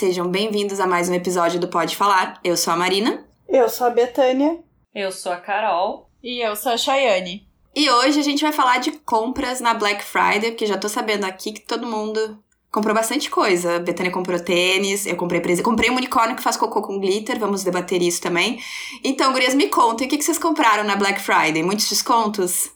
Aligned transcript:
Sejam 0.00 0.26
bem-vindos 0.30 0.80
a 0.80 0.86
mais 0.86 1.10
um 1.10 1.14
episódio 1.14 1.60
do 1.60 1.68
Pode 1.68 1.94
Falar. 1.94 2.40
Eu 2.42 2.56
sou 2.56 2.72
a 2.72 2.76
Marina. 2.76 3.22
Eu 3.46 3.68
sou 3.68 3.86
a 3.86 3.90
Betânia. 3.90 4.58
Eu 4.94 5.12
sou 5.12 5.30
a 5.30 5.36
Carol. 5.36 6.08
E 6.22 6.40
eu 6.40 6.56
sou 6.56 6.72
a 6.72 6.78
Chayane. 6.78 7.46
E 7.76 7.90
hoje 7.90 8.18
a 8.18 8.22
gente 8.22 8.40
vai 8.40 8.50
falar 8.50 8.78
de 8.78 8.92
compras 8.92 9.60
na 9.60 9.74
Black 9.74 10.02
Friday, 10.02 10.52
porque 10.52 10.64
já 10.64 10.78
tô 10.78 10.88
sabendo 10.88 11.26
aqui 11.26 11.52
que 11.52 11.60
todo 11.60 11.86
mundo 11.86 12.42
comprou 12.72 12.94
bastante 12.94 13.28
coisa. 13.28 13.76
A 13.76 13.78
Betânia 13.78 14.10
comprou 14.10 14.40
tênis, 14.40 15.04
eu 15.04 15.18
comprei 15.18 15.42
presa. 15.42 15.62
Comprei 15.62 15.90
um 15.90 15.96
unicórnio 15.96 16.34
que 16.34 16.42
faz 16.42 16.56
cocô 16.56 16.80
com 16.80 16.98
glitter, 16.98 17.38
vamos 17.38 17.62
debater 17.62 18.00
isso 18.00 18.22
também. 18.22 18.58
Então, 19.04 19.30
gurias, 19.32 19.52
me 19.52 19.68
contem, 19.68 20.06
o 20.06 20.10
que 20.10 20.22
vocês 20.22 20.38
compraram 20.38 20.82
na 20.82 20.96
Black 20.96 21.20
Friday? 21.20 21.62
Muitos 21.62 21.90
descontos? 21.90 22.70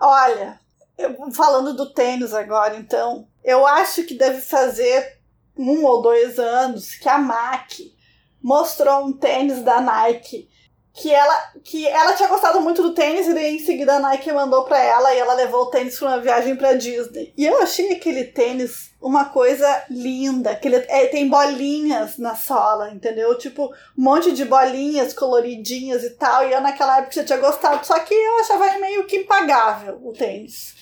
Olha, 0.00 0.58
eu, 0.96 1.30
falando 1.32 1.76
do 1.76 1.92
tênis 1.92 2.32
agora, 2.32 2.78
então, 2.78 3.28
eu 3.44 3.66
acho 3.66 4.04
que 4.04 4.14
deve 4.14 4.40
fazer 4.40 5.19
um 5.60 5.84
ou 5.84 6.00
dois 6.00 6.38
anos 6.38 6.94
que 6.94 7.08
a 7.08 7.18
MAC 7.18 7.94
mostrou 8.42 9.04
um 9.04 9.12
tênis 9.12 9.62
da 9.62 9.80
Nike 9.80 10.48
que 10.92 11.12
ela, 11.12 11.52
que 11.62 11.86
ela 11.86 12.12
tinha 12.14 12.28
gostado 12.28 12.60
muito 12.60 12.82
do 12.82 12.92
tênis 12.92 13.26
e 13.26 13.32
daí 13.32 13.56
em 13.56 13.64
seguida 13.64 13.94
a 13.94 14.00
Nike 14.00 14.32
mandou 14.32 14.64
para 14.64 14.78
ela 14.78 15.14
e 15.14 15.18
ela 15.18 15.34
levou 15.34 15.62
o 15.62 15.70
tênis 15.70 15.98
para 15.98 16.08
uma 16.08 16.20
viagem 16.20 16.56
para 16.56 16.74
Disney. 16.74 17.32
E 17.36 17.46
eu 17.46 17.62
achei 17.62 17.92
aquele 17.92 18.24
tênis 18.24 18.90
uma 19.00 19.26
coisa 19.26 19.84
linda, 19.88 20.54
que 20.54 20.68
ele 20.68 20.76
é, 20.88 21.06
tem 21.06 21.28
bolinhas 21.28 22.18
na 22.18 22.34
sola, 22.34 22.90
entendeu? 22.90 23.38
Tipo, 23.38 23.66
um 23.96 24.02
monte 24.02 24.32
de 24.32 24.44
bolinhas 24.44 25.14
coloridinhas 25.14 26.02
e 26.02 26.10
tal. 26.10 26.46
E 26.46 26.52
eu 26.52 26.60
naquela 26.60 26.98
época 26.98 27.14
já 27.14 27.24
tinha 27.24 27.38
gostado, 27.38 27.86
só 27.86 27.98
que 28.00 28.12
eu 28.12 28.40
achava 28.40 28.78
meio 28.78 29.06
que 29.06 29.18
impagável 29.18 29.98
o 30.02 30.12
tênis. 30.12 30.74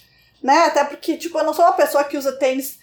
Né? 0.42 0.56
Até 0.64 0.84
porque, 0.84 1.16
tipo, 1.16 1.38
eu 1.38 1.44
não 1.44 1.52
sou 1.52 1.64
uma 1.64 1.74
pessoa 1.74 2.04
que 2.04 2.16
usa 2.16 2.32
tênis 2.32 2.77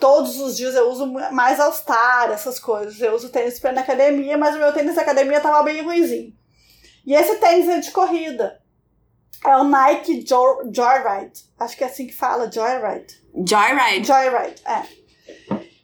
todos 0.00 0.40
os 0.40 0.56
dias 0.56 0.74
eu 0.74 0.90
uso 0.90 1.06
mais 1.06 1.60
All 1.60 1.72
Star, 1.72 2.30
essas 2.30 2.58
coisas. 2.58 3.00
Eu 3.00 3.14
uso 3.14 3.28
tênis 3.28 3.60
para 3.60 3.70
ir 3.70 3.74
na 3.74 3.82
academia, 3.82 4.36
mas 4.36 4.56
o 4.56 4.58
meu 4.58 4.72
tênis 4.72 4.96
da 4.96 5.02
academia 5.02 5.40
tava 5.40 5.62
bem 5.62 5.82
ruimzinho. 5.82 6.34
E 7.06 7.14
esse 7.14 7.36
tênis 7.36 7.68
é 7.68 7.78
de 7.78 7.90
corrida. 7.90 8.60
É 9.44 9.56
o 9.56 9.64
Nike 9.64 10.24
Joyride. 10.26 11.44
Acho 11.58 11.76
que 11.76 11.84
é 11.84 11.86
assim 11.86 12.06
que 12.06 12.14
fala, 12.14 12.50
Joyride. 12.50 13.22
Joyride. 13.46 14.06
Joyride, 14.06 14.62
é. 14.66 14.82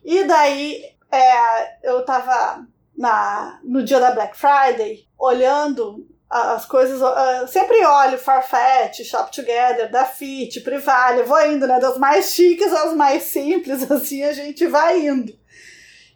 E 0.05 0.25
daí 0.25 0.83
é, 1.11 1.89
eu 1.89 2.05
tava 2.05 2.67
na, 2.97 3.61
no 3.63 3.85
dia 3.85 4.01
da 4.01 4.13
Black 4.13 4.37
Friday 4.37 5.07
olhando 5.19 6.07
as 6.29 6.67
coisas. 6.67 7.01
Uh, 7.01 7.47
sempre 7.49 7.85
olho 7.85 8.19
Farfetch, 8.19 9.05
Shop 9.05 9.31
Together, 9.31 9.91
da 9.91 10.05
Fit, 10.05 10.61
Privale, 10.61 11.23
vou 11.23 11.41
indo, 11.47 11.67
né? 11.67 11.79
Das 11.79 11.99
mais 11.99 12.33
chiques 12.33 12.73
às 12.73 12.95
mais 12.95 13.25
simples, 13.25 13.89
assim 13.91 14.23
a 14.25 14.33
gente 14.33 14.67
vai 14.67 15.07
indo. 15.07 15.33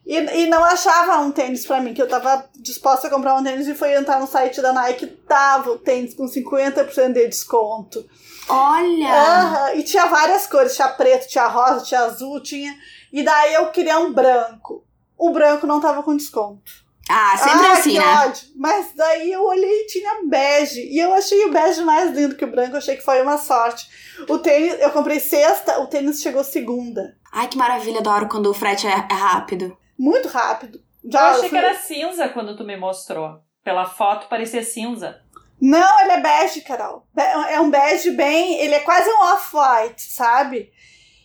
E, 0.07 0.17
e 0.17 0.47
não 0.47 0.65
achava 0.65 1.21
um 1.21 1.31
tênis 1.31 1.65
para 1.65 1.81
mim, 1.81 1.95
que 1.95 2.03
eu 2.03 2.09
tava 2.09 2.45
disposta 2.57 3.07
a 3.07 3.11
comprar 3.11 3.37
um 3.37 3.45
tênis 3.45 3.69
e 3.69 3.75
foi 3.75 3.95
entrar 3.95 4.19
no 4.19 4.27
site 4.27 4.61
da 4.61 4.73
Nike, 4.73 5.07
tava 5.07 5.71
o 5.71 5.79
tênis 5.79 6.15
com 6.15 6.25
50% 6.25 7.13
de 7.13 7.29
desconto. 7.29 8.05
Olha! 8.49 9.73
E 9.77 9.85
tinha 9.85 10.07
várias 10.07 10.47
cores, 10.49 10.75
tinha 10.75 10.89
preto, 10.89 11.29
tinha 11.29 11.47
rosa, 11.47 11.85
tinha 11.85 12.01
azul, 12.01 12.43
tinha. 12.43 12.75
E 13.13 13.23
daí 13.23 13.55
eu 13.55 13.71
queria 13.71 14.01
um 14.01 14.13
branco. 14.13 14.85
O 15.17 15.31
branco 15.31 15.67
não 15.67 15.81
tava 15.81 16.03
com 16.03 16.17
desconto. 16.17 16.73
Ah, 17.11 17.37
sempre 17.37 17.67
ah, 17.67 17.73
assim, 17.73 17.91
que 17.91 17.99
né? 17.99 18.27
Ódio. 18.27 18.49
Mas 18.57 18.93
daí 18.95 19.33
eu 19.33 19.45
olhei 19.45 19.83
e 19.83 19.87
tinha 19.87 20.29
bege. 20.29 20.81
E 20.81 20.99
eu 20.99 21.13
achei 21.13 21.45
o 21.45 21.51
bege 21.51 21.83
mais 21.83 22.13
lindo 22.13 22.37
que 22.37 22.45
o 22.45 22.51
branco. 22.51 22.73
Eu 22.73 22.79
achei 22.79 22.97
que 22.97 23.03
foi 23.03 23.21
uma 23.21 23.37
sorte. 23.37 23.89
O 24.29 24.39
tênis, 24.39 24.79
eu 24.81 24.91
comprei 24.91 25.19
sexta, 25.19 25.81
o 25.81 25.87
tênis 25.87 26.23
chegou 26.23 26.45
segunda. 26.45 27.17
Ai, 27.33 27.49
que 27.49 27.59
maravilha, 27.59 27.99
adoro 27.99 28.29
quando 28.29 28.47
o 28.47 28.55
frete 28.55 28.87
é, 28.87 28.91
é 28.91 29.15
rápido. 29.15 29.77
Muito 29.99 30.29
rápido. 30.29 30.81
Já 31.05 31.21
eu 31.21 31.27
achei 31.27 31.49
fui... 31.49 31.59
que 31.59 31.65
era 31.65 31.75
cinza 31.77 32.29
quando 32.29 32.57
tu 32.57 32.65
me 32.65 32.77
mostrou. 32.77 33.41
Pela 33.65 33.87
foto 33.87 34.29
parecia 34.29 34.63
cinza. 34.63 35.21
Não, 35.61 36.01
ele 36.01 36.13
é 36.13 36.21
bege, 36.21 36.63
Carol. 36.63 37.07
É 37.17 37.61
um 37.61 37.71
bege 37.71 38.13
bem. 38.13 38.59
Ele 38.61 38.75
é 38.75 38.81
quase 38.81 39.11
um 39.11 39.21
off-white, 39.35 40.01
sabe? 40.01 40.71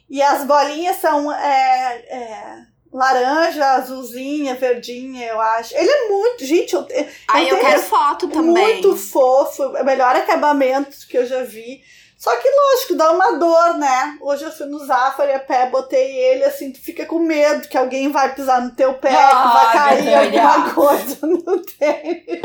E 0.10 0.22
as 0.22 0.44
bolinhas 0.46 0.98
são. 0.98 1.32
É, 1.32 1.96
é 2.10 2.75
laranja, 2.96 3.66
azulzinha, 3.74 4.56
verdinha, 4.56 5.28
eu 5.28 5.42
acho. 5.42 5.76
Ele 5.76 5.90
é 5.90 6.08
muito. 6.08 6.46
Gente, 6.46 6.74
eu, 6.74 6.88
eu, 6.90 7.08
Aí 7.28 7.50
eu 7.50 7.60
quero 7.60 7.82
foto 7.82 8.30
também. 8.30 8.82
Muito 8.82 8.96
fofo. 8.96 9.76
É 9.76 9.82
o 9.82 9.86
melhor 9.86 10.16
acabamento 10.16 11.06
que 11.10 11.18
eu 11.18 11.26
já 11.26 11.44
vi. 11.44 11.84
Só 12.18 12.36
que, 12.38 12.50
lógico, 12.50 12.96
dá 12.96 13.12
uma 13.12 13.34
dor, 13.34 13.78
né? 13.78 14.18
Hoje 14.22 14.46
eu 14.46 14.52
fui 14.52 14.66
no 14.68 14.80
Zafari 14.80 15.34
a 15.34 15.40
pé, 15.40 15.70
botei 15.70 16.18
ele, 16.18 16.46
assim, 16.46 16.72
tu 16.72 16.80
fica 16.80 17.06
com 17.06 17.20
medo 17.20 17.68
que 17.68 17.78
alguém 17.78 18.12
vai 18.12 18.34
pisar 18.34 18.62
no 18.62 18.72
teu 18.72 18.94
pé, 18.96 19.14
ah, 19.14 19.30
que 19.30 19.54
vai 19.54 19.74
cair 19.74 20.40
alguma 20.40 20.74
coisa 20.74 21.18
no 21.28 21.62
tênis. 21.62 22.42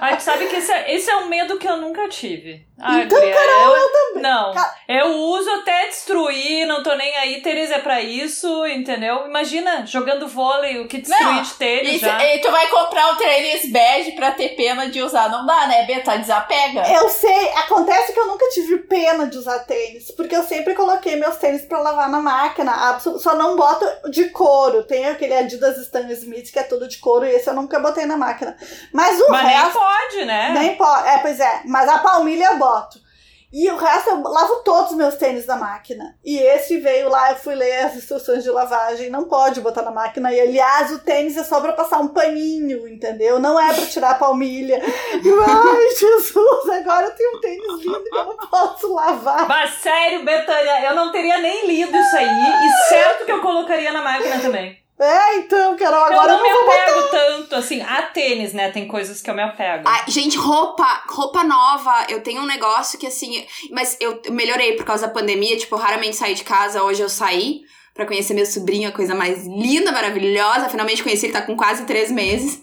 Ai, 0.00 0.16
tu 0.16 0.22
sabe 0.22 0.46
que 0.46 0.56
esse 0.56 0.70
é, 0.70 0.94
esse 0.94 1.10
é 1.10 1.16
um 1.16 1.28
medo 1.28 1.58
que 1.58 1.66
eu 1.66 1.76
nunca 1.78 2.08
tive. 2.08 2.66
Ai, 2.80 3.02
então, 3.02 3.18
Carol, 3.18 3.74
eu, 3.74 3.76
eu 3.76 3.88
também. 3.92 4.22
Não, 4.22 4.54
eu 4.88 5.06
uso 5.08 5.50
até 5.50 5.86
destruir, 5.88 6.66
não 6.66 6.82
tô 6.82 6.94
nem 6.94 7.16
aí, 7.16 7.40
tênis 7.42 7.70
é 7.70 7.78
pra 7.78 8.00
isso, 8.00 8.66
entendeu? 8.66 9.26
Imagina, 9.26 9.84
jogando 9.86 10.28
vôlei, 10.28 10.78
o 10.78 10.86
que 10.86 10.98
destruir 10.98 11.24
não, 11.24 11.42
de 11.42 11.54
tênis 11.54 11.94
isso, 11.94 12.04
já. 12.04 12.24
E 12.24 12.38
tu 12.40 12.50
vai 12.50 12.68
comprar 12.68 13.12
um 13.12 13.16
tênis 13.16 13.70
bege 13.72 14.12
pra 14.12 14.30
ter 14.30 14.50
pena 14.50 14.88
de 14.88 15.02
usar, 15.02 15.28
não 15.28 15.44
dá, 15.44 15.66
né, 15.66 15.84
Beta? 15.84 16.16
Desapega. 16.16 16.88
Eu 16.92 17.08
sei, 17.08 17.48
acontece 17.50 18.12
que 18.12 18.20
eu 18.20 18.26
nunca 18.26 18.46
tive 18.50 18.57
pena 18.88 19.26
de 19.26 19.38
usar 19.38 19.60
tênis, 19.60 20.10
porque 20.10 20.34
eu 20.34 20.42
sempre 20.42 20.74
coloquei 20.74 21.16
meus 21.16 21.36
tênis 21.36 21.62
pra 21.62 21.80
lavar 21.80 22.08
na 22.10 22.20
máquina, 22.20 22.98
só 22.98 23.36
não 23.36 23.56
boto 23.56 24.10
de 24.10 24.30
couro, 24.30 24.84
tem 24.84 25.06
aquele 25.06 25.34
Adidas 25.34 25.78
Stan 25.78 26.08
Smith 26.12 26.50
que 26.52 26.58
é 26.58 26.62
todo 26.62 26.88
de 26.88 26.98
couro, 26.98 27.24
e 27.24 27.30
esse 27.30 27.48
eu 27.48 27.54
nunca 27.54 27.78
botei 27.80 28.06
na 28.06 28.16
máquina. 28.16 28.56
Mas 28.92 29.20
o 29.20 29.30
Mas 29.30 29.42
resto... 29.42 29.64
nem 29.64 29.72
pode, 29.72 30.24
né? 30.24 30.50
Nem 30.52 30.76
pode, 30.76 31.08
é, 31.08 31.18
pois 31.18 31.40
é, 31.40 31.62
mas 31.64 31.88
a 31.88 31.98
palmilha 31.98 32.52
eu 32.52 32.58
boto. 32.58 33.07
E 33.52 33.70
o 33.70 33.76
resto 33.76 34.10
eu 34.10 34.20
lavo 34.22 34.56
todos 34.56 34.90
os 34.90 34.96
meus 34.96 35.14
tênis 35.16 35.46
na 35.46 35.56
máquina. 35.56 36.14
E 36.22 36.38
esse 36.38 36.78
veio 36.78 37.08
lá, 37.08 37.30
eu 37.30 37.36
fui 37.36 37.54
ler 37.54 37.84
as 37.84 37.96
instruções 37.96 38.44
de 38.44 38.50
lavagem, 38.50 39.08
não 39.08 39.24
pode 39.24 39.60
botar 39.60 39.82
na 39.82 39.90
máquina. 39.90 40.32
E 40.32 40.40
aliás, 40.40 40.92
o 40.92 40.98
tênis 40.98 41.36
é 41.36 41.44
só 41.44 41.60
pra 41.60 41.72
passar 41.72 41.98
um 41.98 42.08
paninho, 42.08 42.86
entendeu? 42.86 43.38
Não 43.38 43.58
é 43.58 43.72
pra 43.72 43.86
tirar 43.86 44.10
a 44.10 44.14
palmilha. 44.16 44.82
Ai, 44.82 45.96
Jesus, 45.98 46.68
agora 46.68 47.06
eu 47.06 47.14
tenho 47.14 47.36
um 47.36 47.40
tênis 47.40 47.80
lindo 47.80 48.04
que 48.04 48.16
eu 48.16 48.24
não 48.24 48.36
posso 48.36 48.92
lavar. 48.92 49.48
Mas 49.48 49.74
sério, 49.80 50.24
Betânia, 50.24 50.84
eu 50.84 50.94
não 50.94 51.10
teria 51.10 51.38
nem 51.38 51.66
lido 51.66 51.96
isso 51.96 52.16
aí. 52.16 52.28
E 52.28 52.88
certo 52.88 53.24
que 53.24 53.32
eu 53.32 53.40
colocaria 53.40 53.92
na 53.92 54.02
máquina 54.02 54.40
também. 54.40 54.87
É, 55.00 55.36
então, 55.36 55.76
Carol, 55.76 56.04
agora 56.04 56.32
eu 56.32 56.38
não, 56.38 56.46
eu 56.46 56.66
me 56.66 56.70
apego 56.72 57.02
botar. 57.02 57.10
tanto, 57.10 57.54
assim, 57.54 57.80
a 57.80 58.02
tênis, 58.02 58.52
né? 58.52 58.70
Tem 58.70 58.88
coisas 58.88 59.22
que 59.22 59.30
eu 59.30 59.34
me 59.34 59.42
apego. 59.42 59.84
Ai, 59.86 60.04
gente, 60.08 60.36
roupa, 60.36 61.04
roupa 61.08 61.44
nova, 61.44 62.06
eu 62.08 62.20
tenho 62.20 62.42
um 62.42 62.46
negócio 62.46 62.98
que, 62.98 63.06
assim, 63.06 63.46
mas 63.70 63.96
eu 64.00 64.20
melhorei 64.30 64.72
por 64.74 64.84
causa 64.84 65.06
da 65.06 65.12
pandemia, 65.12 65.56
tipo, 65.56 65.76
eu 65.76 65.78
raramente 65.78 66.16
saí 66.16 66.34
de 66.34 66.42
casa, 66.42 66.82
hoje 66.82 67.00
eu 67.00 67.08
saí 67.08 67.60
para 67.94 68.06
conhecer 68.06 68.34
meu 68.34 68.46
sobrinho, 68.46 68.88
a 68.88 68.92
coisa 68.92 69.14
mais 69.14 69.46
linda, 69.46 69.92
maravilhosa, 69.92 70.68
finalmente 70.68 71.02
conheci, 71.02 71.26
ele 71.26 71.32
tá 71.32 71.42
com 71.42 71.56
quase 71.56 71.84
três 71.84 72.10
meses. 72.10 72.62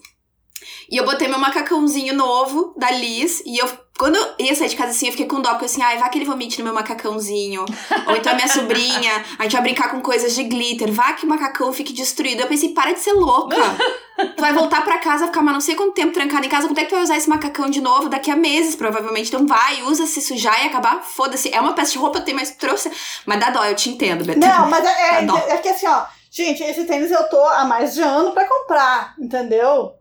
E 0.89 0.97
eu 0.97 1.05
botei 1.05 1.27
meu 1.27 1.39
macacãozinho 1.39 2.13
novo 2.13 2.73
da 2.77 2.91
Liz. 2.91 3.41
E 3.45 3.57
eu, 3.57 3.67
quando 3.97 4.17
eu 4.17 4.35
ia 4.39 4.53
sair 4.53 4.67
de 4.67 4.75
casa 4.75 4.91
assim, 4.91 5.05
eu 5.05 5.13
fiquei 5.13 5.25
com 5.25 5.41
dó, 5.41 5.51
porque 5.51 5.65
assim, 5.65 5.81
ai, 5.81 5.97
vai 5.97 6.09
que 6.09 6.17
ele 6.17 6.25
vomite 6.25 6.59
no 6.59 6.65
meu 6.65 6.73
macacãozinho. 6.73 7.63
Ou 8.07 8.15
então 8.15 8.33
a 8.33 8.35
minha 8.35 8.47
sobrinha, 8.47 9.23
a 9.39 9.43
gente 9.43 9.53
vai 9.53 9.61
brincar 9.61 9.89
com 9.89 10.01
coisas 10.01 10.35
de 10.35 10.43
glitter. 10.43 10.91
Vá 10.91 11.13
que 11.13 11.25
o 11.25 11.29
macacão 11.29 11.71
fique 11.71 11.93
destruído. 11.93 12.41
Eu 12.41 12.47
pensei, 12.47 12.69
para 12.69 12.91
de 12.91 12.99
ser 12.99 13.13
louca. 13.13 13.55
tu 14.35 14.35
vai 14.41 14.51
voltar 14.51 14.83
para 14.83 14.97
casa, 14.97 15.27
ficar 15.27 15.41
mas 15.41 15.53
não 15.53 15.61
sei 15.61 15.75
quanto 15.75 15.93
tempo 15.93 16.11
trancada 16.11 16.45
em 16.45 16.49
casa. 16.49 16.67
Quando 16.67 16.77
é 16.79 16.83
que 16.83 16.89
tu 16.89 16.95
vai 16.95 17.03
usar 17.03 17.15
esse 17.15 17.29
macacão 17.29 17.69
de 17.69 17.79
novo? 17.79 18.09
Daqui 18.09 18.29
a 18.29 18.35
meses, 18.35 18.75
provavelmente. 18.75 19.29
Então 19.29 19.47
vai, 19.47 19.81
usa, 19.83 20.05
se 20.05 20.19
sujar 20.19 20.61
e 20.65 20.67
acabar. 20.67 21.01
Foda-se. 21.01 21.53
É 21.53 21.61
uma 21.61 21.71
peça 21.71 21.93
de 21.93 21.97
roupa, 21.97 22.19
eu 22.19 22.25
tenho, 22.25 22.37
mas 22.37 22.51
trouxe. 22.51 22.91
Mas 23.25 23.39
dá 23.39 23.49
dó, 23.49 23.63
eu 23.63 23.75
te 23.75 23.89
entendo, 23.89 24.25
Beto. 24.25 24.39
Não, 24.39 24.69
mas 24.69 24.85
é, 24.85 25.23
é, 25.23 25.53
é 25.53 25.57
que 25.57 25.69
assim, 25.69 25.87
ó. 25.87 26.03
Gente, 26.29 26.61
esse 26.63 26.83
tênis 26.83 27.11
eu 27.11 27.29
tô 27.29 27.41
há 27.41 27.63
mais 27.63 27.93
de 27.93 28.01
ano 28.01 28.33
para 28.33 28.45
comprar, 28.45 29.15
entendeu? 29.17 29.93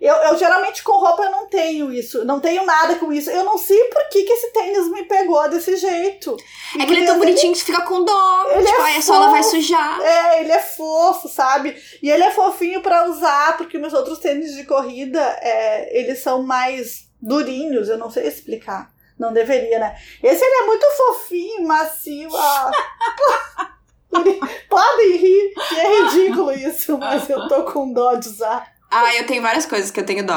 Eu, 0.00 0.14
eu 0.14 0.38
geralmente 0.38 0.82
com 0.82 0.92
roupa 0.92 1.24
eu 1.24 1.30
não 1.30 1.46
tenho 1.46 1.92
isso, 1.92 2.24
não 2.24 2.40
tenho 2.40 2.64
nada 2.64 2.94
com 2.94 3.12
isso. 3.12 3.28
Eu 3.28 3.44
não 3.44 3.58
sei 3.58 3.84
por 3.84 4.08
que, 4.08 4.22
que 4.22 4.32
esse 4.32 4.50
tênis 4.50 4.88
me 4.90 5.04
pegou 5.04 5.46
desse 5.50 5.76
jeito. 5.76 6.36
É 6.78 6.86
que 6.86 6.92
ele 6.92 7.02
é 7.02 7.06
tão 7.06 7.18
bonitinho 7.18 7.52
que 7.52 7.58
você 7.58 7.66
fica 7.66 7.82
com 7.82 8.02
dó. 8.02 8.50
Ele 8.50 8.64
tipo, 8.64 8.80
é 8.80 8.96
a 8.96 9.02
sola 9.02 9.30
vai 9.30 9.42
sujar. 9.42 10.00
É, 10.00 10.40
ele 10.40 10.52
é 10.52 10.58
fofo, 10.58 11.28
sabe? 11.28 11.76
E 12.02 12.10
ele 12.10 12.24
é 12.24 12.30
fofinho 12.30 12.80
para 12.80 13.10
usar, 13.10 13.58
porque 13.58 13.76
meus 13.76 13.92
outros 13.92 14.18
tênis 14.18 14.54
de 14.54 14.64
corrida, 14.64 15.20
é, 15.42 15.98
eles 15.98 16.20
são 16.20 16.42
mais 16.42 17.06
durinhos, 17.20 17.90
eu 17.90 17.98
não 17.98 18.10
sei 18.10 18.26
explicar. 18.26 18.90
Não 19.18 19.34
deveria, 19.34 19.78
né? 19.78 19.98
Esse 20.22 20.42
ele 20.42 20.62
é 20.62 20.66
muito 20.66 20.86
fofinho, 20.96 21.68
macio. 21.68 22.34
Ah. 22.34 22.70
Podem 24.68 25.16
rir, 25.18 25.54
que 25.68 25.74
é 25.78 26.02
ridículo 26.02 26.52
isso, 26.52 26.96
mas 26.96 27.28
eu 27.28 27.46
tô 27.48 27.64
com 27.64 27.92
dó 27.92 28.14
de 28.14 28.28
usar. 28.28 28.79
Ah, 28.90 29.14
eu 29.14 29.26
tenho 29.26 29.40
várias 29.40 29.66
coisas 29.66 29.90
que 29.90 30.00
eu 30.00 30.06
tenho 30.06 30.26
dó. 30.26 30.34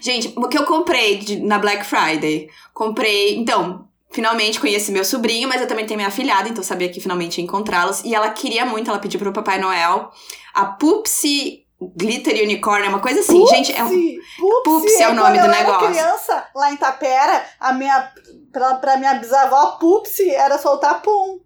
Gente, 0.00 0.32
o 0.36 0.48
que 0.48 0.58
eu 0.58 0.64
comprei 0.64 1.18
de, 1.18 1.40
na 1.40 1.58
Black 1.58 1.84
Friday? 1.84 2.48
Comprei. 2.74 3.36
Então, 3.36 3.88
finalmente 4.10 4.60
conheci 4.60 4.92
meu 4.92 5.04
sobrinho, 5.04 5.48
mas 5.48 5.60
eu 5.60 5.66
também 5.66 5.86
tenho 5.86 5.98
minha 5.98 6.08
afilhada, 6.08 6.48
então 6.48 6.62
sabia 6.62 6.88
que 6.88 7.00
finalmente 7.00 7.38
ia 7.38 7.44
encontrá-los. 7.44 8.02
E 8.04 8.14
ela 8.14 8.30
queria 8.30 8.66
muito, 8.66 8.90
ela 8.90 8.98
pediu 8.98 9.18
pro 9.18 9.32
Papai 9.32 9.58
Noel 9.58 10.10
a 10.54 10.64
Pupsi 10.64 11.66
Glitter 11.80 12.42
Unicorn, 12.42 12.86
é 12.86 12.88
uma 12.88 13.00
coisa 13.00 13.20
assim, 13.20 13.46
gente. 13.48 13.74
É 13.76 13.84
um... 13.84 14.16
Pupsi, 14.64 15.02
é 15.02 15.08
o 15.08 15.14
nome 15.14 15.38
do 15.38 15.48
negócio. 15.48 15.80
Quando 15.80 15.94
eu 15.94 16.00
era 16.00 16.08
criança, 16.08 16.48
lá 16.54 16.72
em 16.72 16.76
Tapera, 16.76 17.44
a 17.60 17.72
minha, 17.74 18.12
pra, 18.50 18.74
pra 18.76 18.96
minha 18.96 19.14
bisavó, 19.14 19.72
Pupsi 19.72 20.30
era 20.30 20.56
soltar 20.56 21.02
pum. 21.02 21.40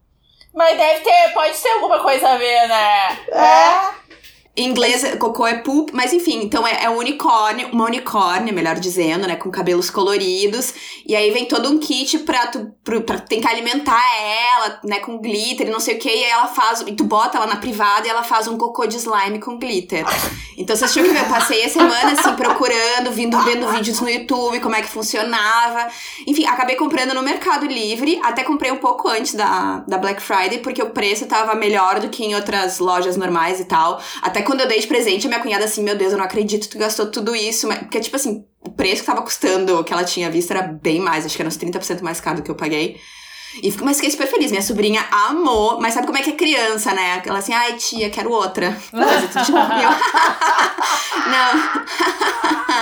Mas 0.53 0.77
deve 0.77 1.01
ter, 1.01 1.33
pode 1.33 1.57
ter 1.57 1.69
alguma 1.71 1.99
coisa 2.01 2.29
a 2.29 2.37
ver, 2.37 2.67
né? 2.67 3.17
É. 3.29 4.01
Em 4.53 4.67
inglês, 4.67 5.15
cocô 5.17 5.47
é 5.47 5.59
poop, 5.59 5.93
mas 5.93 6.11
enfim, 6.11 6.41
então 6.43 6.67
é, 6.67 6.83
é 6.83 6.89
um 6.89 6.97
unicórnio, 6.97 7.69
uma 7.69 7.85
unicórnia, 7.85 8.51
melhor 8.51 8.75
dizendo, 8.75 9.25
né? 9.25 9.37
Com 9.37 9.49
cabelos 9.49 9.89
coloridos. 9.89 10.73
E 11.07 11.15
aí 11.15 11.31
vem 11.31 11.45
todo 11.45 11.69
um 11.69 11.79
kit 11.79 12.19
pra 12.19 12.47
tu 12.47 12.69
pra, 12.83 13.17
tem 13.19 13.39
que 13.39 13.47
alimentar 13.47 14.03
ela, 14.19 14.79
né? 14.83 14.99
Com 14.99 15.19
glitter 15.19 15.67
e 15.67 15.71
não 15.71 15.79
sei 15.79 15.95
o 15.95 15.99
que. 15.99 16.09
E 16.09 16.23
aí 16.25 16.31
ela 16.31 16.47
faz. 16.47 16.81
E 16.81 16.91
tu 16.91 17.05
bota 17.05 17.37
ela 17.37 17.47
na 17.47 17.55
privada 17.55 18.05
e 18.05 18.09
ela 18.09 18.23
faz 18.23 18.45
um 18.49 18.57
cocô 18.57 18.85
de 18.85 18.97
slime 18.97 19.39
com 19.39 19.57
glitter. 19.57 20.05
Então 20.57 20.75
vocês 20.75 20.91
tinham 20.91 21.07
que 21.07 21.13
ver, 21.13 21.21
eu 21.21 21.29
passei 21.29 21.63
a 21.63 21.69
semana 21.69 22.11
assim, 22.11 22.35
procurando, 22.35 23.09
vindo, 23.11 23.41
vendo 23.43 23.69
vídeos 23.69 24.01
no 24.01 24.09
YouTube, 24.09 24.59
como 24.59 24.75
é 24.75 24.81
que 24.81 24.89
funcionava. 24.89 25.87
Enfim, 26.27 26.45
acabei 26.45 26.75
comprando 26.75 27.13
no 27.13 27.23
Mercado 27.23 27.65
Livre, 27.65 28.19
até 28.21 28.43
comprei 28.43 28.69
um 28.69 28.77
pouco 28.77 29.07
antes 29.07 29.33
da, 29.33 29.81
da 29.87 29.97
Black 29.97 30.21
Friday, 30.21 30.59
porque 30.59 30.83
o 30.83 30.89
preço 30.89 31.25
tava 31.25 31.55
melhor 31.55 32.01
do 32.01 32.09
que 32.09 32.25
em 32.25 32.35
outras 32.35 32.79
lojas 32.79 33.15
normais 33.15 33.61
e 33.61 33.65
tal. 33.65 34.01
Até 34.21 34.40
quando 34.43 34.61
eu 34.61 34.67
dei 34.67 34.79
de 34.79 34.87
presente, 34.87 35.25
a 35.25 35.29
minha 35.29 35.41
cunhada 35.41 35.65
assim, 35.65 35.83
meu 35.83 35.95
Deus, 35.97 36.11
eu 36.11 36.17
não 36.17 36.25
acredito 36.25 36.63
que 36.63 36.69
tu 36.69 36.77
gastou 36.77 37.09
tudo 37.09 37.35
isso. 37.35 37.67
Porque, 37.67 37.99
tipo 37.99 38.15
assim, 38.15 38.45
o 38.61 38.71
preço 38.71 39.01
que 39.01 39.07
tava 39.07 39.21
custando, 39.21 39.83
que 39.83 39.91
ela 39.91 40.03
tinha 40.03 40.29
visto, 40.29 40.51
era 40.51 40.61
bem 40.61 40.99
mais. 40.99 41.25
Acho 41.25 41.35
que 41.35 41.41
era 41.41 41.49
uns 41.49 41.57
30% 41.57 42.01
mais 42.01 42.19
caro 42.19 42.37
do 42.37 42.43
que 42.43 42.51
eu 42.51 42.55
paguei. 42.55 42.99
E, 43.61 43.73
mas 43.81 43.97
fiquei 43.97 44.11
super 44.11 44.27
feliz. 44.27 44.51
Minha 44.51 44.61
sobrinha 44.61 45.05
amou. 45.11 45.79
Mas 45.79 45.93
sabe 45.93 46.07
como 46.07 46.17
é 46.17 46.21
que 46.21 46.31
é 46.31 46.33
criança, 46.33 46.93
né? 46.93 47.21
Ela 47.25 47.39
assim, 47.39 47.53
ai 47.53 47.73
tia, 47.73 48.09
quero 48.09 48.31
outra. 48.31 48.77
Coisa, 48.91 49.27
de 49.43 49.51
novo. 49.51 49.69
não. 51.27 51.81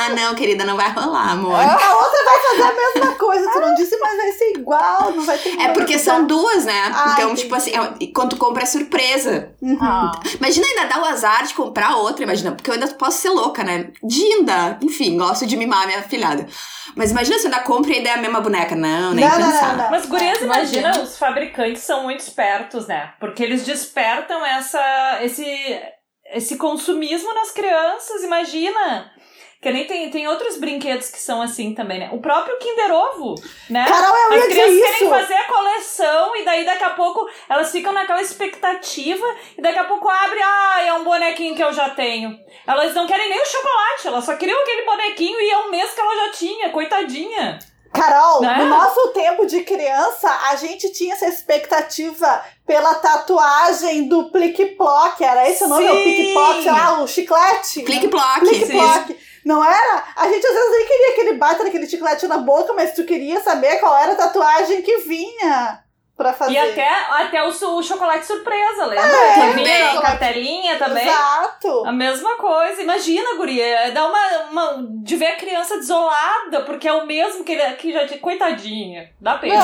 não, 0.16 0.36
querida, 0.36 0.66
não 0.66 0.76
vai 0.76 0.92
rolar, 0.92 1.32
amor. 1.32 1.56
A 1.56 1.98
outra 1.98 2.24
vai 2.26 2.40
fazer 2.40 2.62
a 2.64 2.76
mesma 2.76 3.16
coisa. 3.16 3.50
Tu 3.52 3.60
não 3.60 3.76
disse, 3.76 3.98
mas 3.98 4.18
vai 4.18 4.32
ser 4.32 4.52
igual. 4.58 5.12
Não 5.12 5.24
vai 5.24 5.38
ter 5.38 5.60
É 5.60 5.70
porque 5.70 5.98
são 5.98 6.26
duas, 6.26 6.66
né? 6.66 6.92
Ai, 6.94 7.14
então, 7.14 7.36
tipo 7.36 7.54
assim, 7.56 7.72
quando 8.14 8.32
tu 8.32 8.38
compra 8.38 8.64
é 8.64 8.66
surpresa. 8.66 9.52
Uhum. 9.62 9.78
Ah. 9.82 10.12
Imagina 10.38 10.68
ainda 10.68 10.86
dar 10.86 11.02
o 11.02 11.06
azar 11.06 11.46
de 11.46 11.54
comprar 11.54 11.98
outra, 11.98 12.24
imagina. 12.24 12.52
Porque 12.52 12.70
eu 12.70 12.74
ainda 12.74 12.88
posso 12.88 13.22
ser 13.22 13.30
louca, 13.30 13.64
né? 13.64 13.92
Dinda. 14.04 14.78
Enfim, 14.82 15.18
gosto 15.18 15.46
de 15.46 15.58
mimar 15.58 15.86
minha 15.86 16.02
filhada. 16.04 16.48
Mas 16.96 17.12
imagina 17.12 17.38
se 17.38 17.48
eu 17.48 17.52
ainda 17.52 17.64
compro 17.64 17.92
e 17.92 17.96
ainda 17.96 18.10
é 18.10 18.14
a 18.14 18.18
mesma 18.18 18.42
boneca. 18.42 18.76
Não, 18.76 19.14
nem 19.14 19.26
não, 19.26 19.36
pensar. 19.36 19.76
Não, 19.76 19.84
não, 19.84 19.92
Mas, 19.92 20.06
gurias, 20.06 20.42
imagina, 20.42 20.59
os 21.02 21.18
fabricantes 21.18 21.84
são 21.84 22.04
muito 22.04 22.20
espertos, 22.22 22.88
né? 22.88 23.14
Porque 23.20 23.44
eles 23.44 23.66
despertam 23.66 24.46
essa, 24.46 25.20
esse, 25.22 25.82
esse 26.34 26.58
consumismo 26.58 27.34
nas 27.34 27.52
crianças, 27.52 28.24
imagina. 28.24 29.12
Que 29.62 29.72
nem 29.72 29.86
tem, 29.86 30.10
tem 30.10 30.26
outros 30.26 30.56
brinquedos 30.56 31.10
que 31.10 31.20
são 31.20 31.42
assim 31.42 31.76
também, 31.76 32.00
né? 32.00 32.10
O 32.14 32.22
próprio 32.22 32.58
Kinder 32.60 32.94
Ovo, 32.94 33.36
né? 33.70 33.86
Carol, 33.86 34.16
eu 34.16 34.32
As 34.32 34.44
ia 34.46 34.50
crianças 34.50 34.72
dizer 34.72 34.86
querem 34.86 35.02
isso. 35.02 35.10
fazer 35.10 35.34
a 35.34 35.48
coleção 35.48 36.36
e 36.38 36.46
daí 36.46 36.66
daqui 36.66 36.84
a 36.86 36.90
pouco 36.92 37.30
elas 37.50 37.70
ficam 37.70 37.92
naquela 37.92 38.22
expectativa 38.22 39.26
e 39.58 39.62
daqui 39.62 39.78
a 39.78 39.84
pouco 39.84 40.08
abre, 40.08 40.40
ah, 40.42 40.82
é 40.84 40.94
um 40.94 41.04
bonequinho 41.04 41.56
que 41.58 41.64
eu 41.64 41.74
já 41.74 41.90
tenho. 41.90 42.40
Elas 42.66 42.94
não 42.96 43.06
querem 43.06 43.28
nem 43.30 43.42
o 43.42 43.46
chocolate, 43.46 44.08
elas 44.08 44.24
só 44.24 44.38
queriam 44.38 44.62
aquele 44.62 44.86
bonequinho 44.86 45.42
e 45.42 45.52
é 45.52 45.58
o 45.58 45.70
mês 45.72 45.94
que 45.94 46.00
ela 46.00 46.16
já 46.16 46.32
tinha, 46.32 46.70
coitadinha. 46.70 47.60
Carol, 47.92 48.42
Né? 48.42 48.58
no 48.58 48.70
nosso 48.70 49.08
tempo 49.10 49.46
de 49.46 49.62
criança, 49.62 50.30
a 50.50 50.56
gente 50.56 50.92
tinha 50.92 51.14
essa 51.14 51.28
expectativa 51.28 52.42
pela 52.66 52.96
tatuagem 52.96 54.08
do 54.08 54.32
Plique-Plock. 54.32 55.24
Era 55.24 55.50
esse 55.50 55.64
o 55.64 55.68
nome? 55.68 55.86
Sim. 55.88 55.92
O 55.92 56.04
Plique-Plock, 56.04 56.64
sei 56.64 56.72
lá, 56.72 57.02
o 57.02 57.08
chiclete? 57.08 57.82
Plique-ploque. 57.82 58.40
Plique-Plock. 58.42 59.18
Não 59.46 59.64
era? 59.64 60.04
A 60.16 60.28
gente 60.30 60.46
às 60.46 60.54
vezes 60.54 60.72
nem 60.72 60.88
queria 60.88 61.10
aquele 61.12 61.34
bater 61.34 61.66
aquele 61.66 61.88
chiclete 61.90 62.28
na 62.28 62.38
boca, 62.38 62.74
mas 62.74 62.94
tu 62.94 63.06
queria 63.06 63.42
saber 63.42 63.80
qual 63.80 63.98
era 63.98 64.12
a 64.12 64.16
tatuagem 64.16 64.82
que 64.82 64.98
vinha 65.00 65.80
pra 66.20 66.34
fazer. 66.34 66.52
E 66.52 66.58
até, 66.58 66.90
até 67.12 67.42
o, 67.42 67.48
o 67.48 67.82
chocolate 67.82 68.26
surpresa, 68.26 68.86
lembra? 68.88 69.08
É, 69.08 69.94
que 69.94 70.02
cartelinha 70.02 70.78
também. 70.78 71.08
Exato. 71.08 71.86
A 71.86 71.94
mesma 71.94 72.36
coisa. 72.36 72.82
Imagina, 72.82 73.38
guria, 73.38 73.90
dá 73.94 74.06
uma, 74.06 74.38
uma. 74.52 74.88
de 75.02 75.16
ver 75.16 75.28
a 75.28 75.38
criança 75.38 75.78
desolada, 75.78 76.64
porque 76.66 76.90
é 76.90 76.94
o 76.94 77.08
mesmo 77.08 77.46
que, 77.46 77.54
ele, 77.54 77.74
que 77.76 77.94
já 77.94 78.06
tinha. 78.06 78.20
Coitadinha. 78.20 79.10
Dá 79.22 79.38
pena. 79.38 79.64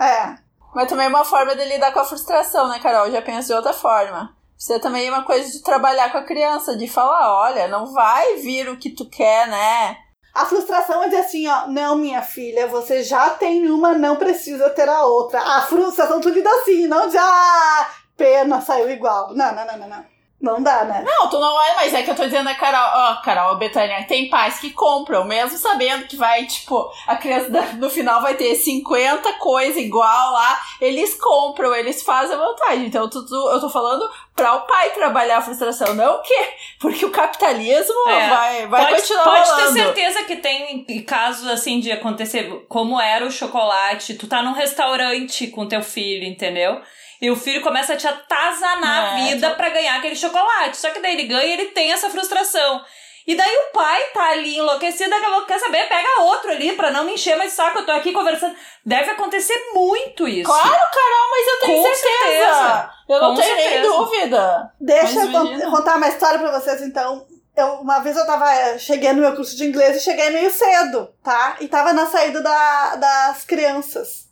É, 0.00 0.04
é. 0.06 0.34
Mas 0.72 0.88
também 0.88 1.06
é 1.06 1.08
uma 1.08 1.24
forma 1.24 1.56
de 1.56 1.64
lidar 1.64 1.92
com 1.92 1.98
a 1.98 2.04
frustração, 2.04 2.68
né, 2.68 2.78
Carol? 2.78 3.06
Eu 3.06 3.12
já 3.12 3.22
penso 3.22 3.48
de 3.48 3.54
outra 3.54 3.72
forma. 3.72 4.32
Isso 4.56 4.72
é 4.72 4.78
também 4.78 5.10
uma 5.10 5.24
coisa 5.24 5.50
de 5.50 5.60
trabalhar 5.60 6.12
com 6.12 6.18
a 6.18 6.24
criança, 6.24 6.76
de 6.76 6.86
falar, 6.86 7.34
olha, 7.34 7.66
não 7.66 7.92
vai 7.92 8.36
vir 8.36 8.68
o 8.68 8.76
que 8.76 8.90
tu 8.90 9.06
quer, 9.06 9.48
né? 9.48 9.96
A 10.36 10.44
frustração 10.44 11.02
é 11.02 11.06
dizer 11.06 11.22
assim, 11.22 11.48
ó, 11.48 11.66
não, 11.66 11.96
minha 11.96 12.20
filha, 12.20 12.66
você 12.66 13.02
já 13.02 13.30
tem 13.30 13.70
uma, 13.70 13.94
não 13.94 14.16
precisa 14.16 14.68
ter 14.68 14.86
a 14.86 15.02
outra. 15.04 15.40
A 15.40 15.62
frustração 15.62 16.20
tu 16.20 16.28
lida 16.28 16.50
assim, 16.50 16.86
não 16.86 17.08
de, 17.08 17.16
ah, 17.16 17.90
pena, 18.16 18.60
saiu 18.60 18.90
igual. 18.90 19.34
Não, 19.34 19.54
não, 19.54 19.66
não, 19.66 19.78
não, 19.78 19.88
não. 19.88 20.15
Não 20.38 20.62
dá, 20.62 20.84
né? 20.84 21.02
Não, 21.04 21.30
tu 21.30 21.40
não 21.40 21.60
é, 21.64 21.74
mas 21.76 21.94
é 21.94 22.02
que 22.02 22.10
eu 22.10 22.14
tô 22.14 22.24
dizendo 22.24 22.48
a 22.50 22.54
Carol, 22.54 22.90
ó, 22.94 23.14
Carol, 23.22 23.56
Betânia, 23.56 24.04
tem 24.06 24.28
pais 24.28 24.58
que 24.60 24.68
compram, 24.70 25.24
mesmo 25.24 25.56
sabendo 25.56 26.06
que 26.06 26.14
vai, 26.14 26.44
tipo, 26.44 26.90
a 27.06 27.16
criança 27.16 27.48
no 27.78 27.88
final 27.88 28.20
vai 28.20 28.34
ter 28.34 28.54
50 28.54 29.32
coisas 29.34 29.78
igual 29.82 30.32
lá, 30.32 30.60
eles 30.78 31.14
compram, 31.18 31.74
eles 31.74 32.02
fazem 32.02 32.36
a 32.36 32.38
vontade. 32.38 32.84
Então, 32.84 33.08
tu, 33.08 33.24
tu- 33.26 33.48
eu 33.50 33.58
tô 33.60 33.70
falando 33.70 34.06
pra 34.36 34.54
o 34.56 34.60
pai 34.66 34.90
trabalhar 34.90 35.38
a 35.38 35.42
frustração, 35.42 35.94
não 35.94 36.16
o 36.16 36.22
quê? 36.22 36.48
Porque 36.78 37.06
o 37.06 37.10
capitalismo 37.10 38.08
É. 38.08 38.28
vai, 38.28 38.66
vai 38.66 38.84
pode 38.90 38.96
continuar 39.00 39.24
pode 39.24 39.44
ter 39.44 39.50
rolando. 39.52 39.72
certeza 39.72 40.24
que 40.24 40.36
tem 40.36 40.84
casos 41.06 41.48
assim 41.48 41.80
de 41.80 41.90
acontecer, 41.90 42.66
como 42.68 43.00
era 43.00 43.24
o 43.24 43.30
chocolate, 43.30 44.14
tu 44.14 44.26
tá 44.26 44.42
num 44.42 44.52
restaurante 44.52 45.46
com 45.46 45.66
teu 45.66 45.80
filho, 45.82 46.24
entendeu? 46.26 46.78
E 47.20 47.30
o 47.30 47.36
filho 47.36 47.62
começa 47.62 47.94
a 47.94 47.96
te 47.96 48.06
atazanar 48.06 49.14
a 49.14 49.20
É, 49.20 49.24
vida 49.24 49.50
pra 49.54 49.70
ganhar 49.70 49.96
aquele 49.96 50.16
chocolate. 50.16 50.76
Só 50.76 50.90
que 50.90 51.00
daí 51.00 51.14
ele 51.14 51.24
ganha 51.28 51.44
e 51.44 51.52
ele 51.52 51.66
tem 51.66 51.92
essa 51.92 52.10
frustração. 52.10 52.82
E 53.26 53.34
daí 53.34 53.56
o 53.56 53.72
pai 53.72 54.00
tá 54.14 54.30
ali 54.30 54.56
enlouquecido, 54.58 55.10
quer 55.48 55.58
saber, 55.58 55.88
pega 55.88 56.20
outro 56.20 56.48
ali 56.50 56.72
pra 56.76 56.92
não 56.92 57.02
me 57.04 57.14
encher 57.14 57.36
mais 57.36 57.52
saco, 57.54 57.78
eu 57.80 57.84
tô 57.84 57.90
aqui 57.90 58.12
conversando. 58.12 58.54
Deve 58.84 59.10
acontecer 59.10 59.58
muito 59.74 60.28
isso. 60.28 60.44
Claro, 60.44 60.68
Carol, 60.68 61.30
mas 61.32 61.46
eu 61.48 61.60
tenho 61.66 61.82
Com 61.82 61.94
certeza. 61.94 62.14
certeza. 62.22 62.90
Eu 63.08 63.20
não 63.20 63.34
Com 63.34 63.40
tenho 63.40 63.56
nem 63.56 63.68
certeza. 63.68 63.92
dúvida. 63.92 64.70
Deixa 64.80 65.24
Mas 65.26 65.60
eu 65.62 65.70
contar 65.72 65.96
uma 65.96 66.08
história 66.08 66.38
pra 66.38 66.52
vocês, 66.60 66.80
então. 66.82 67.26
Eu, 67.56 67.66
uma 67.80 67.98
vez 68.00 68.16
eu 68.16 68.26
tava, 68.26 68.52
eh, 68.54 68.78
cheguei 68.78 69.12
no 69.14 69.22
meu 69.22 69.34
curso 69.34 69.56
de 69.56 69.64
inglês 69.64 69.96
e 69.96 70.00
cheguei 70.04 70.28
meio 70.30 70.50
cedo, 70.50 71.08
tá? 71.24 71.56
E 71.58 71.66
tava 71.66 71.92
na 71.94 72.06
saída 72.06 72.42
da- 72.42 72.96
das 72.96 73.44
crianças. 73.44 74.25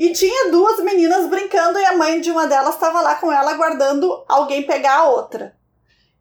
E 0.00 0.14
tinha 0.14 0.50
duas 0.50 0.80
meninas 0.80 1.26
brincando 1.26 1.78
e 1.78 1.84
a 1.84 1.94
mãe 1.94 2.22
de 2.22 2.30
uma 2.30 2.46
delas 2.46 2.78
tava 2.78 3.02
lá 3.02 3.16
com 3.16 3.30
ela 3.30 3.50
aguardando 3.50 4.24
alguém 4.26 4.62
pegar 4.62 4.94
a 4.94 5.10
outra. 5.10 5.54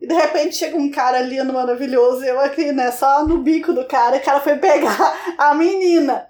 E 0.01 0.05
de 0.05 0.13
repente 0.13 0.57
chega 0.57 0.75
um 0.75 0.91
cara 0.91 1.21
lindo, 1.21 1.53
maravilhoso, 1.53 2.25
eu 2.25 2.41
aqui, 2.41 2.73
né, 2.73 2.91
só 2.91 3.25
no 3.25 3.37
bico 3.37 3.71
do 3.71 3.85
cara, 3.85 4.17
e 4.17 4.19
o 4.19 4.21
cara 4.21 4.41
foi 4.41 4.57
pegar 4.57 5.17
a 5.39 5.55
menina. 5.55 6.27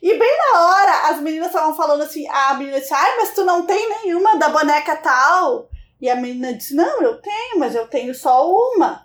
E 0.00 0.16
bem 0.16 0.38
na 0.38 0.60
hora, 0.60 1.08
as 1.08 1.20
meninas 1.20 1.48
estavam 1.48 1.74
falando 1.74 2.04
assim, 2.04 2.28
a 2.28 2.54
menina 2.54 2.78
disse, 2.78 2.94
ai, 2.94 3.16
mas 3.16 3.34
tu 3.34 3.44
não 3.44 3.66
tem 3.66 3.88
nenhuma 3.88 4.36
da 4.36 4.50
boneca 4.50 4.94
tal? 4.94 5.68
E 6.00 6.08
a 6.08 6.14
menina 6.14 6.54
disse, 6.54 6.76
não, 6.76 7.02
eu 7.02 7.20
tenho, 7.20 7.58
mas 7.58 7.74
eu 7.74 7.88
tenho 7.88 8.14
só 8.14 8.48
uma. 8.48 9.03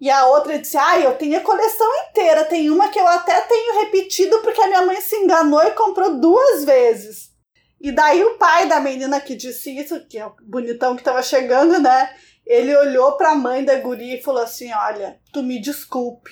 E 0.00 0.08
a 0.10 0.26
outra 0.26 0.58
disse, 0.58 0.78
ah, 0.78 0.98
eu 0.98 1.14
tenho 1.14 1.36
a 1.36 1.42
coleção 1.42 1.86
inteira. 2.08 2.44
Tem 2.44 2.70
uma 2.70 2.88
que 2.88 2.98
eu 2.98 3.06
até 3.06 3.38
tenho 3.42 3.80
repetido 3.80 4.38
porque 4.40 4.60
a 4.60 4.66
minha 4.66 4.86
mãe 4.86 5.00
se 5.00 5.14
enganou 5.16 5.62
e 5.62 5.72
comprou 5.72 6.18
duas 6.18 6.64
vezes. 6.64 7.30
E 7.78 7.92
daí 7.92 8.24
o 8.24 8.38
pai 8.38 8.66
da 8.66 8.80
menina 8.80 9.20
que 9.20 9.34
disse 9.34 9.76
isso, 9.76 10.06
que 10.06 10.18
é 10.18 10.26
o 10.26 10.34
bonitão 10.42 10.96
que 10.96 11.02
tava 11.02 11.22
chegando, 11.22 11.78
né? 11.78 12.14
Ele 12.46 12.74
olhou 12.76 13.12
pra 13.12 13.34
mãe 13.34 13.64
da 13.64 13.76
guria 13.76 14.16
e 14.16 14.22
falou 14.22 14.42
assim, 14.42 14.72
olha, 14.72 15.18
tu 15.32 15.42
me 15.42 15.60
desculpe. 15.60 16.30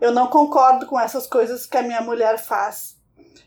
Eu 0.00 0.12
não 0.12 0.26
concordo 0.26 0.86
com 0.86 0.98
essas 0.98 1.26
coisas 1.26 1.66
que 1.66 1.76
a 1.76 1.82
minha 1.82 2.00
mulher 2.00 2.38
faz. 2.38 2.96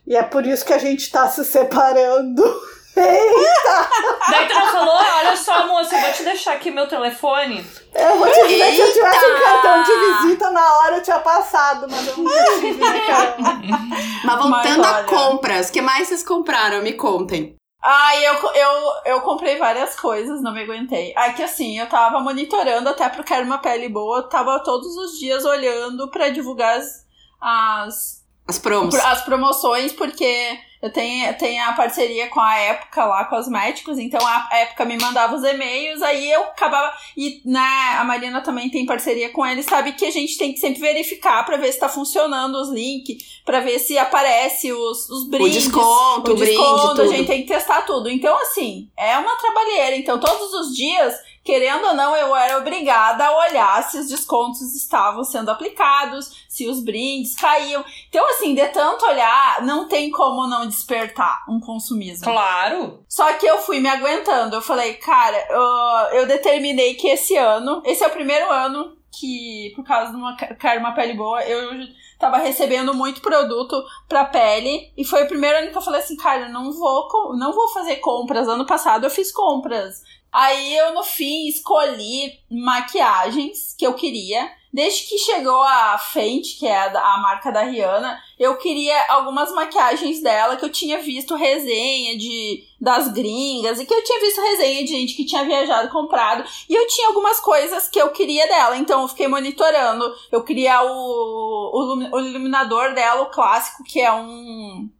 E 0.06 0.16
é 0.16 0.22
por 0.22 0.46
isso 0.46 0.64
que 0.64 0.72
a 0.72 0.78
gente 0.78 1.10
tá 1.10 1.28
se 1.28 1.44
separando. 1.44 2.42
Eita! 2.98 3.88
Daí 4.30 4.48
tu 4.48 4.54
não 4.54 4.66
falou, 4.66 4.94
olha 4.94 5.36
só, 5.36 5.66
moça, 5.66 5.96
eu 5.96 6.00
vou 6.00 6.12
te 6.12 6.22
deixar 6.22 6.54
aqui 6.54 6.70
meu 6.70 6.88
telefone. 6.88 7.64
Eu 7.94 8.18
vou 8.18 8.30
te 8.30 8.46
dizer 8.46 8.70
que 8.70 8.76
se 8.76 8.80
eu 8.80 8.92
tivesse 8.92 9.26
um 9.26 9.40
cartão 9.40 9.82
de 9.82 9.92
visita 9.92 10.50
na 10.50 10.78
hora 10.78 10.96
eu 10.96 11.02
tinha 11.02 11.18
passado, 11.20 11.86
mas 11.90 12.06
eu 12.06 12.16
nunca 12.18 12.44
tive, 12.60 12.74
né? 12.74 13.36
Mas 14.24 14.42
voltando 14.42 14.78
Mas 14.82 14.96
a 14.96 15.02
compras, 15.04 15.68
o 15.68 15.72
que 15.72 15.80
mais 15.80 16.08
vocês 16.08 16.22
compraram? 16.22 16.82
Me 16.82 16.92
contem. 16.92 17.56
Ai, 17.82 18.26
eu, 18.26 18.34
eu, 18.34 18.92
eu 19.06 19.20
comprei 19.20 19.56
várias 19.56 19.94
coisas, 19.98 20.42
não 20.42 20.52
me 20.52 20.62
aguentei. 20.62 21.14
Ai, 21.16 21.32
que 21.34 21.42
assim, 21.42 21.78
eu 21.78 21.88
tava 21.88 22.18
monitorando 22.20 22.88
até 22.88 23.08
porque 23.08 23.32
era 23.32 23.44
uma 23.44 23.58
pele 23.58 23.88
boa, 23.88 24.18
eu 24.18 24.28
tava 24.28 24.62
todos 24.64 24.96
os 24.96 25.18
dias 25.18 25.44
olhando 25.44 26.10
pra 26.10 26.28
divulgar 26.28 26.76
as, 26.76 27.06
as 27.40 28.24
As 28.48 28.58
promos. 28.58 28.94
As 28.96 29.22
promoções, 29.22 29.92
porque 29.92 30.58
eu 30.80 30.92
tenho, 30.92 31.36
tenho 31.36 31.64
a 31.64 31.72
parceria 31.72 32.28
com 32.28 32.40
a 32.40 32.56
Época 32.56 33.04
lá, 33.04 33.24
cosméticos, 33.24 33.98
então 33.98 34.20
a 34.24 34.48
Época 34.52 34.84
me 34.84 34.96
mandava 34.96 35.34
os 35.34 35.42
e-mails, 35.42 36.00
aí 36.02 36.30
eu 36.30 36.42
acabava. 36.42 36.92
E 37.16 37.42
né, 37.44 37.96
a 37.98 38.04
Marina 38.04 38.40
também 38.40 38.70
tem 38.70 38.86
parceria 38.86 39.30
com 39.30 39.44
eles, 39.44 39.66
sabe 39.66 39.92
que 39.92 40.04
a 40.04 40.10
gente 40.10 40.38
tem 40.38 40.52
que 40.52 40.60
sempre 40.60 40.80
verificar 40.80 41.44
para 41.44 41.56
ver 41.56 41.72
se 41.72 41.80
tá 41.80 41.88
funcionando 41.88 42.54
os 42.56 42.70
links, 42.70 43.40
para 43.44 43.58
ver 43.60 43.80
se 43.80 43.98
aparece 43.98 44.72
os, 44.72 45.08
os 45.10 45.28
brindes. 45.28 45.56
O 45.56 45.60
desconto, 45.60 46.32
o, 46.32 46.36
brinde, 46.36 46.52
desconto, 46.52 46.88
tudo. 46.88 47.02
a 47.02 47.06
gente 47.08 47.26
tem 47.26 47.42
que 47.42 47.48
testar 47.48 47.82
tudo. 47.82 48.08
Então, 48.08 48.40
assim, 48.40 48.88
é 48.96 49.18
uma 49.18 49.34
trabalheira. 49.36 49.96
Então, 49.96 50.20
todos 50.20 50.52
os 50.54 50.76
dias 50.76 51.14
querendo 51.48 51.86
ou 51.86 51.94
não, 51.94 52.14
eu 52.14 52.36
era 52.36 52.58
obrigada 52.58 53.24
a 53.24 53.38
olhar 53.38 53.82
se 53.82 53.96
os 53.96 54.06
descontos 54.06 54.74
estavam 54.74 55.24
sendo 55.24 55.50
aplicados, 55.50 56.44
se 56.46 56.68
os 56.68 56.84
brindes 56.84 57.34
caíam. 57.34 57.82
Então, 58.10 58.28
assim, 58.28 58.54
de 58.54 58.66
tanto 58.66 59.06
olhar, 59.06 59.62
não 59.62 59.88
tem 59.88 60.10
como 60.10 60.46
não 60.46 60.66
despertar 60.66 61.46
um 61.48 61.58
consumismo. 61.58 62.24
Claro! 62.24 63.02
Só 63.08 63.32
que 63.32 63.46
eu 63.46 63.56
fui 63.62 63.80
me 63.80 63.88
aguentando. 63.88 64.56
Eu 64.56 64.60
falei, 64.60 64.92
cara, 64.96 65.42
eu, 65.48 66.18
eu 66.18 66.26
determinei 66.26 66.96
que 66.96 67.08
esse 67.08 67.34
ano, 67.34 67.80
esse 67.86 68.04
é 68.04 68.08
o 68.08 68.10
primeiro 68.10 68.52
ano 68.52 68.98
que, 69.10 69.72
por 69.74 69.84
causa 69.84 70.12
de 70.12 70.18
uma 70.18 70.36
quero 70.36 70.80
uma 70.80 70.92
pele 70.92 71.14
boa, 71.14 71.42
eu 71.44 71.70
tava 72.18 72.36
recebendo 72.36 72.92
muito 72.92 73.22
produto 73.22 73.82
pra 74.06 74.26
pele. 74.26 74.92
E 74.98 75.02
foi 75.02 75.24
o 75.24 75.28
primeiro 75.28 75.56
ano 75.56 75.70
que 75.70 75.78
eu 75.78 75.82
falei 75.82 76.00
assim, 76.00 76.16
cara, 76.16 76.42
eu 76.42 76.52
não 76.52 76.70
vou, 76.72 77.08
não 77.38 77.54
vou 77.54 77.68
fazer 77.68 77.96
compras. 77.96 78.46
Ano 78.48 78.66
passado 78.66 79.04
eu 79.04 79.10
fiz 79.10 79.32
compras 79.32 80.02
Aí 80.32 80.76
eu, 80.76 80.94
no 80.94 81.02
fim, 81.02 81.48
escolhi 81.48 82.38
maquiagens 82.50 83.74
que 83.76 83.86
eu 83.86 83.94
queria. 83.94 84.50
Desde 84.70 85.08
que 85.08 85.16
chegou 85.16 85.62
a 85.62 85.96
Fenty, 85.96 86.58
que 86.58 86.66
é 86.66 86.78
a, 86.78 87.18
marca 87.18 87.50
da 87.50 87.62
Rihanna, 87.62 88.20
eu 88.38 88.58
queria 88.58 89.02
algumas 89.08 89.50
maquiagens 89.52 90.20
dela 90.20 90.56
que 90.56 90.64
eu 90.64 90.68
tinha 90.70 90.98
visto 90.98 91.34
resenha 91.34 92.18
de 92.18 92.64
das 92.78 93.10
gringas 93.10 93.80
e 93.80 93.86
que 93.86 93.94
eu 93.94 94.04
tinha 94.04 94.20
visto 94.20 94.42
resenha 94.42 94.84
de 94.84 94.90
gente 94.90 95.14
que 95.14 95.24
tinha 95.24 95.44
viajado 95.44 95.88
comprado 95.88 96.44
e 96.68 96.74
eu 96.74 96.86
tinha 96.86 97.08
algumas 97.08 97.40
coisas 97.40 97.88
que 97.88 98.00
eu 98.00 98.10
queria 98.10 98.46
dela, 98.46 98.76
então 98.76 99.02
eu 99.02 99.08
fiquei 99.08 99.26
monitorando. 99.26 100.04
Eu 100.30 100.44
queria 100.44 100.82
o, 100.82 100.90
o, 100.92 102.16
o 102.16 102.20
iluminador 102.20 102.92
dela, 102.94 103.22
o 103.22 103.30
clássico, 103.30 103.82
que 103.82 104.00
é 104.00 104.12
um 104.12 104.90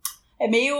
é 0.40 0.49
meio 0.49 0.76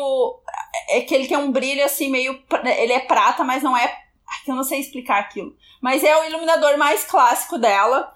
é 0.89 1.03
que 1.03 1.15
ele 1.15 1.29
tem 1.29 1.37
um 1.37 1.53
brilho 1.53 1.85
assim 1.85 2.09
meio 2.09 2.41
ele 2.79 2.93
é 2.95 3.01
prata, 3.01 3.45
mas 3.45 3.63
não 3.63 3.77
é 3.77 4.08
eu 4.47 4.55
não 4.55 4.63
sei 4.65 4.81
explicar 4.81 5.19
aquilo. 5.19 5.53
Mas 5.81 6.03
é 6.05 6.17
o 6.17 6.25
iluminador 6.25 6.77
mais 6.79 7.05
clássico 7.05 7.59
dela. 7.59 8.13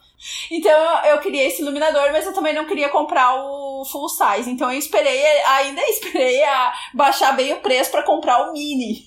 Então 0.51 1.05
eu 1.05 1.19
queria 1.19 1.49
esse 1.49 1.63
iluminador, 1.63 2.13
mas 2.13 2.25
eu 2.25 2.33
também 2.33 2.55
não 2.55 2.65
queria 2.65 2.89
comprar 2.89 3.35
o 3.35 3.85
full 3.85 4.09
size. 4.09 4.49
Então 4.49 4.71
eu 4.71 4.79
esperei, 4.79 5.21
ainda 5.43 5.83
esperei 5.89 6.45
a 6.45 6.73
baixar 6.95 7.33
bem 7.33 7.53
o 7.55 7.61
preço 7.61 7.91
para 7.91 8.05
comprar 8.05 8.43
o 8.43 8.53
mini. 8.53 9.03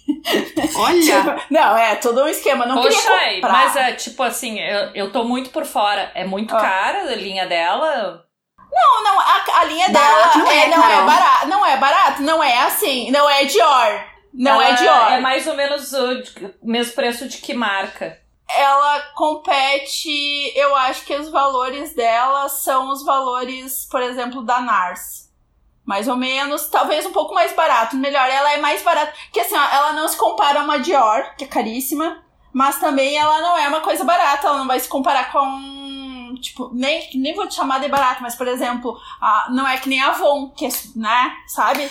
Olha! 0.76 1.00
tipo, 1.02 1.54
não, 1.54 1.78
é 1.78 1.96
todo 1.96 2.22
um 2.22 2.28
esquema. 2.28 2.66
Não 2.66 2.82
Poxa, 2.82 3.02
queria 3.02 3.36
comprar. 3.36 3.52
mas 3.52 3.76
é 3.78 3.94
tipo 3.94 4.22
assim, 4.24 4.60
eu, 4.60 4.92
eu 4.94 5.12
tô 5.12 5.24
muito 5.24 5.52
por 5.52 5.66
fora. 5.66 6.12
É 6.14 6.26
muito 6.26 6.54
Ah. 6.54 6.60
cara 6.60 7.00
a 7.04 7.16
linha 7.16 7.46
dela. 7.46 8.26
Não, 8.72 9.04
não, 9.06 9.20
a, 9.22 9.44
a 9.62 9.64
linha 9.64 9.88
Barato 9.90 10.38
dela 10.38 10.46
não 10.46 10.52
é, 10.52 10.68
não 10.68 10.84
é 10.90 11.06
barato. 11.06 11.48
Não 11.48 11.66
é 11.66 11.78
barato, 11.78 12.22
não 12.24 12.44
é 12.44 12.58
assim. 12.58 13.10
Não 13.10 13.30
é 13.30 13.46
Dior. 13.46 14.15
Não 14.38 14.62
Ela 14.62 14.70
é 14.70 14.74
Dior. 14.74 15.12
É 15.14 15.20
mais 15.20 15.48
ou 15.48 15.56
menos 15.56 15.94
o 15.94 16.22
mesmo 16.62 16.94
preço 16.94 17.28
de 17.28 17.38
que 17.38 17.54
marca? 17.54 18.24
ela 18.48 19.02
compete, 19.16 20.52
eu 20.56 20.76
acho 20.76 21.04
que 21.06 21.16
os 21.16 21.30
valores 21.30 21.94
dela 21.94 22.48
são 22.48 22.92
os 22.92 23.04
valores, 23.04 23.88
por 23.90 24.02
exemplo, 24.02 24.44
da 24.44 24.62
NARS. 24.62 25.26
Mais 25.84 26.08
ou 26.08 26.16
menos, 26.16 26.68
talvez 26.68 27.06
um 27.06 27.12
pouco 27.12 27.34
mais 27.34 27.54
barato. 27.54 27.96
Melhor, 27.96 28.28
ela 28.28 28.54
é 28.54 28.58
mais 28.58 28.82
barata. 28.82 29.14
Porque 29.26 29.40
assim, 29.40 29.56
ela 29.56 29.94
não 29.94 30.08
se 30.08 30.18
compara 30.18 30.62
a 30.62 30.64
uma 30.64 30.80
Dior, 30.80 31.36
que 31.38 31.44
é 31.44 31.48
caríssima. 31.48 32.24
Mas 32.52 32.80
também 32.80 33.16
ela 33.16 33.40
não 33.42 33.58
é 33.58 33.68
uma 33.68 33.82
coisa 33.82 34.04
barata. 34.04 34.48
Ela 34.48 34.58
não 34.58 34.68
vai 34.68 34.80
se 34.80 34.88
comparar 34.88 35.32
com. 35.32 35.75
Tipo, 36.46 36.70
nem, 36.74 37.10
nem 37.16 37.34
vou 37.34 37.48
te 37.48 37.56
chamar 37.56 37.80
de 37.80 37.88
barata, 37.88 38.20
mas 38.22 38.36
por 38.36 38.48
exemplo, 38.48 38.98
a, 39.22 39.48
não 39.52 39.68
é 39.68 39.78
que 39.78 39.90
nem 39.90 40.02
a 40.02 40.10
Avon, 40.10 40.50
que 40.50 40.66
é, 40.66 40.70
né? 40.96 41.34
Sabe? 41.48 41.90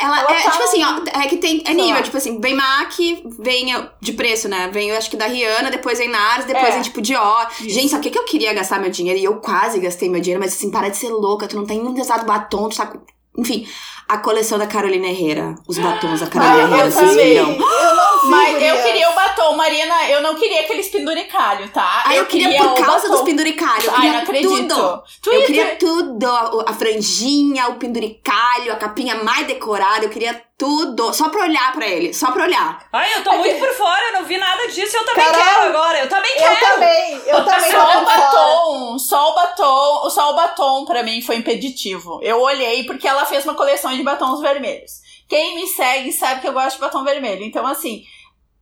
Ela, 0.00 0.20
Ela 0.20 0.32
é, 0.32 0.42
tá 0.42 0.50
tipo 0.50 0.64
assim, 0.64 0.82
ó, 0.84 1.20
é 1.20 1.26
que 1.28 1.36
tem. 1.36 1.62
É 1.66 1.72
nível, 1.72 1.96
lá. 1.96 2.02
tipo 2.02 2.16
assim, 2.16 2.40
vem 2.40 2.54
MAC, 2.54 3.22
vem 3.38 3.66
de 4.00 4.12
preço, 4.12 4.48
né? 4.48 4.68
Vem, 4.72 4.88
eu 4.90 4.96
acho 4.96 5.10
que 5.10 5.16
da 5.16 5.26
Rihanna, 5.26 5.70
depois 5.70 5.98
vem 5.98 6.08
NARS, 6.08 6.44
depois 6.44 6.68
É. 6.68 6.72
vem 6.72 6.82
tipo 6.82 7.00
Dior. 7.00 7.48
Isso. 7.60 7.70
Gente, 7.70 7.88
sabe 7.90 8.00
o 8.00 8.02
que, 8.02 8.10
que 8.10 8.18
eu 8.18 8.24
queria 8.24 8.52
gastar 8.52 8.78
meu 8.80 8.90
dinheiro? 8.90 9.18
E 9.18 9.24
eu 9.24 9.36
quase 9.40 9.78
gastei 9.80 10.08
meu 10.08 10.20
dinheiro, 10.20 10.40
mas 10.42 10.52
assim, 10.54 10.70
para 10.70 10.88
de 10.88 10.96
ser 10.96 11.10
louca, 11.10 11.46
tu 11.46 11.56
não 11.56 11.66
tem 11.66 11.82
nem 11.82 12.00
usado 12.00 12.26
batom, 12.26 12.68
tu 12.68 12.76
tá. 12.76 12.92
Enfim, 13.38 13.66
a 14.12 14.18
coleção 14.18 14.58
da 14.58 14.66
Carolina 14.66 15.06
Herrera. 15.08 15.54
Os 15.66 15.78
batons 15.78 16.20
da 16.20 16.26
Ah, 16.26 16.30
Carolina 16.30 16.62
eu 16.68 16.74
Herrera, 16.74 16.90
vocês 16.90 17.14
viram? 17.16 17.50
Eu 17.52 17.58
não 17.94 18.20
vi, 18.22 18.28
Mas 18.28 18.62
eu 18.62 18.82
queria 18.82 19.10
o 19.10 19.14
batom, 19.14 19.56
Marina. 19.56 20.08
Eu 20.08 20.22
não 20.22 20.34
queria 20.34 20.60
aqueles 20.60 20.88
penduricalho, 20.88 21.68
tá? 21.70 22.02
Ah, 22.06 22.14
eu, 22.14 22.26
queria, 22.26 22.58
por 22.62 22.72
o 22.72 22.74
causa 22.84 23.02
batom. 23.08 23.10
dos 23.10 23.22
penduricalhos. 23.22 23.84
Eu 23.84 23.90
Ai, 23.90 23.96
queria 23.96 24.12
não 24.12 24.20
acredito. 24.22 24.52
tudo. 24.68 25.02
Twitter. 25.22 25.40
Eu 25.40 25.46
queria 25.46 25.76
tudo. 25.76 26.26
A, 26.26 26.64
a 26.68 26.72
franjinha, 26.74 27.68
o 27.68 27.74
penduricalho, 27.76 28.72
a 28.72 28.76
capinha 28.76 29.16
mais 29.24 29.46
decorada. 29.46 30.04
Eu 30.04 30.10
queria 30.10 30.40
tudo. 30.56 31.12
Só 31.12 31.28
pra 31.28 31.42
olhar 31.42 31.72
pra 31.72 31.86
ele. 31.88 32.14
Só 32.14 32.30
pra 32.30 32.44
olhar. 32.44 32.84
Ai, 32.92 33.14
eu 33.16 33.24
tô 33.24 33.32
muito 33.32 33.58
por 33.58 33.70
fora, 33.74 34.00
eu 34.08 34.12
não 34.20 34.24
vi 34.24 34.38
nada 34.38 34.68
disso. 34.68 34.96
Eu 34.96 35.04
também 35.04 35.24
quero 35.24 35.62
agora. 35.62 35.98
Eu 35.98 36.08
também 36.08 36.30
Eu 36.32 36.38
quero. 36.38 36.66
também, 36.74 37.22
eu 37.26 37.44
também 37.44 37.70
Só 37.72 37.78
o 37.78 37.86
por 37.86 38.12
fora. 38.12 38.16
batom, 38.20 38.98
só 38.98 39.30
o 39.30 39.34
batom, 39.34 40.10
só 40.10 40.30
o 40.30 40.34
batom 40.36 40.84
pra 40.84 41.02
mim 41.02 41.20
foi 41.20 41.36
impeditivo. 41.36 42.20
Eu 42.22 42.40
olhei 42.40 42.84
porque 42.84 43.08
ela 43.08 43.24
fez 43.24 43.44
uma 43.44 43.54
coleção 43.54 43.92
de 43.96 44.01
batons 44.02 44.40
vermelhos. 44.40 45.00
Quem 45.28 45.54
me 45.56 45.66
segue 45.66 46.12
sabe 46.12 46.40
que 46.40 46.48
eu 46.48 46.52
gosto 46.52 46.76
de 46.76 46.80
batom 46.82 47.04
vermelho. 47.04 47.44
Então, 47.44 47.66
assim, 47.66 48.04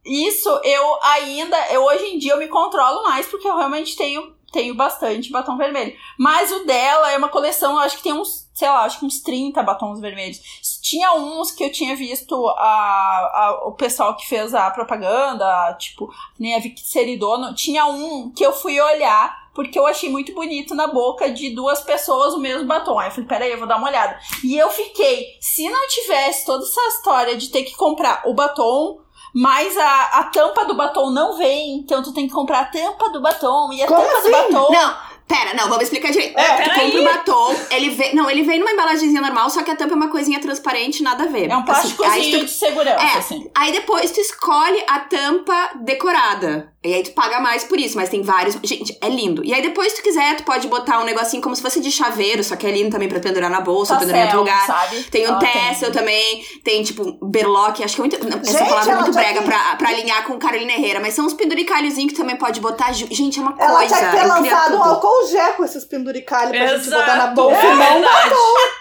isso 0.05 0.49
eu 0.65 0.99
ainda, 1.03 1.57
eu 1.73 1.85
hoje 1.85 2.05
em 2.07 2.19
dia 2.19 2.33
eu 2.33 2.39
me 2.39 2.49
controlo 2.49 3.03
mais 3.03 3.27
porque 3.27 3.49
eu 3.49 3.57
realmente 3.57 3.97
tenho 3.97 4.39
tenho 4.53 4.75
bastante 4.75 5.31
batom 5.31 5.57
vermelho. 5.57 5.97
Mas 6.19 6.51
o 6.51 6.65
dela 6.67 7.13
é 7.13 7.17
uma 7.17 7.29
coleção, 7.29 7.75
eu 7.75 7.79
acho 7.79 7.99
que 7.99 8.03
tem 8.03 8.13
uns, 8.13 8.49
sei 8.53 8.67
lá, 8.69 8.81
acho 8.83 8.99
que 8.99 9.07
uns 9.07 9.21
30 9.23 9.63
batons 9.63 10.01
vermelhos. 10.01 10.41
Tinha 10.83 11.13
uns 11.15 11.53
que 11.53 11.63
eu 11.63 11.71
tinha 11.71 11.95
visto 11.95 12.49
a, 12.49 12.65
a- 12.65 13.61
o 13.69 13.73
pessoal 13.75 14.17
que 14.17 14.27
fez 14.27 14.53
a 14.53 14.69
propaganda, 14.73 15.73
tipo, 15.75 16.13
nem 16.37 16.57
a 16.57 16.59
Vicky 16.59 16.83
Seridono, 16.83 17.55
tinha 17.55 17.87
um 17.87 18.33
que 18.33 18.45
eu 18.45 18.53
fui 18.53 18.81
olhar 18.81 19.39
porque 19.55 19.79
eu 19.79 19.87
achei 19.87 20.09
muito 20.09 20.33
bonito 20.35 20.75
na 20.75 20.87
boca 20.87 21.31
de 21.31 21.55
duas 21.55 21.81
pessoas 21.81 22.35
o 22.35 22.39
mesmo 22.41 22.67
batom. 22.67 22.99
Aí 22.99 23.09
eu 23.09 23.13
falei, 23.13 23.29
peraí, 23.29 23.53
eu 23.53 23.59
vou 23.59 23.67
dar 23.69 23.77
uma 23.79 23.89
olhada. 23.89 24.19
E 24.45 24.57
eu 24.57 24.71
fiquei, 24.71 25.37
se 25.41 25.69
não 25.69 25.89
tivesse 25.89 26.45
toda 26.47 26.65
essa 26.65 26.81
história 26.89 27.37
de 27.37 27.49
ter 27.49 27.65
que 27.65 27.77
comprar 27.77 28.23
o 28.27 28.35
batom, 28.35 29.01
mas 29.35 29.77
a, 29.77 30.03
a 30.19 30.25
tampa 30.25 30.65
do 30.65 30.75
batom 30.75 31.11
não 31.11 31.37
vem, 31.37 31.77
então 31.77 32.03
tu 32.03 32.13
tem 32.13 32.27
que 32.27 32.33
comprar 32.35 32.61
a 32.61 32.65
tampa 32.65 33.11
do 33.11 33.21
batom 33.21 33.73
e 33.73 33.83
a 33.83 33.87
Como 33.87 34.01
tampa 34.03 34.19
assim? 34.19 34.31
do 34.31 34.37
batom. 34.37 34.73
Não, 34.73 34.97
pera, 35.31 35.55
não, 35.55 35.69
vamos 35.69 35.85
explicar 35.85 36.11
direito. 36.11 36.37
É, 36.39 36.63
tu 36.69 36.81
compra 36.81 37.01
o 37.01 37.05
batom, 37.05 37.55
ele 37.71 37.91
vem. 37.91 38.15
Não, 38.15 38.29
ele 38.29 38.43
vem 38.43 38.59
numa 38.59 38.73
embalagenzinha 38.73 39.21
normal, 39.21 39.49
só 39.51 39.63
que 39.63 39.71
a 39.71 39.77
tampa 39.77 39.93
é 39.95 39.97
uma 39.97 40.09
coisinha 40.09 40.41
transparente, 40.41 41.03
nada 41.03 41.25
a 41.25 41.27
ver. 41.27 41.49
É 41.51 41.55
um 41.57 41.61
Assim, 41.61 41.65
plásticozinho 41.67 42.13
aí 42.15 42.31
tu- 42.41 42.45
de 42.47 42.51
segurança, 42.51 43.03
É. 43.03 43.19
assim. 43.19 43.51
Aí 43.55 43.73
depois 43.73 44.11
tu 44.11 44.21
escolhe 44.21 44.83
a 44.89 44.99
tampa 45.01 45.71
decorada. 45.83 46.73
E 46.83 46.95
aí 46.95 47.03
tu 47.03 47.11
paga 47.13 47.41
mais 47.41 47.63
por 47.63 47.79
isso, 47.79 47.95
mas 47.97 48.09
tem 48.09 48.23
vários. 48.23 48.57
Gente, 48.65 48.97
é 49.03 49.09
lindo. 49.11 49.45
E 49.45 49.53
aí 49.53 49.61
depois, 49.61 49.93
se 49.93 49.99
tu 49.99 50.03
quiser, 50.03 50.35
tu 50.37 50.45
pode 50.45 50.67
botar 50.67 50.99
um 51.01 51.05
negocinho 51.05 51.43
como 51.43 51.55
se 51.55 51.61
fosse 51.61 51.79
de 51.79 51.91
chaveiro, 51.93 52.43
só 52.43 52.57
que 52.57 52.67
é 52.67 52.71
lindo 52.71 52.91
também 52.91 53.07
pra 53.07 53.21
pendurar 53.21 53.51
na 53.51 53.61
bolsa, 53.61 53.93
Tá 53.95 54.01
pendurar 54.01 54.21
em 54.21 54.25
outro 54.25 54.39
lugar. 54.39 54.67
sabe? 54.67 55.03
Tem 55.05 55.27
um 55.27 55.29
Ela 55.31 55.39
Tessel 55.41 55.93
também, 55.93 56.43
tem 56.65 56.83
tipo 56.83 57.19
berlock, 57.23 57.85
acho 57.85 57.95
que 57.97 58.01
é 58.01 58.05
muito. 58.05 58.27
não, 58.27 58.39
Essa 58.41 58.53
Gente, 58.59 58.69
palavra 58.69 58.91
é 58.91 58.95
ela 58.95 59.03
muito 59.03 59.15
já 59.15 59.21
brega 59.21 59.43
pra, 59.43 59.77
pra 59.77 59.89
alinhar 59.91 60.25
com 60.27 60.39
Carolina 60.39 60.73
Herrera, 60.73 61.01
mas 61.01 61.13
são 61.13 61.27
uns 61.27 61.35
penduricalhozinhos 61.35 62.13
que 62.15 62.19
também 62.19 62.37
pode 62.37 62.61
botar. 62.61 62.93
Gente, 62.95 63.39
é 63.39 63.43
uma 63.43 63.55
Ela 63.59 63.79
coisa. 63.81 63.95
tinha 63.97 63.99
que 64.11 64.17
ter 64.17 64.23
queria 64.23 64.35
lançado 64.35 64.77
um 64.79 64.83
álcool 64.83 65.20
gel 65.27 65.55
com 65.55 65.65
esses 65.65 65.85
penduricalhos 65.85 66.57
pra 66.57 66.67
gente 66.77 66.91
botar 66.91 67.07
na 67.07 67.15
Exato. 67.15 67.35
bolsa 67.35 67.61
É 67.61 67.71
e 67.71 67.75
não 67.75 67.77
verdade. 68.01 68.35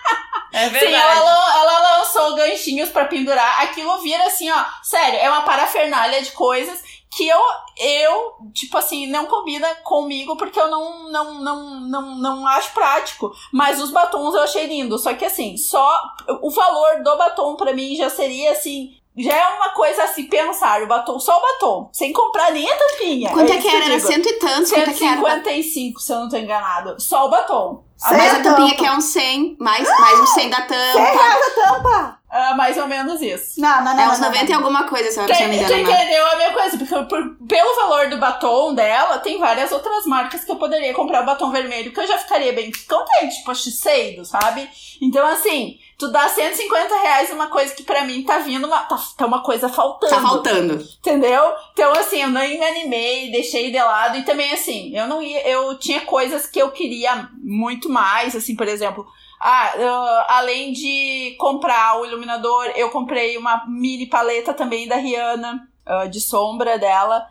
É 0.51 0.67
verdade. 0.67 0.85
Sim, 0.87 0.93
ela, 0.99 1.59
ela 1.61 1.97
lançou 1.99 2.35
ganchinhos 2.35 2.89
pra 2.89 3.05
pendurar. 3.05 3.61
Aquilo 3.61 3.99
vira 3.99 4.25
assim, 4.25 4.49
ó. 4.49 4.65
Sério, 4.81 5.19
é 5.19 5.29
uma 5.29 5.43
parafernália 5.43 6.23
de 6.23 6.31
coisas 6.31 6.81
que 7.11 7.27
eu, 7.27 7.39
eu, 7.77 8.33
tipo 8.53 8.75
assim, 8.77 9.07
não 9.07 9.25
combina 9.27 9.67
comigo 9.83 10.35
porque 10.37 10.59
eu 10.59 10.67
não, 10.67 11.11
não, 11.11 11.33
não, 11.35 11.79
não, 11.81 12.15
não 12.15 12.47
acho 12.47 12.71
prático. 12.73 13.31
Mas 13.53 13.79
os 13.79 13.91
batons 13.91 14.33
eu 14.33 14.41
achei 14.41 14.65
lindo. 14.65 14.97
Só 14.97 15.13
que 15.13 15.23
assim, 15.25 15.55
só 15.55 16.01
o 16.41 16.49
valor 16.49 17.03
do 17.03 17.15
batom 17.17 17.55
pra 17.55 17.73
mim 17.73 17.95
já 17.95 18.09
seria 18.09 18.51
assim. 18.51 18.95
Já 19.19 19.35
é 19.35 19.47
uma 19.55 19.69
coisa 19.69 20.03
assim, 20.03 20.23
pensar, 20.25 20.81
o 20.81 20.87
batom, 20.87 21.19
só 21.19 21.37
o 21.37 21.41
batom, 21.41 21.89
sem 21.91 22.13
comprar 22.13 22.51
nem 22.51 22.69
a 22.69 22.75
tampinha. 22.75 23.29
Quanto 23.31 23.51
é, 23.51 23.55
isso 23.57 23.61
que 23.61 23.75
era? 23.75 23.85
eu 23.85 23.91
Era 23.91 23.99
cento 23.99 24.25
e 24.25 24.29
é 24.29 24.79
era? 24.79 24.91
155, 24.93 25.99
se 25.99 26.11
eu 26.13 26.19
não 26.19 26.29
tô 26.29 26.37
enganado. 26.37 26.95
Só 27.01 27.25
o 27.25 27.29
batom. 27.29 27.83
Ah, 28.01 28.13
mas 28.13 28.31
a 28.31 28.35
Sem 28.35 28.43
tampinha 28.43 28.75
que 28.77 28.85
é 28.85 28.91
um 28.93 29.01
100, 29.01 29.57
mais, 29.59 29.85
mais 29.99 30.19
um 30.21 30.25
100 30.25 30.49
da 30.49 30.57
100 30.57 30.67
tampa. 30.67 30.99
reais 30.99 31.45
a 31.45 31.49
tampa! 31.73 32.19
Ah, 32.31 32.55
mais 32.55 32.77
ou 32.77 32.87
menos 32.87 33.19
isso. 33.21 33.59
Não, 33.59 33.83
não, 33.83 33.93
não. 33.95 34.03
É 34.03 34.07
uns 34.07 34.19
não, 34.19 34.27
90 34.29 34.45
e 34.45 34.49
não. 34.49 34.57
alguma 34.59 34.83
coisa, 34.87 35.11
se 35.11 35.19
eu 35.19 35.27
não 35.27 35.35
me 35.49 35.57
engano. 35.57 35.83
mas- 35.83 35.95
entendeu 35.95 36.27
a 36.27 36.35
minha 36.37 36.53
coisa? 36.53 36.77
Porque 36.77 36.95
por- 37.05 37.35
pelo 37.47 37.75
valor 37.75 38.07
do 38.09 38.17
batom 38.19 38.73
dela, 38.73 39.17
tem 39.17 39.37
várias 39.39 39.71
outras 39.73 40.05
marcas 40.05 40.45
que 40.45 40.51
eu 40.51 40.55
poderia 40.55 40.93
comprar 40.93 41.23
o 41.23 41.25
batom 41.25 41.51
vermelho, 41.51 41.91
que 41.91 41.99
eu 41.99 42.07
já 42.07 42.17
ficaria 42.19 42.53
bem 42.53 42.71
contente, 42.87 43.37
tipo 43.37 43.51
a 43.51 43.55
Shiseido, 43.55 44.23
sabe? 44.23 44.69
Então, 45.01 45.25
assim, 45.27 45.77
tu 45.99 46.07
dá 46.07 46.29
150 46.29 46.95
reais 47.01 47.29
numa 47.29 47.47
coisa 47.47 47.75
que 47.75 47.83
pra 47.83 48.05
mim 48.05 48.23
tá 48.23 48.39
vindo 48.39 48.65
uma, 48.65 48.79
tá, 48.83 48.97
tá 49.17 49.25
uma 49.25 49.43
coisa 49.43 49.67
faltando. 49.67 50.15
Tá 50.15 50.21
faltando. 50.21 50.87
Entendeu? 50.97 51.53
Então, 51.73 51.91
assim, 51.91 52.21
eu 52.21 52.29
nem 52.29 52.57
me 52.57 52.65
animei, 52.65 53.29
deixei 53.29 53.69
de 53.69 53.77
lado. 53.77 54.17
E 54.17 54.23
também, 54.23 54.53
assim, 54.53 54.95
eu 54.95 55.05
não 55.07 55.21
ia. 55.21 55.45
Eu 55.45 55.77
tinha 55.77 55.99
coisas 56.01 56.47
que 56.47 56.57
eu 56.57 56.71
queria 56.71 57.29
muito 57.43 57.89
mais, 57.89 58.33
assim, 58.33 58.55
por 58.55 58.65
exemplo. 58.65 59.05
Ah, 59.41 59.73
ah, 59.77 60.37
além 60.37 60.71
de 60.71 61.35
comprar 61.37 61.99
o 61.99 62.05
iluminador, 62.05 62.71
eu 62.75 62.89
comprei 62.89 63.37
uma 63.37 63.65
mini 63.67 64.07
paleta 64.07 64.53
também 64.53 64.87
da 64.87 64.95
Rihanna, 64.95 65.67
ah, 65.85 66.05
de 66.05 66.21
sombra 66.21 66.79
dela. 66.79 67.27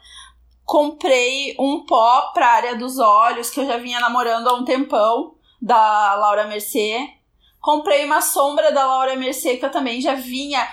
Comprei 0.63 1.57
um 1.59 1.87
pó 1.87 2.33
pra 2.35 2.53
área 2.53 2.77
dos 2.77 2.99
olhos, 2.99 3.49
que 3.49 3.61
eu 3.61 3.67
já 3.67 3.79
vinha 3.79 3.99
namorando 3.99 4.47
há 4.47 4.53
um 4.53 4.65
tempão, 4.65 5.37
da 5.61 6.15
Laura 6.17 6.47
Mercier. 6.47 7.18
Comprei 7.69 8.03
uma 8.07 8.23
sombra 8.23 8.73
da 8.73 8.87
Laura 8.87 9.15
Mercier, 9.15 9.59
que 9.59 9.67
eu 9.67 9.71
também 9.71 10.01
já 10.01 10.15
vinha 10.15 10.67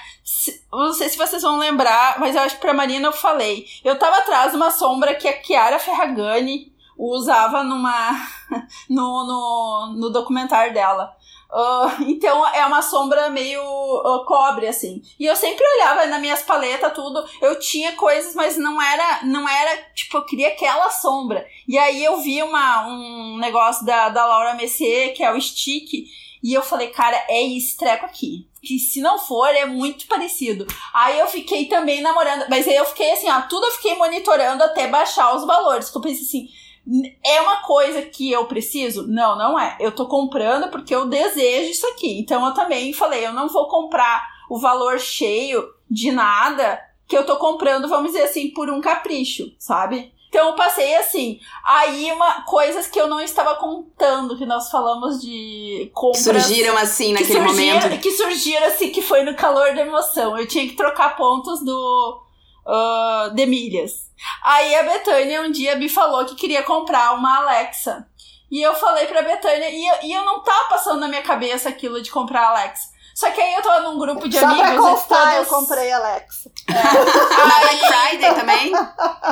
Não 0.72 0.94
sei 0.94 1.10
se 1.10 1.18
vocês 1.18 1.42
vão 1.42 1.58
lembrar, 1.58 2.18
mas 2.22 2.34
eu 2.34 2.42
acho 2.42 2.56
que 2.56 2.62
pra 2.62 2.74
Marina 2.74 3.10
eu 3.10 3.12
falei. 3.12 3.66
Eu 3.84 4.00
tava 4.00 4.20
atrás 4.20 4.52
de 4.52 4.56
uma 4.56 4.72
sombra 4.72 5.14
que 5.14 5.28
a 5.28 5.44
Chiara 5.44 5.78
Ferragani 5.78 6.72
usava 6.98 7.66
numa 7.66 8.12
no, 8.90 9.26
no, 9.26 9.94
no 9.98 10.10
documentário 10.10 10.74
dela. 10.74 11.14
Ah, 11.52 11.98
então 12.08 12.48
é 12.48 12.66
uma 12.66 12.82
sombra 12.82 13.30
meio 13.30 13.62
ah, 13.62 14.24
cobre, 14.26 14.66
assim. 14.66 15.02
E 15.20 15.26
eu 15.26 15.36
sempre 15.36 15.66
olhava 15.76 16.06
nas 16.06 16.22
minhas 16.22 16.44
paletas, 16.44 16.94
tudo. 16.94 17.26
Eu 17.42 17.60
tinha 17.60 17.92
coisas, 17.98 18.34
mas 18.34 18.58
não 18.58 18.82
era, 18.82 19.26
não 19.26 19.50
era, 19.50 19.84
tipo, 19.94 20.16
eu 20.16 20.24
queria 20.24 20.48
aquela 20.48 20.90
sombra. 20.90 21.46
E 21.68 21.78
aí 21.78 22.02
eu 22.02 22.22
vi 22.22 22.42
uma, 22.42 22.88
um 22.88 23.38
negócio 23.38 23.86
da, 23.86 24.08
da 24.08 24.26
Laura 24.26 24.54
Messier, 24.54 25.14
que 25.14 25.22
é 25.22 25.34
o 25.34 25.42
Stick, 25.42 26.06
e 26.48 26.54
eu 26.54 26.62
falei, 26.62 26.90
cara, 26.90 27.18
é 27.28 27.42
esse 27.58 27.76
treco 27.76 28.06
aqui. 28.06 28.48
Que 28.62 28.78
se 28.78 29.02
não 29.02 29.18
for, 29.18 29.48
é 29.48 29.66
muito 29.66 30.06
parecido. 30.08 30.68
Aí 30.94 31.18
eu 31.20 31.26
fiquei 31.28 31.66
também 31.66 32.02
namorando. 32.02 32.46
Mas 32.50 32.68
aí 32.68 32.76
eu 32.76 32.86
fiquei 32.86 33.12
assim, 33.14 33.30
ó, 33.30 33.42
tudo 33.42 33.66
eu 33.66 33.72
fiquei 33.72 33.96
monitorando 33.96 34.64
até 34.64 34.88
baixar 34.88 35.36
os 35.36 35.44
valores. 35.46 35.90
Que 35.90 35.98
eu 35.98 36.02
pensei 36.02 36.24
assim, 36.24 36.50
"N- 36.86 37.18
é 37.26 37.42
uma 37.42 37.62
coisa 37.64 38.02
que 38.04 38.32
eu 38.32 38.46
preciso? 38.46 39.08
Não, 39.08 39.36
não 39.36 39.60
é. 39.60 39.76
Eu 39.80 39.92
tô 39.92 40.08
comprando 40.08 40.70
porque 40.70 40.94
eu 40.94 41.08
desejo 41.08 41.72
isso 41.72 41.88
aqui. 41.88 42.20
Então 42.20 42.46
eu 42.46 42.54
também 42.54 42.94
falei, 42.94 43.26
eu 43.26 43.34
não 43.34 43.48
vou 43.50 43.68
comprar 43.68 44.24
o 44.50 44.60
valor 44.60 45.00
cheio 45.00 45.64
de 45.90 46.12
nada 46.12 46.80
que 47.08 47.16
eu 47.18 47.26
tô 47.26 47.36
comprando, 47.38 47.88
vamos 47.88 48.12
dizer 48.12 48.24
assim, 48.24 48.50
por 48.50 48.70
um 48.70 48.82
capricho, 48.82 49.52
sabe? 49.60 50.12
Então 50.36 50.50
eu 50.50 50.56
passei 50.56 50.98
assim. 50.98 51.40
Aí 51.64 52.12
uma, 52.12 52.42
coisas 52.42 52.88
que 52.88 53.00
eu 53.00 53.08
não 53.08 53.22
estava 53.22 53.56
contando, 53.56 54.38
que 54.38 54.46
nós 54.46 54.70
falamos 54.70 55.22
de 55.22 55.90
compras 55.94 56.22
Surgiram 56.22 56.78
assim 56.78 57.16
que 57.16 57.22
naquele 57.22 57.48
surgiram, 57.48 57.76
momento. 57.80 58.02
Que 58.02 58.12
surgiram 58.12 58.68
assim, 58.68 58.90
que 58.90 59.02
foi 59.02 59.24
no 59.24 59.34
calor 59.34 59.74
da 59.74 59.82
emoção. 59.82 60.38
Eu 60.38 60.46
tinha 60.46 60.68
que 60.68 60.76
trocar 60.76 61.16
pontos 61.16 61.64
do 61.64 62.22
ah, 62.68 63.32
de 63.34 63.46
milhas. 63.46 64.12
Aí 64.44 64.76
a 64.76 64.84
Betânia 64.84 65.42
um 65.42 65.52
dia 65.52 65.78
me 65.78 65.88
falou 65.88 66.26
que 66.26 66.36
queria 66.36 66.64
comprar 66.64 67.14
uma 67.14 67.38
Alexa. 67.38 68.06
E 68.52 68.62
eu 68.62 68.76
falei 68.76 69.06
pra 69.06 69.22
Betânia, 69.22 69.70
e 69.70 69.88
eu, 69.88 69.96
e 70.04 70.12
eu 70.12 70.26
não 70.26 70.44
tava 70.44 70.68
passando 70.68 71.00
na 71.00 71.08
minha 71.08 71.24
cabeça 71.24 71.70
aquilo 71.70 72.02
de 72.02 72.12
comprar 72.12 72.42
a 72.42 72.50
Alexa. 72.50 72.90
Só 73.16 73.32
que 73.32 73.40
aí 73.40 73.54
eu 73.56 73.62
tava 73.62 73.80
num 73.90 73.98
grupo 73.98 74.28
de 74.28 74.38
Só 74.38 74.46
amigos 74.46 74.62
pra 74.62 74.74
e 74.74 74.78
constar, 74.78 75.38
eu 75.38 75.46
todos- 75.46 75.60
comprei 75.68 75.90
Alexa. 75.92 76.52
Na 76.68 77.60
Black 77.62 77.80
Friday 77.88 78.36
também? 78.36 78.72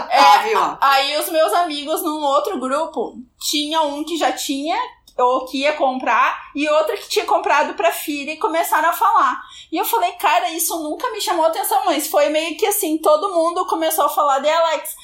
É, 0.09 0.21
Óbvio. 0.37 0.77
Aí 0.79 1.17
os 1.17 1.29
meus 1.29 1.51
amigos 1.51 2.01
num 2.01 2.23
outro 2.23 2.58
grupo 2.60 3.15
tinha 3.39 3.81
um 3.81 4.03
que 4.05 4.15
já 4.17 4.31
tinha 4.31 4.77
ou 5.17 5.45
que 5.45 5.60
ia 5.63 5.73
comprar 5.73 6.49
e 6.55 6.67
outra 6.69 6.95
que 6.95 7.10
tinha 7.10 7.25
comprado 7.25 7.73
pra 7.73 7.91
filha 7.91 8.31
e 8.31 8.38
começaram 8.38 8.88
a 8.89 8.93
falar. 8.93 9.41
E 9.69 9.77
eu 9.77 9.84
falei, 9.84 10.13
cara, 10.13 10.49
isso 10.51 10.81
nunca 10.81 11.12
me 11.12 11.19
chamou 11.19 11.45
atenção, 11.45 11.84
mas 11.86 12.08
foi 12.08 12.29
meio 12.29 12.55
que 12.58 12.65
assim, 12.65 12.97
todo 12.97 13.34
mundo 13.34 13.65
começou 13.67 14.05
a 14.05 14.10
falar 14.10 14.39
de 14.39 14.49
Alex. 14.49 14.95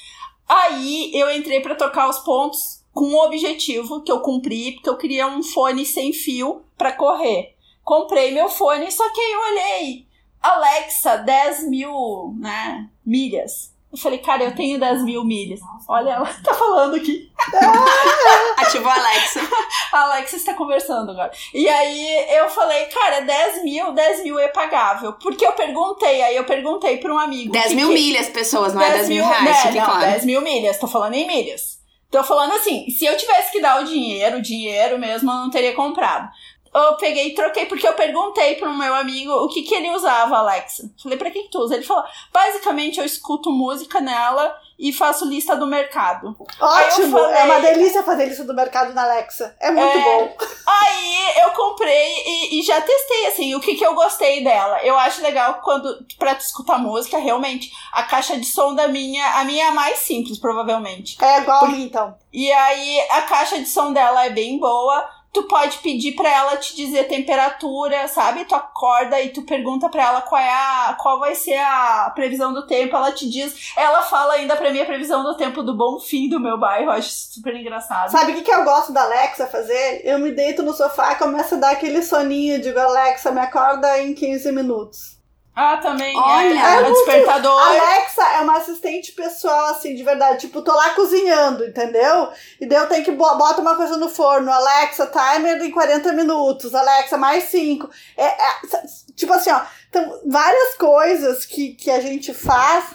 Aí 0.48 1.12
eu 1.14 1.30
entrei 1.32 1.60
pra 1.60 1.76
tocar 1.76 2.08
os 2.10 2.20
pontos 2.20 2.80
com 2.94 3.06
um 3.06 3.20
objetivo 3.20 4.02
que 4.02 4.12
eu 4.12 4.22
cumpri, 4.22 4.72
porque 4.76 4.90
eu 4.90 4.98
queria 4.98 5.28
um 5.28 5.44
fone 5.44 5.86
sem 5.86 6.12
fio 6.14 6.64
pra 6.78 6.92
correr. 6.94 7.56
Comprei 7.90 8.32
meu 8.32 8.48
fone, 8.48 8.92
só 8.92 9.04
que 9.10 9.20
aí 9.20 9.32
eu 9.32 9.40
olhei, 9.42 10.06
Alexa, 10.40 11.18
10 11.18 11.68
mil, 11.70 12.36
né, 12.40 12.88
milhas. 13.04 13.74
Eu 13.92 13.98
falei, 13.98 14.20
cara, 14.20 14.44
eu 14.44 14.54
tenho 14.56 14.80
10 14.80 15.04
mil 15.04 15.24
milhas. 15.26 15.60
Olha, 15.88 16.12
ela 16.12 16.32
tá 16.44 16.54
falando 16.54 16.98
aqui. 16.98 17.32
Ativou 18.58 18.92
a 18.92 18.94
Alexa. 18.96 19.40
A 19.92 20.02
Alexa 20.04 20.36
está 20.36 20.54
conversando 20.54 21.10
agora. 21.10 21.32
E 21.52 21.68
aí 21.68 22.38
eu 22.38 22.48
falei, 22.52 22.86
cara, 22.86 23.22
10 23.22 23.64
mil, 23.64 23.92
10 23.92 24.22
mil 24.22 24.38
é 24.38 24.50
pagável. 24.50 25.14
Porque 25.14 25.44
eu 25.44 25.54
perguntei, 25.54 26.22
aí 26.22 26.36
eu 26.36 26.44
perguntei 26.44 26.98
pra 26.98 27.12
um 27.12 27.18
amigo. 27.18 27.52
10 27.52 27.70
que 27.70 27.76
mil 27.76 27.88
que- 27.88 27.94
milhas, 27.96 28.30
pessoas, 28.30 28.76
não 28.76 28.84
é 28.84 28.92
10 28.92 29.10
mil 29.10 29.26
reais, 29.26 29.44
né, 29.46 29.54
fique 29.64 29.78
não, 29.80 29.86
claro. 29.86 30.00
10 30.02 30.26
mil 30.26 30.42
milhas, 30.42 30.78
tô 30.78 30.88
falando 30.88 31.16
em 31.16 31.26
milhas. 31.26 31.80
Tô 32.12 32.24
falando 32.24 32.54
assim, 32.54 32.88
se 32.90 33.06
eu 33.06 33.16
tivesse 33.18 33.52
que 33.52 33.62
dar 33.62 33.82
o 33.82 33.86
dinheiro, 33.86 34.38
o 34.38 34.42
dinheiro 34.42 34.98
mesmo, 35.00 35.30
eu 35.32 35.36
não 35.36 35.50
teria 35.50 35.74
comprado. 35.76 36.28
Eu 36.74 36.96
peguei 36.98 37.28
e 37.30 37.34
troquei, 37.36 37.66
porque 37.66 37.88
eu 37.88 37.94
perguntei 37.94 38.56
pro 38.56 38.74
meu 38.74 38.94
amigo 38.94 39.32
o 39.32 39.48
que 39.50 39.64
que 39.64 39.74
ele 39.74 39.90
usava, 39.92 40.38
Alexa. 40.38 40.90
Falei, 41.02 41.18
pra 41.18 41.32
que 41.32 41.44
que 41.44 41.50
tu 41.50 41.60
usa? 41.60 41.76
Ele 41.76 41.84
falou, 41.86 42.04
basicamente 42.32 43.00
eu 43.00 43.06
escuto 43.06 43.52
música 43.52 44.00
nela 44.00 44.56
e 44.78 44.94
faço 44.94 45.26
lista 45.26 45.56
do 45.56 45.66
mercado. 45.68 46.36
Ótimo! 46.60 47.18
falei- 47.20 47.38
É 47.38 47.44
uma 47.44 47.60
delícia 47.60 48.04
fazer 48.04 48.28
isso 48.30 48.46
do 48.46 48.54
mercado 48.54 48.94
na 48.94 49.04
Alexa. 49.04 49.56
É 49.60 49.72
muito 49.72 49.98
É. 49.98 50.02
bom. 50.02 50.38
Aí 50.68 51.42
eu 51.42 51.52
comprei 51.52 52.14
e, 52.26 52.60
e 52.60 52.64
já 52.64 52.80
testei, 52.80 53.26
assim, 53.28 53.56
o 53.56 53.60
que, 53.60 53.76
que 53.76 53.86
eu 53.86 53.96
gostei 53.96 54.44
dela. 54.44 54.80
Eu 54.84 54.98
acho 54.98 55.22
legal 55.22 55.56
quando, 55.64 56.06
pra 56.18 56.36
tu 56.36 56.42
escutar 56.42 56.78
música, 56.78 57.18
realmente, 57.18 57.72
a 57.92 58.04
caixa 58.04 58.38
de 58.38 58.46
som 58.46 58.74
da 58.76 58.88
minha, 58.88 59.26
a 59.40 59.44
minha 59.44 59.66
é 59.66 59.68
a 59.68 59.72
mais 59.74 60.00
simples, 60.00 60.38
provavelmente. 60.38 61.18
É 61.24 61.40
igual 61.40 61.66
a 61.66 61.68
mim, 61.68 61.84
então. 61.84 62.16
E 62.32 62.52
aí 62.52 63.02
a 63.10 63.22
caixa 63.24 63.58
de 63.60 63.66
som 63.68 63.92
dela 63.92 64.26
é 64.26 64.30
bem 64.30 64.60
boa. 64.60 65.10
Tu 65.32 65.44
pode 65.44 65.78
pedir 65.80 66.14
pra 66.14 66.30
ela 66.30 66.58
te 66.58 66.76
dizer 66.76 67.08
temperatura, 67.08 68.08
sabe? 68.08 68.46
Tu 68.46 68.56
acorda 68.56 69.22
e 69.22 69.30
tu 69.30 69.44
pergunta 69.44 69.88
pra 69.88 70.08
ela 70.08 70.22
qual 70.22 70.42
é 70.42 70.50
a 70.50 70.98
qual 71.00 71.20
vai 71.20 71.36
ser 71.36 71.58
a 71.58 72.12
previsão 72.16 72.52
do 72.54 72.66
tempo, 72.66 72.96
ela 72.96 73.12
te 73.12 73.30
diz. 73.30 73.74
Ela 73.78 74.02
fala 74.02 74.34
ainda 74.34 74.56
pra 74.56 74.72
mim 74.72 74.82
a 74.82 74.86
previsão 74.86 75.24
do 75.24 75.38
tempo 75.38 75.62
do 75.62 75.76
bom 75.76 76.00
fim 76.00 76.28
do 76.28 76.40
meu 76.40 76.58
bairro, 76.58 76.90
acho 76.92 77.10
super 77.10 77.56
engraçado. 77.56 78.12
Sabe 78.12 78.32
o 78.32 78.36
que, 78.36 78.42
que 78.42 78.52
eu 78.52 78.64
gosto 78.64 78.92
da 78.92 79.04
Alexa 79.04 79.48
fazer? 79.48 80.02
Eu 80.04 80.18
me 80.20 80.32
deito 80.32 80.64
no 80.64 80.74
sofá 80.74 81.14
e 81.14 81.18
começo 81.18 81.56
a 81.56 81.60
dar 81.60 81.72
aquele 81.72 82.02
soninho. 82.02 82.62
Digo, 82.62 82.80
Alexa, 82.80 83.32
me 83.32 83.40
acorda 83.40 84.02
em 84.02 84.14
15 84.14 84.52
minutos. 84.52 85.19
Ah, 85.62 85.76
também 85.76 86.16
Olha, 86.18 86.54
é, 86.58 86.76
é 86.80 86.84
despertador. 86.92 87.60
Alexa 87.62 88.24
é 88.24 88.40
uma 88.40 88.58
assistente 88.58 89.12
pessoal, 89.12 89.72
assim, 89.72 89.94
de 89.94 90.04
verdade. 90.04 90.40
Tipo, 90.48 90.62
tô 90.62 90.72
lá 90.74 90.92
cozinhando, 90.92 91.66
entendeu? 91.66 92.30
E 92.62 92.66
daí 92.66 92.78
eu 92.78 92.88
tenho 92.88 93.04
que 93.04 93.12
bo- 93.12 93.36
bota 93.36 93.60
uma 93.60 93.76
coisa 93.76 93.98
no 93.98 94.08
forno. 94.08 94.50
Alexa, 94.50 95.08
timer 95.08 95.62
em 95.62 95.70
40 95.72 96.14
minutos. 96.14 96.74
Alexa, 96.74 97.18
mais 97.18 97.44
5. 97.46 97.90
É, 98.16 98.26
é, 98.26 98.52
tipo 99.18 99.34
assim, 99.34 99.52
ó. 99.52 99.60
Então, 99.90 100.22
várias 100.28 100.76
coisas 100.76 101.44
que, 101.44 101.74
que 101.74 101.92
a 101.92 102.00
gente 102.00 102.34
faz 102.34 102.86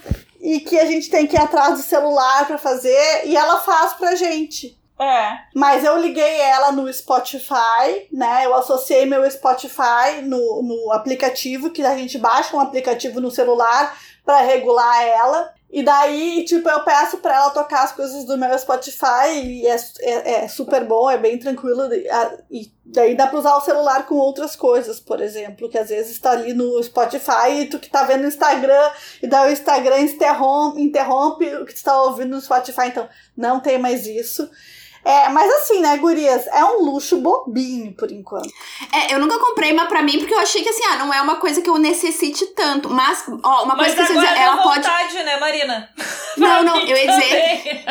e 0.40 0.60
que 0.60 0.78
a 0.78 0.86
gente 0.86 1.10
tem 1.10 1.26
que 1.26 1.36
ir 1.36 1.40
atrás 1.40 1.74
do 1.74 1.82
celular 1.82 2.46
pra 2.46 2.56
fazer. 2.56 3.26
E 3.26 3.36
ela 3.36 3.60
faz 3.60 3.92
pra 3.92 4.14
gente. 4.14 4.78
É. 4.98 5.38
Mas 5.54 5.84
eu 5.84 5.98
liguei 5.98 6.40
ela 6.40 6.70
no 6.70 6.92
Spotify, 6.92 8.08
né? 8.12 8.46
Eu 8.46 8.54
associei 8.54 9.04
meu 9.06 9.28
Spotify 9.28 10.22
no, 10.22 10.62
no 10.62 10.92
aplicativo, 10.92 11.70
que 11.70 11.82
a 11.82 11.96
gente 11.96 12.16
baixa 12.18 12.56
um 12.56 12.60
aplicativo 12.60 13.20
no 13.20 13.30
celular 13.30 13.96
pra 14.24 14.40
regular 14.40 15.02
ela. 15.02 15.52
E 15.70 15.82
daí, 15.82 16.44
tipo, 16.44 16.68
eu 16.68 16.84
peço 16.84 17.18
pra 17.18 17.34
ela 17.34 17.50
tocar 17.50 17.82
as 17.82 17.90
coisas 17.90 18.24
do 18.24 18.38
meu 18.38 18.56
Spotify 18.56 19.42
e 19.42 19.66
é, 19.66 19.76
é, 20.02 20.44
é 20.44 20.48
super 20.48 20.84
bom, 20.84 21.10
é 21.10 21.18
bem 21.18 21.36
tranquilo. 21.36 21.92
E 22.48 22.72
daí 22.86 23.16
dá 23.16 23.26
pra 23.26 23.40
usar 23.40 23.56
o 23.56 23.60
celular 23.60 24.06
com 24.06 24.14
outras 24.14 24.54
coisas, 24.54 25.00
por 25.00 25.20
exemplo, 25.20 25.68
que 25.68 25.76
às 25.76 25.88
vezes 25.88 26.16
tá 26.20 26.30
ali 26.30 26.54
no 26.54 26.80
Spotify 26.80 27.62
e 27.62 27.66
tu 27.66 27.80
que 27.80 27.90
tá 27.90 28.04
vendo 28.04 28.22
no 28.22 28.28
Instagram, 28.28 28.92
e 29.20 29.26
daí 29.26 29.50
o 29.50 29.52
Instagram 29.52 29.98
interrompe, 29.98 30.80
interrompe 30.80 31.52
o 31.56 31.64
que 31.66 31.74
tu 31.74 31.82
tá 31.82 32.00
ouvindo 32.04 32.36
no 32.36 32.40
Spotify. 32.40 32.86
Então, 32.86 33.08
não 33.36 33.58
tem 33.58 33.76
mais 33.76 34.06
isso. 34.06 34.48
É, 35.04 35.28
mas 35.28 35.52
assim, 35.52 35.80
né, 35.80 35.96
gurias, 35.98 36.46
é 36.48 36.64
um 36.64 36.82
luxo 36.82 37.18
bobinho 37.18 37.92
por 37.92 38.10
enquanto. 38.10 38.50
É, 38.92 39.14
eu 39.14 39.18
nunca 39.18 39.38
comprei 39.38 39.72
uma 39.72 39.86
pra 39.86 40.02
mim 40.02 40.18
porque 40.18 40.34
eu 40.34 40.38
achei 40.38 40.62
que 40.62 40.68
assim, 40.68 40.84
ah, 40.90 40.96
não 40.96 41.12
é 41.12 41.20
uma 41.20 41.36
coisa 41.36 41.60
que 41.60 41.68
eu 41.68 41.78
necessite 41.78 42.46
tanto. 42.54 42.88
Mas, 42.88 43.24
ó, 43.42 43.64
uma 43.64 43.74
Mas 43.76 43.94
coisa 43.94 44.06
que 44.06 44.12
agora 44.12 44.26
vocês 44.26 44.38
deu 44.38 44.42
ela 44.42 44.62
pode. 44.62 44.86
vontade, 44.86 45.22
né, 45.22 45.36
Marina? 45.38 45.90
Não, 46.36 46.64
não, 46.64 46.80
eu 46.80 46.96
ia 46.96 47.06
dizer. 47.12 47.84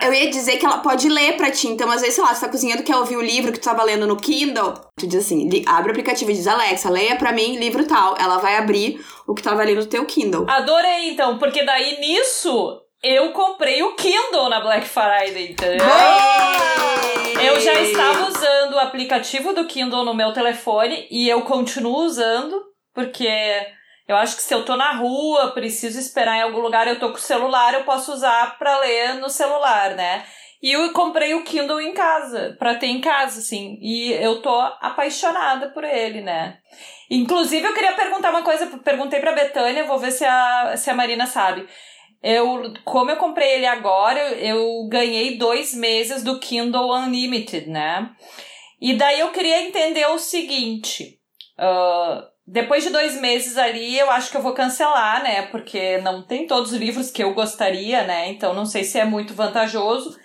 Eu 0.00 0.14
ia 0.14 0.30
dizer 0.30 0.56
que 0.56 0.64
ela 0.64 0.78
pode 0.78 1.06
ler 1.06 1.36
pra 1.36 1.50
ti. 1.50 1.68
Então, 1.68 1.90
às 1.90 2.00
vezes, 2.00 2.14
sei 2.14 2.24
lá, 2.24 2.34
você 2.34 2.40
tá 2.40 2.48
cozinhando, 2.50 2.82
quer 2.82 2.96
ouvir 2.96 3.18
o 3.18 3.20
livro 3.20 3.52
que 3.52 3.60
tu 3.60 3.64
tava 3.64 3.82
lendo 3.84 4.06
no 4.06 4.16
Kindle. 4.16 4.72
Tu 4.96 5.06
diz 5.06 5.22
assim, 5.22 5.50
abre 5.66 5.88
o 5.88 5.90
aplicativo 5.90 6.30
e 6.30 6.34
diz, 6.34 6.46
Alexa, 6.46 6.88
leia 6.88 7.16
pra 7.16 7.30
mim 7.30 7.58
livro 7.58 7.84
tal. 7.84 8.16
Ela 8.18 8.38
vai 8.38 8.56
abrir 8.56 9.04
o 9.26 9.34
que 9.34 9.42
tava 9.42 9.60
ali 9.60 9.74
no 9.74 9.84
teu 9.84 10.06
Kindle. 10.06 10.46
Adorei, 10.48 11.10
então, 11.10 11.36
porque 11.36 11.62
daí 11.62 12.00
nisso 12.00 12.80
eu 13.04 13.32
comprei 13.32 13.82
o 13.82 13.94
Kindle 13.94 14.48
na 14.48 14.60
Black 14.60 14.86
Friday, 14.88 15.52
entendeu? 15.52 15.86
Eu 17.42 17.60
já 17.60 17.74
estava 17.74 18.26
usando 18.26 18.72
o 18.72 18.80
aplicativo 18.80 19.52
do 19.52 19.66
Kindle 19.66 20.04
no 20.04 20.14
meu 20.14 20.32
telefone 20.32 21.06
e 21.10 21.28
eu 21.28 21.42
continuo 21.42 22.04
usando, 22.04 22.58
porque 22.94 23.28
eu 24.08 24.16
acho 24.16 24.36
que 24.36 24.42
se 24.42 24.54
eu 24.54 24.64
tô 24.64 24.74
na 24.76 24.92
rua, 24.92 25.52
preciso 25.52 25.98
esperar 25.98 26.38
em 26.38 26.42
algum 26.42 26.60
lugar, 26.60 26.88
eu 26.88 26.98
tô 26.98 27.10
com 27.10 27.16
o 27.16 27.20
celular, 27.20 27.74
eu 27.74 27.84
posso 27.84 28.12
usar 28.12 28.58
pra 28.58 28.78
ler 28.78 29.14
no 29.14 29.28
celular, 29.28 29.90
né? 29.90 30.24
E 30.62 30.72
eu 30.72 30.90
comprei 30.94 31.34
o 31.34 31.44
Kindle 31.44 31.82
em 31.82 31.92
casa, 31.92 32.56
pra 32.58 32.74
ter 32.74 32.86
em 32.86 32.98
casa, 32.98 33.40
assim. 33.40 33.78
E 33.82 34.12
eu 34.14 34.40
tô 34.40 34.58
apaixonada 34.80 35.68
por 35.68 35.84
ele, 35.84 36.22
né? 36.22 36.56
Inclusive, 37.10 37.66
eu 37.66 37.74
queria 37.74 37.92
perguntar 37.92 38.30
uma 38.30 38.42
coisa, 38.42 38.66
perguntei 38.82 39.20
pra 39.20 39.32
Betânia, 39.32 39.84
vou 39.84 39.98
ver 39.98 40.10
se 40.10 40.24
a, 40.24 40.74
se 40.74 40.88
a 40.88 40.94
Marina 40.94 41.26
sabe. 41.26 41.68
Eu, 42.24 42.72
como 42.86 43.10
eu 43.10 43.18
comprei 43.18 43.56
ele 43.56 43.66
agora, 43.66 44.18
eu 44.36 44.88
ganhei 44.88 45.36
dois 45.36 45.74
meses 45.74 46.24
do 46.24 46.40
Kindle 46.40 46.90
Unlimited, 46.90 47.68
né? 47.68 48.10
E 48.80 48.94
daí 48.94 49.20
eu 49.20 49.30
queria 49.30 49.60
entender 49.60 50.06
o 50.06 50.18
seguinte. 50.18 51.18
ah, 51.58 52.26
depois 52.46 52.82
de 52.82 52.90
dois 52.90 53.20
meses 53.20 53.58
ali, 53.58 53.98
eu 53.98 54.10
acho 54.10 54.30
que 54.30 54.36
eu 54.38 54.42
vou 54.42 54.54
cancelar, 54.54 55.22
né? 55.22 55.42
Porque 55.48 55.98
não 55.98 56.22
tem 56.22 56.46
todos 56.46 56.72
os 56.72 56.78
livros 56.78 57.10
que 57.10 57.22
eu 57.22 57.34
gostaria, 57.34 58.04
né? 58.04 58.30
Então 58.30 58.54
não 58.54 58.64
sei 58.64 58.84
se 58.84 58.98
é 58.98 59.04
muito 59.04 59.34
vantajoso. 59.34 60.18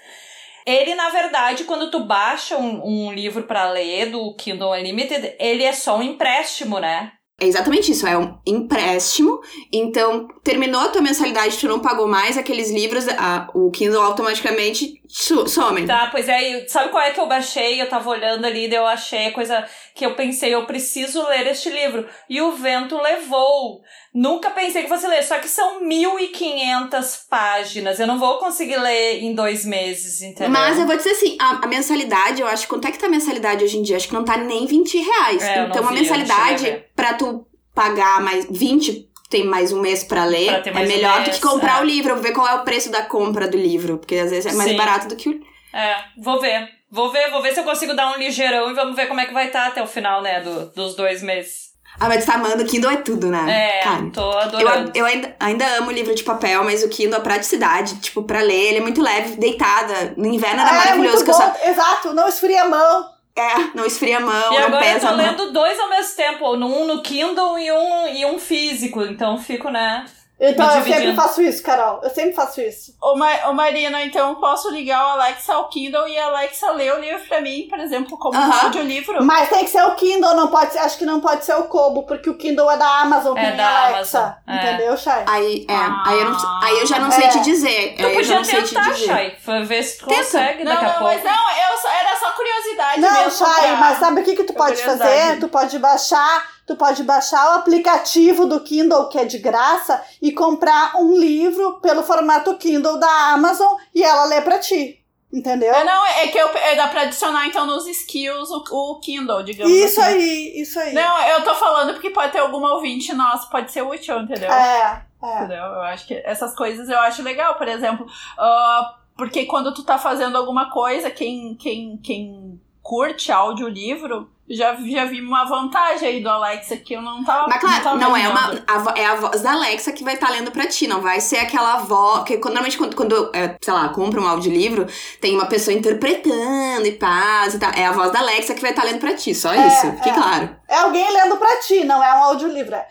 Ele, 0.65 0.95
na 0.95 1.09
verdade, 1.09 1.65
quando 1.65 1.91
tu 1.91 2.05
baixa 2.05 2.57
um, 2.57 3.07
um 3.07 3.13
livro 3.13 3.43
pra 3.43 3.69
ler 3.71 4.11
do 4.11 4.33
Kindle 4.35 4.71
Unlimited, 4.71 5.35
ele 5.37 5.63
é 5.63 5.73
só 5.73 5.97
um 5.97 6.03
empréstimo, 6.03 6.79
né? 6.79 7.11
É 7.39 7.47
exatamente 7.47 7.91
isso, 7.91 8.05
é 8.05 8.17
um 8.17 8.37
empréstimo. 8.45 9.39
Então, 9.71 10.27
terminou 10.43 10.81
a 10.81 10.89
tua 10.89 11.01
mensalidade, 11.01 11.57
tu 11.57 11.67
não 11.67 11.79
pagou 11.79 12.07
mais 12.07 12.37
aqueles 12.37 12.69
livros, 12.69 13.07
a- 13.07 13.49
o 13.53 13.71
Kindle 13.71 14.01
automaticamente 14.01 14.98
some. 15.09 15.87
Tá, 15.87 16.07
pois 16.11 16.29
é, 16.29 16.63
e 16.63 16.69
sabe 16.69 16.89
qual 16.89 17.03
é 17.03 17.09
que 17.09 17.19
eu 17.19 17.25
baixei? 17.25 17.81
Eu 17.81 17.89
tava 17.89 18.09
olhando 18.11 18.45
ali, 18.45 18.67
daí 18.67 18.77
eu 18.77 18.85
achei 18.85 19.27
a 19.27 19.31
coisa 19.31 19.65
que 19.95 20.05
eu 20.05 20.13
pensei, 20.13 20.53
eu 20.53 20.67
preciso 20.67 21.27
ler 21.27 21.47
este 21.47 21.69
livro. 21.69 22.05
E 22.29 22.39
o 22.39 22.51
vento 22.51 22.95
levou. 23.01 23.81
Nunca 24.13 24.51
pensei 24.51 24.83
que 24.83 24.87
fosse 24.87 25.07
ler, 25.07 25.23
só 25.23 25.39
que 25.39 25.47
são 25.47 25.81
1.500 25.83 27.27
páginas. 27.27 27.99
Eu 27.99 28.05
não 28.05 28.19
vou 28.19 28.37
conseguir 28.37 28.77
ler 28.77 29.23
em 29.23 29.33
dois 29.33 29.65
meses, 29.65 30.21
entendeu? 30.21 30.51
Mas 30.51 30.77
eu 30.77 30.85
vou 30.85 30.95
dizer 30.95 31.11
assim, 31.11 31.35
a, 31.39 31.63
a 31.63 31.67
mensalidade, 31.67 32.41
eu 32.41 32.47
acho, 32.47 32.67
quanto 32.67 32.87
é 32.87 32.91
que 32.91 32.99
tá 32.99 33.07
a 33.07 33.09
mensalidade 33.09 33.63
hoje 33.63 33.77
em 33.77 33.81
dia? 33.81 33.97
Acho 33.97 34.07
que 34.07 34.13
não 34.13 34.23
tá 34.23 34.37
nem 34.37 34.67
20 34.67 34.97
reais. 34.97 35.43
É, 35.43 35.65
então, 35.65 35.83
a 35.85 35.89
vi, 35.89 35.95
mensalidade, 35.95 36.85
pra 36.95 37.15
tu 37.15 37.47
pagar 37.73 38.21
mais 38.21 38.45
20, 38.49 39.08
tem 39.29 39.45
mais 39.45 39.71
um 39.71 39.79
mês 39.79 40.03
pra 40.03 40.25
ler, 40.25 40.61
Pra 40.61 40.71
é 40.71 40.73
mais 40.73 40.89
um 40.89 40.93
melhor 40.93 41.23
do 41.23 41.29
que 41.31 41.39
comprar 41.39 41.77
é. 41.79 41.81
o 41.81 41.85
livro, 41.85 42.15
ver 42.17 42.31
qual 42.33 42.47
é 42.47 42.55
o 42.55 42.63
preço 42.63 42.89
da 42.91 43.03
compra 43.03 43.47
do 43.47 43.57
livro. 43.57 43.97
Porque 43.99 44.15
às 44.15 44.31
vezes 44.31 44.51
é 44.51 44.57
mais 44.57 44.71
Sim. 44.71 44.77
barato 44.77 45.07
do 45.07 45.15
que 45.15 45.29
o. 45.29 45.41
É, 45.71 45.95
vou 46.17 46.41
ver. 46.41 46.67
Vou 46.91 47.11
ver, 47.11 47.29
vou 47.29 47.41
ver 47.41 47.53
se 47.53 47.59
eu 47.59 47.63
consigo 47.63 47.93
dar 47.93 48.11
um 48.11 48.17
ligeirão 48.17 48.71
e 48.71 48.73
vamos 48.73 48.95
ver 48.95 49.05
como 49.07 49.19
é 49.19 49.25
que 49.27 49.33
vai 49.33 49.45
estar 49.45 49.67
até 49.67 49.81
o 49.83 49.85
final, 49.85 50.23
né, 50.23 50.41
do, 50.41 50.71
dos 50.71 50.95
dois 50.95 51.21
meses. 51.21 51.69
Ah, 51.99 52.07
mas 52.07 52.25
tá 52.25 52.33
amando, 52.33 52.63
o 52.63 52.65
Kindle 52.65 52.89
é 52.91 52.97
tudo, 52.97 53.27
né? 53.27 53.79
É, 53.79 53.83
Cara, 53.83 54.09
tô 54.11 54.21
Eu, 54.21 54.39
adorando. 54.39 54.91
eu 54.95 55.05
ainda, 55.05 55.35
ainda 55.39 55.67
amo 55.77 55.91
livro 55.91 56.15
de 56.15 56.23
papel, 56.23 56.63
mas 56.63 56.83
o 56.83 56.89
Kindle, 56.89 57.17
a 57.17 57.21
praticidade, 57.21 57.97
tipo, 57.97 58.23
pra 58.23 58.41
ler, 58.41 58.69
ele 58.69 58.77
é 58.77 58.81
muito 58.81 59.01
leve, 59.01 59.35
deitada. 59.35 60.13
No 60.17 60.25
inverno 60.25 60.61
era 60.61 60.69
é, 60.71 60.77
maravilhoso, 60.77 61.17
muito 61.17 61.25
que 61.25 61.31
eu 61.31 61.37
bom. 61.47 61.53
só. 61.59 61.69
Exato, 61.69 62.13
não 62.13 62.27
esfria 62.27 62.63
a 62.63 62.69
mão. 62.69 63.05
É, 63.35 63.75
não 63.75 63.85
esfria 63.85 64.17
a 64.17 64.19
mão, 64.19 64.53
E 64.53 64.57
não 64.59 64.65
agora 64.67 64.85
eu 64.85 64.93
pesa 64.93 65.07
tô 65.07 65.13
a 65.13 65.15
mão. 65.17 65.25
lendo 65.25 65.51
dois 65.53 65.79
ao 65.79 65.89
mesmo 65.89 66.15
tempo, 66.15 66.53
um 66.55 66.85
no 66.87 67.01
Kindle 67.01 67.57
e 67.57 67.71
um, 67.71 68.07
e 68.07 68.25
um 68.25 68.37
físico, 68.39 69.01
então 69.03 69.37
fico, 69.37 69.69
né? 69.69 70.05
Então 70.41 70.65
eu 70.77 70.83
sempre 70.83 71.15
faço 71.15 71.41
isso, 71.41 71.61
Carol. 71.61 71.99
Eu 72.01 72.09
sempre 72.09 72.31
faço 72.33 72.61
isso. 72.61 72.95
Ô, 73.01 73.15
Ma 73.15 73.49
ô 73.49 73.53
Marina, 73.53 74.01
então 74.03 74.29
eu 74.29 74.35
posso 74.37 74.69
ligar 74.69 75.05
o 75.05 75.09
Alexa 75.09 75.53
ao 75.53 75.67
Kindle 75.67 76.07
e 76.07 76.17
a 76.17 76.27
Alexa 76.27 76.71
ler 76.71 76.93
o 76.95 76.99
livro 77.01 77.27
pra 77.27 77.41
mim, 77.41 77.67
por 77.69 77.77
exemplo, 77.77 78.17
como 78.17 78.37
um 78.37 78.41
Aham. 78.41 78.63
audiolivro. 78.67 79.21
Mas 79.23 79.49
tem 79.49 79.65
que 79.65 79.69
ser 79.69 79.83
o 79.83 79.95
Kindle, 79.95 80.35
não 80.35 80.47
pode 80.47 80.71
ser, 80.71 80.79
acho 80.79 80.97
que 80.97 81.05
não 81.05 81.19
pode 81.19 81.43
ser 81.43 81.55
o 81.55 81.63
Kobo, 81.63 82.03
porque 82.03 82.29
o 82.29 82.35
Kindle 82.37 82.71
é 82.71 82.77
da 82.77 83.01
Amazon, 83.01 83.37
É 83.37 83.51
da 83.51 83.67
a 83.67 83.87
Alexa. 83.87 84.19
Amazon, 84.19 84.33
é. 84.47 84.55
Entendeu, 84.73 84.97
Chay? 84.97 85.23
Aí, 85.27 85.65
é, 85.67 85.75
aí, 85.75 86.19
eu 86.21 86.29
não, 86.31 86.63
aí 86.63 86.79
eu 86.79 86.85
já 86.87 86.99
não 86.99 87.07
É. 87.09 87.11
sei 87.11 87.27
te 87.27 87.39
dizer. 87.41 87.95
Tu 87.97 88.05
aí 88.05 88.15
eu 88.15 88.23
já 88.23 88.35
podia 88.35 88.35
não 88.37 88.43
sei 88.45 88.63
te 88.63 88.75
tentar, 88.75 88.91
dizer. 88.93 89.05
Chay. 89.07 89.37
Foi 89.43 89.63
ver 89.65 89.83
se 89.83 89.97
tu 89.99 90.05
Tenta. 90.07 90.21
consegue 90.21 90.63
Não, 90.63 90.71
daqui 90.71 90.85
a 90.85 90.87
não, 90.87 90.99
pouco. 90.99 91.13
mas 91.15 91.23
não, 91.23 91.31
eu 91.71 91.77
só, 91.81 91.89
era 91.89 92.15
só 92.17 92.31
curiosidade 92.31 93.01
Não, 93.01 93.11
mesmo. 93.25 93.31
Chay, 93.45 93.67
pra- 93.67 93.75
mas 93.75 93.97
sabe 93.99 94.21
o 94.21 94.23
que, 94.23 94.35
que 94.37 94.43
tu 94.45 94.53
pode 94.53 94.81
fazer? 94.81 95.37
Tu 95.39 95.47
pode 95.49 95.77
baixar, 95.79 96.43
tu 96.69 96.75
pode 96.75 97.03
baixar 97.03 97.49
o 97.49 97.59
aplicativo 97.59 98.45
do 98.45 98.59
Kindle, 98.59 99.09
que 99.09 99.17
é 99.17 99.25
de 99.25 99.39
graça, 99.39 100.03
e 100.21 100.31
comprar 100.31 100.95
um 100.97 101.17
livro 101.17 101.79
pelo 101.81 102.03
formato 102.03 102.55
Kindle 102.57 102.99
da 102.99 103.31
Amazon 103.33 103.75
e 103.93 104.03
ela 104.03 104.25
lê 104.25 104.39
pra 104.41 104.59
ti. 104.59 105.03
Entendeu? 105.33 105.73
É, 105.73 105.83
não, 105.83 106.05
é 106.05 106.27
que 106.27 106.37
eu, 106.37 106.47
é, 106.49 106.75
dá 106.75 106.87
pra 106.87 107.01
adicionar 107.01 107.47
então 107.47 107.65
nos 107.65 107.87
skills 107.87 108.51
o, 108.51 108.63
o 108.71 108.99
Kindle, 108.99 109.43
digamos 109.43 109.71
Isso 109.71 109.99
assim. 109.99 110.09
aí, 110.13 110.61
isso 110.61 110.79
aí. 110.79 110.93
Não, 110.93 111.21
eu 111.27 111.43
tô 111.43 111.55
falando 111.55 111.93
porque 111.93 112.11
pode 112.11 112.31
ter 112.31 112.39
alguma 112.39 112.73
ouvinte 112.75 113.13
nossa, 113.13 113.47
pode 113.49 113.71
ser 113.71 113.81
útil, 113.81 114.19
entendeu? 114.19 114.51
É, 114.51 115.05
é. 115.23 115.35
Entendeu? 115.37 115.63
Eu 115.63 115.81
acho 115.81 116.05
que 116.05 116.13
essas 116.23 116.55
coisas 116.55 116.87
eu 116.87 116.99
acho 116.99 117.23
legal, 117.23 117.55
por 117.55 117.67
exemplo, 117.67 118.05
ah, 118.37 118.95
porque 119.17 119.45
quando 119.45 119.73
tu 119.73 119.83
tá 119.83 119.97
fazendo 119.97 120.37
alguma 120.37 120.69
coisa, 120.69 121.09
quem, 121.09 121.55
quem, 121.55 121.97
quem 121.97 122.61
curte 122.89 123.31
audiolivro, 123.31 124.27
já, 124.49 124.75
já 124.83 125.05
vi 125.05 125.21
uma 125.21 125.45
vantagem 125.45 126.09
aí 126.09 126.23
do 126.23 126.27
Alexa 126.27 126.75
que 126.75 126.95
eu 126.95 127.03
não 127.03 127.23
tava 127.23 127.47
Mas 127.47 127.61
claro, 127.61 127.83
tava 127.83 127.97
não 127.97 128.17
é 128.17 128.27
uma. 128.27 128.63
a 128.65 128.99
é 128.99 129.05
a 129.05 129.13
voz 129.13 129.41
da 129.41 129.51
Alexa 129.51 129.91
que 129.91 130.03
vai 130.03 130.15
estar 130.15 130.31
lendo 130.31 130.49
pra 130.49 130.65
ti, 130.65 130.87
não 130.87 130.99
vai 130.99 131.21
ser 131.21 131.37
aquela 131.37 131.77
voz. 131.81 132.21
Porque 132.21 132.37
normalmente 132.37 132.79
quando, 132.79 132.95
quando 132.95 133.29
é, 133.31 133.55
sei 133.61 133.71
lá, 133.71 133.89
compra 133.89 134.19
um 134.19 134.27
audiolivro, 134.27 134.87
tem 135.21 135.35
uma 135.35 135.45
pessoa 135.45 135.71
interpretando 135.77 136.87
e 136.87 136.93
paz 136.93 137.53
e 137.53 137.59
tal. 137.59 137.71
É 137.75 137.85
a 137.85 137.91
voz 137.91 138.11
da 138.11 138.21
Alexa 138.21 138.55
que 138.55 138.61
vai 138.61 138.71
estar 138.71 138.85
lendo 138.85 138.99
pra 138.99 139.13
ti, 139.13 139.35
só 139.35 139.53
É, 139.53 139.67
isso. 139.67 139.91
Fique 139.97 140.09
é. 140.09 140.13
claro. 140.13 140.55
É 140.67 140.77
alguém 140.77 141.13
lendo 141.13 141.37
pra 141.37 141.57
ti, 141.57 141.83
não 141.83 142.03
é 142.03 142.11
um 142.15 142.23
audiolivro. 142.23 142.73
é. 142.73 142.87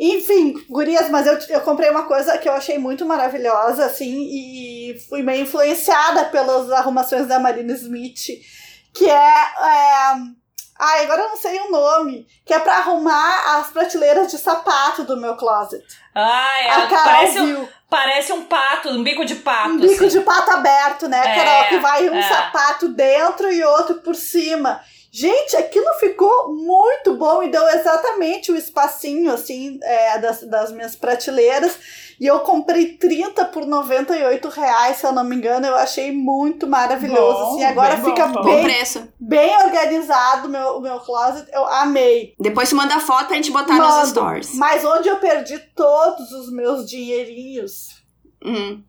Enfim, 0.00 0.54
gurias, 0.70 1.10
mas 1.10 1.26
eu, 1.26 1.38
eu 1.50 1.60
comprei 1.60 1.90
uma 1.90 2.04
coisa 2.04 2.38
que 2.38 2.48
eu 2.48 2.52
achei 2.54 2.78
muito 2.78 3.04
maravilhosa, 3.04 3.84
assim, 3.84 4.26
e 4.32 4.98
fui 5.06 5.22
meio 5.22 5.42
influenciada 5.42 6.24
pelas 6.24 6.72
arrumações 6.72 7.28
da 7.28 7.38
Marina 7.38 7.74
Smith, 7.74 8.40
que 8.94 9.08
é. 9.08 9.14
é 9.14 10.44
Ai, 10.76 11.04
agora 11.04 11.22
eu 11.22 11.28
não 11.28 11.36
sei 11.36 11.58
o 11.60 11.70
nome. 11.70 12.26
Que 12.44 12.52
é 12.52 12.58
pra 12.58 12.78
arrumar 12.78 13.58
as 13.58 13.68
prateleiras 13.68 14.30
de 14.30 14.38
sapato 14.38 15.04
do 15.04 15.16
meu 15.16 15.36
closet. 15.36 15.84
Ah, 16.14 16.50
é. 16.60 16.70
A 16.70 16.86
Carol 16.88 17.04
Parece, 17.04 17.40
um, 17.40 17.46
viu. 17.46 17.68
parece 17.88 18.32
um 18.32 18.44
pato, 18.44 18.88
um 18.90 19.02
bico 19.02 19.24
de 19.24 19.36
pato. 19.36 19.70
Um 19.70 19.78
bico 19.78 20.04
assim. 20.04 20.18
de 20.18 20.24
pato 20.24 20.50
aberto, 20.50 21.08
né, 21.08 21.20
É, 21.24 21.34
Carol? 21.44 21.68
Que 21.68 21.78
vai 21.78 22.08
um 22.10 22.16
é. 22.16 22.22
sapato 22.22 22.88
dentro 22.88 23.52
e 23.52 23.62
outro 23.62 23.96
por 23.96 24.16
cima. 24.16 24.80
Gente, 25.16 25.56
aquilo 25.56 25.86
ficou 26.00 26.52
muito 26.52 27.14
bom 27.14 27.40
e 27.40 27.48
deu 27.48 27.64
exatamente 27.68 28.50
o 28.50 28.56
espacinho, 28.56 29.32
assim, 29.32 29.78
é, 29.80 30.18
das, 30.18 30.42
das 30.42 30.72
minhas 30.72 30.96
prateleiras. 30.96 31.78
E 32.20 32.26
eu 32.26 32.40
comprei 32.40 32.96
30 32.96 33.44
por 33.44 33.64
98 33.64 34.48
reais, 34.48 34.96
se 34.96 35.06
eu 35.06 35.12
não 35.12 35.22
me 35.22 35.36
engano. 35.36 35.68
Eu 35.68 35.76
achei 35.76 36.10
muito 36.10 36.66
maravilhoso, 36.66 37.38
Bom, 37.38 37.52
assim. 37.54 37.64
Agora 37.64 37.94
bem 37.94 38.04
fica 38.06 38.26
bom, 38.26 38.32
bom. 38.34 38.42
Bom 38.42 38.54
bem, 38.56 38.64
preço. 38.64 39.08
bem 39.20 39.56
organizado 39.62 40.48
o 40.48 40.50
meu, 40.50 40.78
o 40.78 40.80
meu 40.80 40.98
closet. 40.98 41.48
Eu 41.52 41.64
amei. 41.64 42.34
Depois 42.40 42.68
tu 42.70 42.74
manda 42.74 42.98
foto 42.98 43.26
pra 43.28 43.36
gente 43.36 43.52
botar 43.52 43.74
Mando. 43.74 44.00
nos 44.00 44.08
stories. 44.10 44.54
Mas 44.56 44.84
onde 44.84 45.08
eu 45.08 45.18
perdi 45.18 45.60
todos 45.76 46.32
os 46.32 46.50
meus 46.52 46.90
dinheirinhos 46.90 48.02
Hum. 48.44 48.82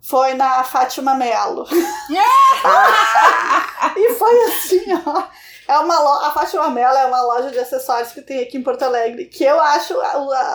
foi 0.00 0.34
na 0.34 0.62
Fátima 0.62 1.16
Melo. 1.16 1.66
Ah, 2.64 3.92
E 3.96 4.14
foi 4.14 4.44
assim, 4.44 4.84
ó. 5.06 5.24
É 5.68 5.78
uma 5.78 6.00
lo... 6.00 6.24
A 6.24 6.32
Fátima 6.32 6.70
Mello 6.70 6.96
é 6.96 7.04
uma 7.04 7.20
loja 7.20 7.50
de 7.50 7.58
acessórios 7.58 8.12
que 8.12 8.22
tem 8.22 8.40
aqui 8.40 8.56
em 8.56 8.62
Porto 8.62 8.82
Alegre, 8.84 9.26
que 9.26 9.44
eu 9.44 9.60
acho 9.60 9.94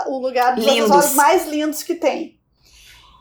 o, 0.07 0.17
lugar 0.17 0.55
dos 0.55 0.65
Lindos. 0.65 0.89
acessórios 0.89 1.13
mais 1.13 1.47
lindos 1.47 1.83
que 1.83 1.93
tem. 1.93 2.41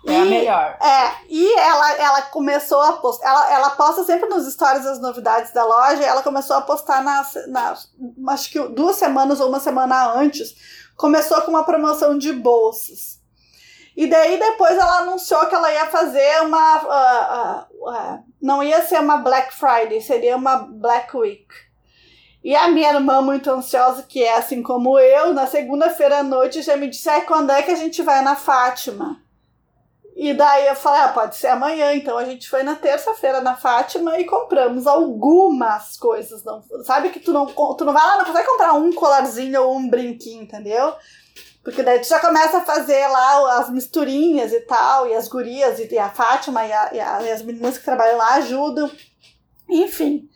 É 0.06 0.16
a 0.16 0.24
melhor. 0.24 0.78
É, 0.80 1.12
e 1.28 1.52
ela, 1.58 1.92
ela 1.92 2.22
começou 2.22 2.80
a 2.80 2.94
postar. 2.94 3.28
Ela, 3.28 3.52
ela 3.52 3.70
posta 3.70 4.02
sempre 4.04 4.28
nos 4.28 4.50
stories 4.50 4.86
as 4.86 5.00
novidades 5.00 5.52
da 5.52 5.64
loja. 5.64 6.02
E 6.02 6.06
ela 6.06 6.22
começou 6.22 6.56
a 6.56 6.62
postar 6.62 7.04
nas, 7.04 7.34
nas. 7.46 7.88
Acho 8.28 8.50
que 8.50 8.58
duas 8.68 8.96
semanas 8.96 9.38
ou 9.38 9.48
uma 9.48 9.60
semana 9.60 10.12
antes. 10.14 10.54
Começou 10.96 11.42
com 11.42 11.50
uma 11.50 11.62
promoção 11.62 12.18
de 12.18 12.32
bolsas. 12.32 13.20
E 13.96 14.06
daí 14.08 14.38
depois 14.38 14.76
ela 14.76 15.00
anunciou 15.00 15.46
que 15.46 15.54
ela 15.54 15.70
ia 15.70 15.86
fazer 15.86 16.42
uma. 16.42 16.82
Uh, 16.82 17.68
uh, 17.70 17.90
uh, 17.90 18.24
não 18.40 18.62
ia 18.62 18.82
ser 18.84 18.98
uma 18.98 19.18
Black 19.18 19.54
Friday, 19.54 20.00
seria 20.00 20.36
uma 20.36 20.56
Black 20.56 21.16
Week. 21.16 21.46
E 22.44 22.56
a 22.56 22.68
minha 22.68 22.92
irmã, 22.92 23.22
muito 23.22 23.50
ansiosa, 23.50 24.02
que 24.02 24.22
é 24.22 24.36
assim 24.36 24.62
como 24.62 24.98
eu, 24.98 25.32
na 25.32 25.46
segunda-feira 25.46 26.18
à 26.18 26.22
noite 26.22 26.62
já 26.62 26.76
me 26.76 26.88
disse: 26.88 27.08
quando 27.22 27.50
é 27.50 27.62
que 27.62 27.70
a 27.70 27.76
gente 27.76 28.02
vai 28.02 28.22
na 28.22 28.34
Fátima? 28.34 29.22
E 30.14 30.34
daí 30.34 30.66
eu 30.66 30.74
falei: 30.74 31.00
Ah, 31.02 31.08
pode 31.08 31.36
ser 31.36 31.48
amanhã. 31.48 31.94
Então 31.94 32.18
a 32.18 32.24
gente 32.24 32.48
foi 32.48 32.62
na 32.62 32.74
terça-feira 32.74 33.40
na 33.40 33.56
Fátima 33.56 34.18
e 34.18 34.24
compramos 34.24 34.86
algumas 34.86 35.96
coisas. 35.96 36.44
Não, 36.44 36.62
sabe 36.84 37.10
que 37.10 37.20
tu 37.20 37.32
não, 37.32 37.46
tu 37.46 37.84
não 37.84 37.92
vai 37.92 38.06
lá, 38.06 38.18
não 38.18 38.24
consegue 38.24 38.46
comprar 38.46 38.72
um 38.74 38.92
colarzinho 38.92 39.62
ou 39.62 39.76
um 39.76 39.88
brinquinho, 39.88 40.42
entendeu? 40.42 40.94
Porque 41.64 41.82
daí 41.82 42.00
tu 42.00 42.08
já 42.08 42.18
começa 42.18 42.58
a 42.58 42.64
fazer 42.64 43.06
lá 43.06 43.60
as 43.60 43.70
misturinhas 43.70 44.52
e 44.52 44.60
tal, 44.60 45.06
e 45.06 45.14
as 45.14 45.28
gurias, 45.28 45.78
e 45.78 45.98
a 45.98 46.10
Fátima 46.10 46.66
e, 46.66 46.72
a, 46.72 46.90
e 46.92 47.30
as 47.30 47.42
meninas 47.42 47.78
que 47.78 47.84
trabalham 47.84 48.18
lá 48.18 48.34
ajudam. 48.34 48.90
Enfim. 49.68 50.28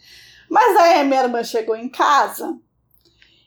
Mas 0.48 0.76
aí 0.76 1.00
a 1.00 1.04
minha 1.04 1.22
irmã 1.22 1.42
chegou 1.42 1.76
em 1.76 1.88
casa 1.88 2.56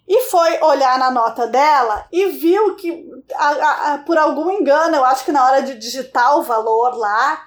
e 0.07 0.21
foi 0.29 0.59
olhar 0.61 0.97
na 0.97 1.11
nota 1.11 1.47
dela 1.47 2.07
e 2.11 2.27
viu 2.27 2.75
que, 2.75 3.07
a, 3.35 3.93
a, 3.93 3.97
por 3.99 4.17
algum 4.17 4.49
engano, 4.51 4.95
eu 4.95 5.05
acho 5.05 5.23
que 5.23 5.31
na 5.31 5.45
hora 5.45 5.61
de 5.61 5.75
digitar 5.75 6.37
o 6.37 6.43
valor 6.43 6.95
lá, 6.95 7.43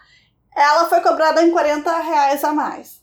ela 0.55 0.85
foi 0.85 1.01
cobrada 1.01 1.43
em 1.43 1.51
40 1.51 1.99
reais 1.99 2.45
a 2.45 2.53
mais. 2.53 3.03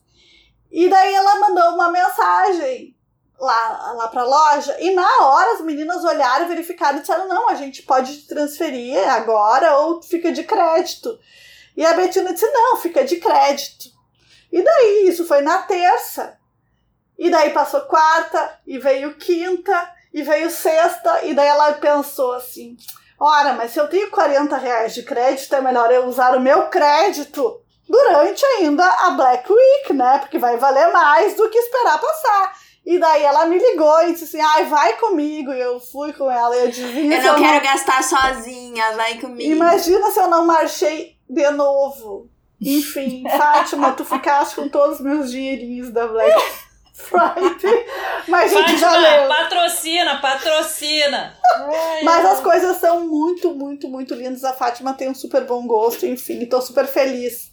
E 0.72 0.88
daí 0.88 1.14
ela 1.14 1.40
mandou 1.40 1.74
uma 1.74 1.92
mensagem 1.92 2.96
lá, 3.40 3.94
lá 3.94 4.08
pra 4.08 4.24
loja. 4.24 4.78
E 4.80 4.94
na 4.94 5.26
hora 5.26 5.54
as 5.54 5.62
meninas 5.62 6.04
olharam, 6.04 6.48
verificaram 6.48 6.98
e 6.98 7.02
disseram: 7.02 7.28
não, 7.28 7.50
a 7.50 7.56
gente 7.56 7.84
pode 7.84 8.28
transferir 8.28 8.98
agora 9.10 9.78
ou 9.80 10.02
fica 10.02 10.32
de 10.32 10.44
crédito. 10.44 11.20
E 11.76 11.86
a 11.86 11.94
Betina 11.94 12.34
disse: 12.34 12.50
não, 12.52 12.78
fica 12.78 13.04
de 13.04 13.18
crédito. 13.18 13.90
E 14.52 14.62
daí, 14.62 15.08
isso 15.08 15.26
foi 15.28 15.42
na 15.42 15.60
terça. 15.64 16.39
E 17.20 17.30
daí 17.30 17.50
passou 17.50 17.82
quarta, 17.82 18.58
e 18.66 18.80
veio 18.80 19.14
quinta, 19.16 19.92
e 20.14 20.24
veio 20.24 20.50
sexta, 20.50 21.26
e 21.26 21.34
daí 21.34 21.50
ela 21.50 21.74
pensou 21.74 22.32
assim: 22.32 22.78
ora, 23.20 23.52
mas 23.52 23.72
se 23.72 23.80
eu 23.80 23.90
tenho 23.90 24.10
40 24.10 24.56
reais 24.56 24.96
de 24.96 25.04
crédito, 25.04 25.54
é 25.54 25.60
melhor 25.60 25.92
eu 25.92 26.06
usar 26.06 26.34
o 26.38 26.40
meu 26.40 26.70
crédito 26.70 27.60
durante 27.90 28.46
ainda 28.46 28.86
a 28.86 29.10
Black 29.12 29.52
Week, 29.52 29.94
né? 29.94 30.20
Porque 30.20 30.40
vai 30.40 30.56
valer 30.56 30.94
mais 30.94 31.36
do 31.36 31.50
que 31.50 31.58
esperar 31.58 32.00
passar. 32.00 32.58
E 32.86 32.98
daí 32.98 33.22
ela 33.22 33.46
me 33.48 33.58
ligou 33.58 34.02
e 34.04 34.14
disse 34.14 34.24
assim: 34.24 34.40
ai, 34.40 34.64
vai 34.68 34.94
comigo. 34.94 35.52
E 35.52 35.60
eu 35.60 35.78
fui 35.78 36.14
com 36.14 36.32
ela 36.32 36.56
e 36.56 36.68
adivinha. 36.68 37.18
Eu 37.18 37.34
não 37.34 37.36
quero 37.36 37.58
não... 37.58 37.64
gastar 37.64 38.02
sozinha, 38.02 38.94
vai 38.94 39.20
comigo. 39.20 39.52
Imagina 39.52 40.10
se 40.10 40.20
eu 40.22 40.30
não 40.30 40.46
marchei 40.46 41.18
de 41.30 41.50
novo. 41.52 42.30
Enfim, 42.62 43.26
Fátima, 43.38 43.92
tu 43.92 44.06
ficaste 44.06 44.56
com 44.56 44.70
todos 44.70 45.00
os 45.00 45.06
meus 45.06 45.30
dinheirinhos 45.30 45.92
da 45.92 46.08
Black 46.08 46.69
Friday. 47.00 47.86
Mas 48.28 48.52
Fátima, 48.52 48.68
gente, 48.68 48.82
valeu. 48.82 49.28
patrocina, 49.28 50.22
patrocina. 50.22 51.38
Mas 52.04 52.26
as 52.26 52.40
coisas 52.42 52.78
são 52.78 53.08
muito, 53.08 53.54
muito, 53.56 53.88
muito 53.88 54.14
lindas. 54.14 54.44
A 54.44 54.54
Fátima 54.54 54.94
tem 54.94 55.10
um 55.10 55.16
super 55.16 55.46
bom 55.46 55.66
gosto, 55.66 56.06
enfim, 56.06 56.46
tô 56.46 56.62
super 56.62 56.86
feliz. 56.86 57.50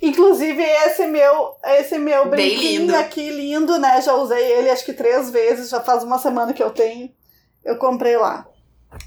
Inclusive, 0.00 0.62
esse 0.62 1.06
meu, 1.06 1.56
esse 1.78 1.98
meu 1.98 2.28
brinquinho 2.28 2.82
lindo. 2.82 2.96
aqui, 2.96 3.30
lindo, 3.30 3.78
né? 3.78 4.00
Já 4.02 4.14
usei 4.14 4.44
ele 4.52 4.70
acho 4.70 4.84
que 4.84 4.92
três 4.92 5.30
vezes, 5.30 5.70
já 5.70 5.80
faz 5.80 6.04
uma 6.04 6.18
semana 6.18 6.52
que 6.52 6.62
eu 6.62 6.70
tenho. 6.70 7.10
Eu 7.64 7.78
comprei 7.78 8.16
lá. 8.16 8.46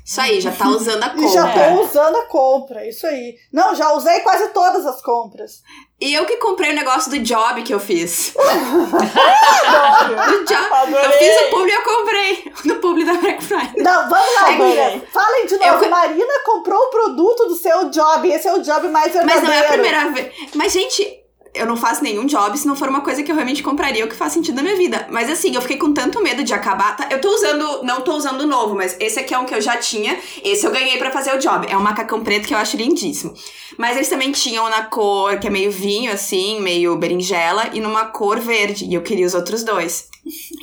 Isso 0.06 0.22
aí, 0.22 0.40
já 0.40 0.52
tá 0.52 0.70
usando 0.70 1.04
a 1.04 1.10
compra. 1.10 1.22
E 1.28 1.34
já 1.34 1.54
tô 1.54 1.82
usando 1.82 2.16
a 2.16 2.26
compra, 2.26 2.88
isso 2.88 3.06
aí. 3.06 3.36
Não, 3.52 3.76
já 3.76 3.92
usei 3.94 4.22
quase 4.22 4.48
todas 4.50 4.86
as 4.86 5.02
compras. 5.02 5.62
E 6.00 6.14
eu 6.14 6.26
que 6.26 6.38
comprei 6.38 6.72
o 6.72 6.76
negócio 6.76 7.10
do 7.10 7.20
job 7.20 7.62
que 7.64 7.74
eu 7.74 7.80
fiz. 7.80 8.34
Adoro. 8.38 10.46
job. 10.46 10.94
Eu 10.94 11.12
fiz 11.12 11.42
o 11.42 11.50
publi 11.50 11.72
e 11.72 11.74
eu 11.74 11.82
comprei. 11.82 12.54
No 12.66 12.76
publi 12.76 13.06
da 13.06 13.14
Black 13.16 13.44
Friday. 13.44 13.84
Não, 13.84 14.10
vamos 14.10 14.36
lá, 14.36 14.52
Marina. 14.52 15.02
Falem 15.12 15.46
de 15.48 15.58
novo. 15.58 15.84
Eu... 15.84 15.90
Marina 15.90 16.34
comprou 16.46 16.80
o 16.80 16.90
produto 16.90 17.48
do 17.48 17.56
seu 17.56 17.90
job. 17.90 18.32
Esse 18.32 18.48
é 18.48 18.54
o 18.54 18.62
job 18.62 18.88
mais 18.90 19.12
verdadeiro. 19.12 19.42
Mas 19.42 19.50
não 19.50 19.54
é 19.54 19.60
a 19.60 19.72
primeira 19.72 20.10
vez. 20.12 20.32
Mas, 20.54 20.72
gente, 20.72 21.20
eu 21.58 21.66
não 21.66 21.76
faço 21.76 22.04
nenhum 22.04 22.26
job 22.26 22.58
se 22.58 22.68
não 22.68 22.76
for 22.76 22.88
uma 22.88 23.02
coisa 23.02 23.24
que 23.24 23.32
eu 23.32 23.36
realmente 23.36 23.64
compraria 23.64 24.04
ou 24.04 24.10
que 24.10 24.16
faz 24.16 24.34
sentido 24.34 24.56
na 24.56 24.64
minha 24.64 24.76
vida. 24.76 25.08
Mas 25.10 25.30
assim, 25.30 25.54
eu 25.54 25.62
fiquei 25.62 25.78
com 25.78 25.94
tanto 25.94 26.22
medo 26.22 26.44
de 26.44 26.54
acabar. 26.54 26.96
Tá? 26.96 27.08
Eu 27.10 27.20
tô 27.20 27.30
usando, 27.34 27.84
não 27.84 28.02
tô 28.02 28.16
usando 28.16 28.42
o 28.42 28.48
novo, 28.48 28.76
mas 28.76 28.96
esse 29.00 29.20
aqui 29.20 29.34
é 29.34 29.38
um 29.38 29.46
que 29.46 29.54
eu 29.54 29.62
já 29.62 29.78
tinha. 29.78 30.18
Esse 30.44 30.66
eu 30.66 30.72
ganhei 30.72 30.98
para 30.98 31.12
fazer 31.12 31.36
o 31.36 31.40
job. 31.40 31.68
É 31.70 31.78
um 31.78 31.82
macacão 31.82 32.24
preto 32.24 32.48
que 32.48 32.54
eu 32.54 32.58
acho 32.58 32.78
lindíssimo. 32.78 33.34
Mas 33.78 33.96
eles 33.96 34.10
também 34.10 34.32
tinham 34.32 34.70
na 34.70 34.84
cor 34.84 35.40
que 35.40 35.48
é 35.48 35.50
meio 35.50 35.72
vinho, 35.72 36.12
assim, 36.12 36.62
meio 36.62 36.96
berinjela, 36.96 37.70
e 37.74 37.80
numa 37.80 38.06
cor 38.06 38.40
verde. 38.40 38.86
E 38.86 38.94
eu 38.94 39.02
queria 39.02 39.26
os 39.26 39.34
outros 39.34 39.64
dois. 39.64 40.10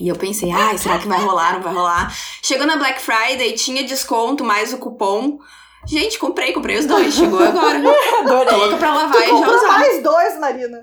E 0.01 0.09
eu 0.09 0.17
pensei, 0.17 0.51
ai, 0.51 0.77
será 0.79 0.99
que 0.99 1.09
vai 1.09 1.19
rolar? 1.19 1.55
Não 1.55 1.63
vai 1.63 1.73
rolar? 1.73 2.17
Chegou 2.43 2.67
na 2.67 2.77
Black 2.77 3.01
Friday, 3.01 3.53
tinha 3.53 3.83
desconto 3.83 4.45
mais 4.45 4.73
o 4.73 4.79
cupom. 4.79 5.39
Gente, 5.87 6.19
comprei, 6.19 6.53
comprei 6.53 6.79
os 6.79 6.87
dois. 6.87 7.15
Chegou 7.15 7.43
agora. 7.43 7.79
Adorei. 8.21 8.47
Tô 8.47 8.57
louca 8.57 8.77
pra 8.77 8.95
lavar 8.95 9.13
tu 9.13 9.23
e 9.23 9.29
já 9.29 9.49
usar. 9.49 9.69
mais 9.69 10.03
dois, 10.03 10.39
Marina. 10.39 10.79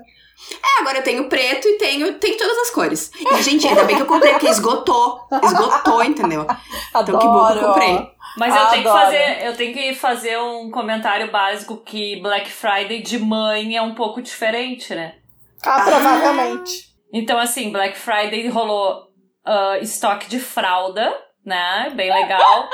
É, 0.62 0.80
agora 0.80 0.98
eu 0.98 1.04
tenho 1.04 1.28
preto 1.28 1.68
e 1.68 1.78
tenho, 1.78 2.14
tenho 2.14 2.36
todas 2.36 2.58
as 2.58 2.70
cores. 2.70 3.10
E, 3.18 3.42
gente, 3.42 3.66
ainda 3.66 3.84
bem 3.84 3.96
que 3.96 4.02
eu 4.02 4.06
comprei, 4.06 4.32
porque 4.32 4.48
esgotou. 4.48 5.20
Esgotou, 5.42 6.02
entendeu? 6.02 6.46
Adoro. 6.92 7.16
Então 7.16 7.18
que 7.18 7.26
bom 7.26 7.52
que 7.52 7.58
eu 7.58 7.68
comprei. 7.68 8.12
Mas 8.36 8.56
eu 8.56 8.66
tenho, 8.68 8.82
que 8.82 8.88
fazer, 8.88 9.46
eu 9.46 9.56
tenho 9.56 9.74
que 9.74 9.94
fazer 9.94 10.38
um 10.38 10.70
comentário 10.70 11.30
básico 11.30 11.76
que 11.76 12.20
Black 12.20 12.50
Friday 12.50 13.02
de 13.02 13.18
mãe 13.18 13.76
é 13.76 13.82
um 13.82 13.94
pouco 13.94 14.22
diferente, 14.22 14.94
né? 14.94 15.16
Ah, 15.64 15.82
provavelmente. 15.82 16.92
Então, 17.12 17.38
assim, 17.38 17.70
Black 17.70 17.96
Friday 17.96 18.48
rolou 18.48 19.08
uh, 19.46 19.82
estoque 19.82 20.28
de 20.28 20.40
fralda, 20.40 21.14
né? 21.44 21.92
Bem 21.94 22.10
legal. 22.10 22.68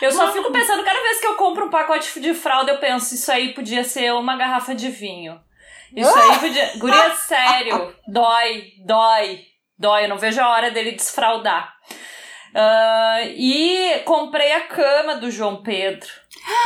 Eu 0.00 0.12
só 0.12 0.32
fico 0.32 0.50
pensando, 0.50 0.84
cada 0.84 1.00
vez 1.00 1.20
que 1.20 1.26
eu 1.26 1.34
compro 1.34 1.66
um 1.66 1.70
pacote 1.70 2.20
de 2.20 2.34
fralda, 2.34 2.72
eu 2.72 2.78
penso, 2.78 3.14
isso 3.14 3.30
aí 3.30 3.54
podia 3.54 3.84
ser 3.84 4.12
uma 4.12 4.36
garrafa 4.36 4.74
de 4.74 4.90
vinho. 4.90 5.40
Isso 5.94 6.18
aí 6.18 6.38
podia. 6.38 6.72
Guria, 6.78 7.10
sério. 7.14 7.94
Dói, 8.06 8.72
dói, 8.84 9.40
dói. 9.78 10.04
Eu 10.04 10.08
não 10.08 10.18
vejo 10.18 10.40
a 10.40 10.48
hora 10.48 10.70
dele 10.70 10.92
desfraldar. 10.92 11.74
Uh, 12.54 13.32
e 13.34 14.02
comprei 14.04 14.52
a 14.52 14.60
cama 14.62 15.16
do 15.16 15.30
João 15.30 15.62
Pedro. 15.62 16.08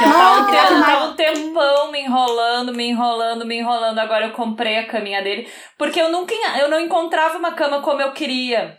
Eu 0.01 0.13
tava, 0.13 0.41
um 0.41 0.47
tempo, 0.47 0.85
tava 0.85 1.05
um 1.05 1.15
tempão 1.15 1.93
me 1.93 2.01
enrolando, 2.01 2.73
me 2.73 2.89
enrolando, 2.89 3.45
me 3.45 3.59
enrolando. 3.59 3.99
Agora 3.99 4.27
eu 4.27 4.33
comprei 4.33 4.79
a 4.79 4.87
caminha 4.87 5.23
dele. 5.23 5.49
Porque 5.77 6.01
eu 6.01 6.11
nunca 6.11 6.35
eu 6.59 6.69
não 6.69 6.81
encontrava 6.81 7.39
uma 7.39 7.53
cama 7.53 7.83
como 7.83 8.01
eu 8.01 8.13
queria. 8.13 8.79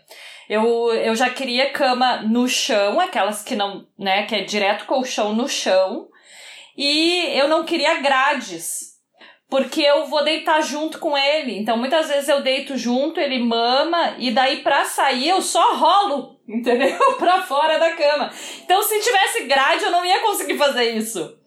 Eu, 0.50 0.94
eu 0.94 1.16
já 1.16 1.30
queria 1.30 1.72
cama 1.72 2.22
no 2.22 2.48
chão, 2.48 3.00
aquelas 3.00 3.44
que 3.44 3.56
não, 3.56 3.86
né, 4.00 4.24
que 4.24 4.36
é 4.36 4.44
direto 4.44 4.86
colchão 4.86 5.34
no 5.34 5.48
chão. 5.48 6.08
E 6.78 7.38
eu 7.38 7.48
não 7.48 7.66
queria 7.66 7.96
grades, 7.96 8.98
porque 9.50 9.82
eu 9.82 10.06
vou 10.06 10.24
deitar 10.24 10.62
junto 10.62 11.00
com 11.00 11.18
ele. 11.18 11.58
Então 11.58 11.76
muitas 11.78 12.08
vezes 12.08 12.30
eu 12.30 12.42
deito 12.42 12.78
junto, 12.78 13.20
ele 13.20 13.40
mama 13.40 14.16
e 14.18 14.32
daí 14.32 14.58
pra 14.58 14.86
sair 14.86 15.30
eu 15.30 15.42
só 15.42 15.76
rolo, 15.76 16.40
entendeu? 16.48 16.98
pra 17.18 17.42
fora 17.42 17.78
da 17.78 17.94
cama. 17.94 18.32
Então 18.64 18.82
se 18.82 19.02
tivesse 19.02 19.44
grade 19.46 19.84
eu 19.84 19.92
não 19.92 20.06
ia 20.06 20.20
conseguir 20.20 20.58
fazer 20.58 20.92
isso. 20.92 21.38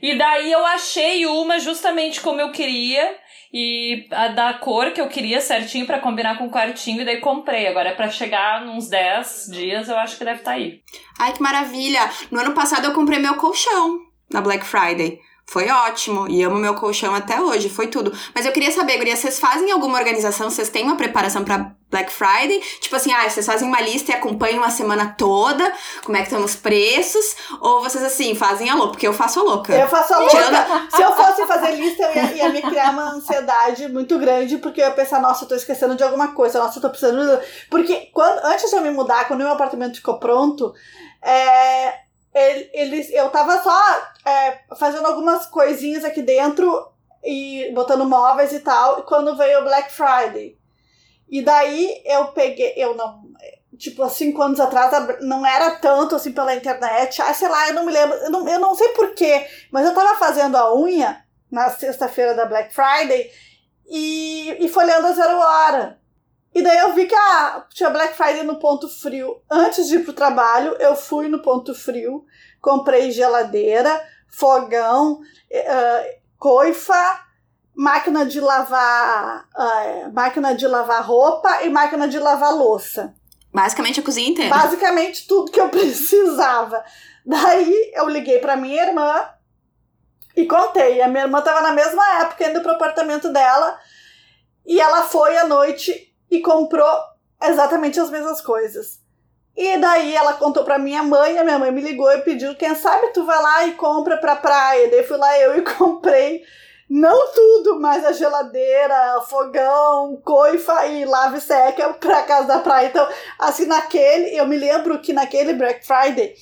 E 0.00 0.16
daí 0.16 0.50
eu 0.50 0.64
achei 0.66 1.24
uma 1.26 1.58
justamente 1.58 2.20
como 2.20 2.40
eu 2.40 2.50
queria 2.50 3.16
e 3.52 4.06
a 4.10 4.28
da 4.28 4.54
cor 4.54 4.92
que 4.92 5.00
eu 5.00 5.08
queria 5.08 5.40
certinho 5.40 5.86
para 5.86 6.00
combinar 6.00 6.38
com 6.38 6.46
o 6.46 6.50
quartinho 6.50 7.02
e 7.02 7.04
daí 7.04 7.20
comprei. 7.20 7.66
Agora 7.66 7.90
é 7.90 7.94
para 7.94 8.08
chegar 8.08 8.66
uns 8.66 8.88
10 8.88 9.48
dias, 9.52 9.88
eu 9.88 9.96
acho 9.98 10.16
que 10.16 10.24
deve 10.24 10.38
estar 10.38 10.52
tá 10.52 10.56
aí. 10.56 10.80
Ai, 11.18 11.32
que 11.32 11.42
maravilha! 11.42 12.10
No 12.30 12.40
ano 12.40 12.52
passado 12.52 12.86
eu 12.86 12.92
comprei 12.92 13.18
meu 13.18 13.34
colchão 13.34 14.00
na 14.32 14.40
Black 14.40 14.64
Friday. 14.64 15.20
Foi 15.46 15.68
ótimo 15.68 16.28
e 16.28 16.42
amo 16.42 16.56
meu 16.56 16.74
colchão 16.74 17.14
até 17.14 17.40
hoje, 17.40 17.68
foi 17.68 17.88
tudo. 17.88 18.12
Mas 18.34 18.46
eu 18.46 18.52
queria 18.52 18.70
saber, 18.70 18.96
Guria, 18.96 19.16
vocês 19.16 19.38
fazem 19.38 19.70
alguma 19.70 19.98
organização? 19.98 20.48
Vocês 20.48 20.70
têm 20.70 20.84
uma 20.84 20.96
preparação 20.96 21.44
para 21.44 21.74
Black 21.92 22.10
Friday? 22.10 22.58
Tipo 22.80 22.96
assim, 22.96 23.12
ah, 23.12 23.28
vocês 23.28 23.44
fazem 23.44 23.68
uma 23.68 23.80
lista 23.80 24.10
e 24.10 24.14
acompanham 24.14 24.64
a 24.64 24.70
semana 24.70 25.14
toda, 25.16 25.70
como 26.02 26.16
é 26.16 26.20
que 26.20 26.28
estão 26.28 26.42
os 26.42 26.56
preços? 26.56 27.36
Ou 27.60 27.82
vocês 27.82 28.02
assim, 28.02 28.34
fazem 28.34 28.70
a 28.70 28.74
louca? 28.74 28.92
Porque 28.92 29.06
eu 29.06 29.12
faço 29.12 29.40
a 29.40 29.42
louca. 29.42 29.74
Eu 29.74 29.86
faço 29.86 30.14
a 30.14 30.18
louca. 30.18 30.34
Tirando... 30.34 30.90
Se 30.90 31.02
eu 31.02 31.12
fosse 31.14 31.46
fazer 31.46 31.72
lista, 31.72 32.02
eu 32.04 32.14
ia, 32.14 32.32
ia, 32.32 32.48
me 32.48 32.62
criar 32.62 32.90
uma 32.90 33.10
ansiedade 33.10 33.86
muito 33.88 34.18
grande, 34.18 34.56
porque 34.56 34.80
eu 34.80 34.86
ia 34.86 34.92
pensar, 34.92 35.20
nossa, 35.20 35.44
eu 35.44 35.48
tô 35.48 35.54
esquecendo 35.54 35.94
de 35.94 36.02
alguma 36.02 36.34
coisa, 36.34 36.58
nossa, 36.58 36.78
eu 36.78 36.82
tô 36.82 36.88
precisando. 36.88 37.38
Porque 37.68 38.10
quando, 38.14 38.42
antes 38.44 38.70
de 38.70 38.74
eu 38.74 38.80
me 38.80 38.90
mudar, 38.90 39.28
quando 39.28 39.40
o 39.40 39.44
meu 39.44 39.52
apartamento 39.52 39.96
ficou 39.96 40.18
pronto, 40.18 40.72
é, 41.20 41.94
eles, 42.72 43.10
eu 43.10 43.28
tava 43.28 43.62
só 43.62 43.78
é, 44.24 44.60
fazendo 44.76 45.06
algumas 45.06 45.44
coisinhas 45.44 46.04
aqui 46.04 46.22
dentro 46.22 46.90
e 47.22 47.70
botando 47.74 48.08
móveis 48.08 48.52
e 48.52 48.60
tal, 48.60 49.02
quando 49.02 49.36
veio 49.36 49.60
o 49.60 49.64
Black 49.64 49.92
Friday. 49.92 50.61
E 51.32 51.40
daí 51.40 52.02
eu 52.04 52.26
peguei, 52.26 52.74
eu 52.76 52.94
não, 52.94 53.22
tipo, 53.78 54.02
há 54.02 54.10
cinco 54.10 54.42
anos 54.42 54.60
atrás 54.60 54.92
não 55.22 55.46
era 55.46 55.76
tanto 55.76 56.14
assim 56.14 56.30
pela 56.30 56.54
internet. 56.54 57.22
Ah, 57.22 57.32
sei 57.32 57.48
lá, 57.48 57.68
eu 57.68 57.74
não 57.74 57.86
me 57.86 57.92
lembro, 57.92 58.18
eu 58.18 58.30
não, 58.30 58.46
eu 58.46 58.60
não 58.60 58.74
sei 58.74 58.88
porquê, 58.88 59.46
mas 59.70 59.86
eu 59.86 59.94
tava 59.94 60.18
fazendo 60.18 60.58
a 60.58 60.76
unha 60.76 61.24
na 61.50 61.70
sexta-feira 61.70 62.34
da 62.34 62.44
Black 62.44 62.74
Friday 62.74 63.30
e, 63.86 64.58
e 64.60 64.68
folheando 64.68 65.06
a 65.06 65.12
zero 65.12 65.38
hora. 65.38 65.98
E 66.54 66.60
daí 66.60 66.76
eu 66.80 66.92
vi 66.92 67.06
que 67.06 67.14
ah, 67.14 67.66
tinha 67.72 67.88
Black 67.88 68.14
Friday 68.14 68.42
no 68.42 68.58
ponto 68.58 68.86
frio. 68.86 69.40
Antes 69.50 69.88
de 69.88 69.96
ir 69.96 70.04
pro 70.04 70.12
trabalho, 70.12 70.76
eu 70.78 70.94
fui 70.94 71.28
no 71.28 71.40
ponto 71.40 71.74
frio, 71.74 72.26
comprei 72.60 73.10
geladeira, 73.10 74.06
fogão, 74.28 75.14
uh, 75.14 76.20
coifa, 76.36 77.24
máquina 77.82 78.24
de 78.24 78.40
lavar, 78.40 79.44
uh, 79.56 80.12
máquina 80.12 80.54
de 80.54 80.68
lavar 80.68 81.04
roupa 81.04 81.64
e 81.64 81.68
máquina 81.68 82.06
de 82.06 82.16
lavar 82.16 82.54
louça. 82.54 83.12
Basicamente 83.52 83.98
a 83.98 84.02
cozinha 84.04 84.30
inteira. 84.30 84.54
Basicamente 84.54 85.26
tudo 85.26 85.50
que 85.50 85.60
eu 85.60 85.68
precisava. 85.70 86.84
Daí 87.26 87.90
eu 87.94 88.08
liguei 88.08 88.38
para 88.38 88.56
minha 88.56 88.86
irmã 88.86 89.28
e 90.36 90.46
contei. 90.46 91.02
A 91.02 91.08
minha 91.08 91.24
irmã 91.24 91.40
estava 91.40 91.60
na 91.60 91.72
mesma 91.72 92.20
época 92.20 92.48
indo 92.48 92.60
pro 92.60 92.70
apartamento 92.70 93.32
dela 93.32 93.76
e 94.64 94.80
ela 94.80 95.02
foi 95.02 95.36
à 95.36 95.44
noite 95.44 96.14
e 96.30 96.40
comprou 96.40 96.96
exatamente 97.42 97.98
as 97.98 98.10
mesmas 98.10 98.40
coisas. 98.40 99.00
E 99.56 99.76
daí 99.78 100.14
ela 100.14 100.34
contou 100.34 100.62
pra 100.62 100.78
minha 100.78 101.02
mãe, 101.02 101.36
a 101.36 101.42
minha 101.42 101.58
mãe 101.58 101.72
me 101.72 101.80
ligou 101.80 102.10
e 102.12 102.22
pediu, 102.22 102.54
quem 102.54 102.76
sabe 102.76 103.08
tu 103.08 103.26
vai 103.26 103.42
lá 103.42 103.66
e 103.66 103.72
compra 103.72 104.16
pra 104.18 104.36
praia. 104.36 104.88
Daí 104.88 105.02
fui 105.02 105.16
lá 105.16 105.36
eu 105.40 105.58
e 105.58 105.62
comprei, 105.76 106.42
não 106.94 107.32
tudo, 107.32 107.80
mas 107.80 108.04
a 108.04 108.12
geladeira, 108.12 109.22
fogão, 109.22 110.20
coifa 110.22 110.86
e 110.88 111.06
lave 111.06 111.40
seca 111.40 111.94
pra 111.94 112.20
casa 112.24 112.48
da 112.48 112.58
praia. 112.58 112.88
Então, 112.88 113.08
assim, 113.38 113.64
naquele, 113.64 114.36
eu 114.38 114.46
me 114.46 114.58
lembro 114.58 115.00
que 115.00 115.10
naquele 115.10 115.54
Black 115.54 115.86
Friday 115.86 116.34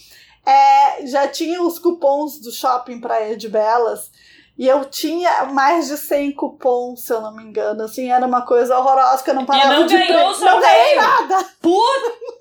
é, 0.44 1.06
já 1.06 1.28
tinha 1.28 1.62
os 1.62 1.78
cupons 1.78 2.40
do 2.40 2.50
shopping 2.50 3.00
Praia 3.00 3.36
de 3.36 3.48
Belas. 3.48 4.10
E 4.58 4.66
eu 4.66 4.84
tinha 4.86 5.44
mais 5.44 5.86
de 5.86 5.96
100 5.96 6.32
cupons, 6.32 7.04
se 7.04 7.12
eu 7.12 7.20
não 7.20 7.32
me 7.32 7.44
engano. 7.44 7.84
Assim, 7.84 8.10
era 8.10 8.26
uma 8.26 8.42
coisa 8.42 8.76
horrorosa 8.76 9.22
que 9.22 9.30
eu 9.30 9.34
não 9.34 9.46
parava 9.46 9.72
e 9.72 9.78
não 9.78 9.86
de 9.86 9.96
ganhou 9.96 10.34
pre... 10.34 10.44
Não 10.44 10.60
ganhei 10.60 10.96
nada. 10.96 11.48
Puta! 11.62 12.12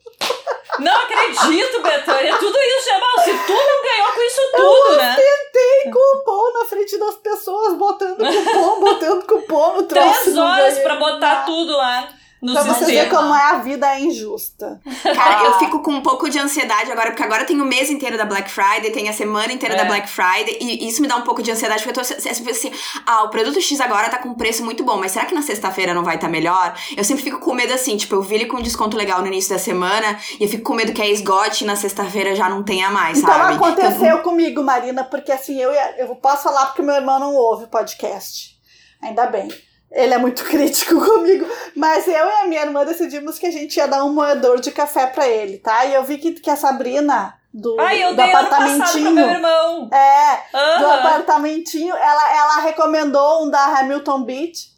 Não 0.80 0.96
acredito, 0.96 1.82
Betânia. 1.82 2.38
Tudo 2.38 2.58
isso, 2.58 2.88
Jamal. 2.88 3.20
Se 3.20 3.32
tu 3.46 3.54
não 3.54 3.84
ganhou 3.84 4.14
com 4.14 4.22
isso 4.22 4.42
tudo, 4.56 4.94
eu 4.94 4.98
né? 4.98 5.16
tentei 5.16 5.92
cupom 5.92 6.54
na 6.54 6.66
frente 6.66 6.98
das 6.98 7.16
pessoas, 7.16 7.74
botando 7.76 8.18
cupom, 8.18 8.80
botando 8.80 9.26
cupom 9.26 9.74
no 9.74 9.84
troço. 9.84 10.22
Três 10.22 10.38
horas 10.38 10.80
pra 10.80 10.96
botar 10.96 11.46
tudo 11.46 11.76
lá. 11.76 12.08
No 12.42 12.54
pra 12.54 12.64
você 12.64 12.86
ver 12.86 13.10
como 13.10 13.36
é 13.36 13.44
a 13.52 13.58
vida 13.58 13.86
é 13.96 14.00
injusta. 14.00 14.80
Cara, 15.04 15.46
eu 15.46 15.60
fico 15.60 15.82
com 15.82 15.92
um 15.92 16.02
pouco 16.02 16.30
de 16.30 16.40
ansiedade 16.40 16.90
agora, 16.90 17.10
porque 17.12 17.24
agora 17.24 17.44
tem 17.44 17.60
o 17.60 17.66
mês 17.66 17.90
inteiro 17.90 18.18
da 18.18 18.26
Black 18.26 18.50
Friday, 18.50 18.92
tem 18.92 19.10
a 19.10 19.14
semana 19.14 19.52
inteira 19.52 19.76
é. 19.76 19.78
da 19.78 19.86
Black 19.86 20.10
Friday, 20.10 20.58
e 20.62 20.88
isso 20.88 21.02
me 21.02 21.08
dá 21.08 21.18
um 21.18 21.24
pouco 21.24 21.44
de 21.44 21.52
ansiedade, 21.52 21.84
porque 21.84 22.00
eu 22.00 22.04
tô 22.04 22.50
assim, 22.50 22.72
ah, 23.06 23.24
o 23.24 23.30
produto 23.30 23.60
X 23.60 23.82
agora 23.82 24.10
tá 24.10 24.18
com 24.20 24.30
um 24.30 24.36
preço 24.36 24.64
muito 24.64 24.86
bom, 24.86 24.98
mas 24.98 25.12
será 25.12 25.26
que 25.26 25.36
na 25.36 25.42
sexta-feira 25.42 25.94
não 25.94 26.04
vai 26.04 26.16
estar 26.16 26.28
tá 26.28 26.32
melhor? 26.32 26.74
Eu 26.96 27.04
sempre 27.04 27.24
fico 27.24 27.40
com 27.40 27.54
medo 27.54 27.74
assim, 27.74 27.98
tipo, 27.98 28.16
eu 28.16 28.22
vi 28.22 28.36
ele 28.36 28.46
com 28.46 28.62
desconto 28.62 28.96
legal 28.96 29.20
no 29.20 29.28
início 29.28 29.54
da 29.54 29.60
semana, 29.60 30.18
e 30.40 30.44
eu 30.44 30.50
fico 30.50 30.64
com 30.64 30.74
medo 30.74 30.94
que 30.94 31.02
a 31.02 31.10
esgote 31.10 31.66
na 31.66 31.76
sexta-feira 31.76 32.36
já 32.36 32.50
não 32.50 32.64
tenha 32.64 32.90
mais, 32.90 33.18
então, 33.18 33.34
sabe? 33.34 33.56
Então 33.56 33.66
aconteceu 33.66 34.20
comigo, 34.20 34.64
Marina, 34.64 35.04
porque 35.04 35.32
assim, 35.32 35.60
eu, 35.60 35.72
eu 35.72 36.16
posso 36.16 36.44
falar 36.44 36.68
porque 36.68 36.82
meu 36.82 36.96
irmão 36.96 37.20
não 37.20 37.36
ouve 37.36 37.68
podcast. 37.68 38.58
Ainda 39.02 39.28
bem. 39.28 39.50
Ele 39.92 40.14
é 40.14 40.18
muito 40.18 40.44
crítico 40.50 41.04
comigo. 41.04 41.46
Mas 41.76 42.08
eu 42.08 42.14
e 42.14 42.44
a 42.44 42.48
minha 42.48 42.62
irmã 42.62 42.86
decidimos 42.86 43.40
que 43.40 43.48
a 43.48 43.52
gente 43.52 43.78
ia 43.78 43.88
dar 43.88 44.04
um 44.04 44.14
moedor 44.14 44.60
de 44.60 44.72
café 44.72 45.08
para 45.08 45.28
ele, 45.28 45.58
tá? 45.58 45.86
E 45.86 45.94
eu 45.94 46.04
vi 46.04 46.18
que, 46.18 46.34
que 46.34 46.50
a 46.50 46.56
Sabrina. 46.56 47.36
Do, 47.52 47.80
Ai, 47.80 48.04
eu 48.04 48.12
do 48.12 48.16
dei 48.16 48.32
apartamentinho. 48.32 49.08
Ano 49.08 49.16
meu 49.16 49.30
irmão. 49.30 49.90
É, 49.92 50.34
uhum. 50.56 50.80
do 50.80 50.92
apartamentinho. 50.92 51.96
Ela, 51.96 52.38
ela 52.38 52.62
recomendou 52.62 53.44
um 53.44 53.50
da 53.50 53.80
Hamilton 53.80 54.24
Beach. 54.24 54.70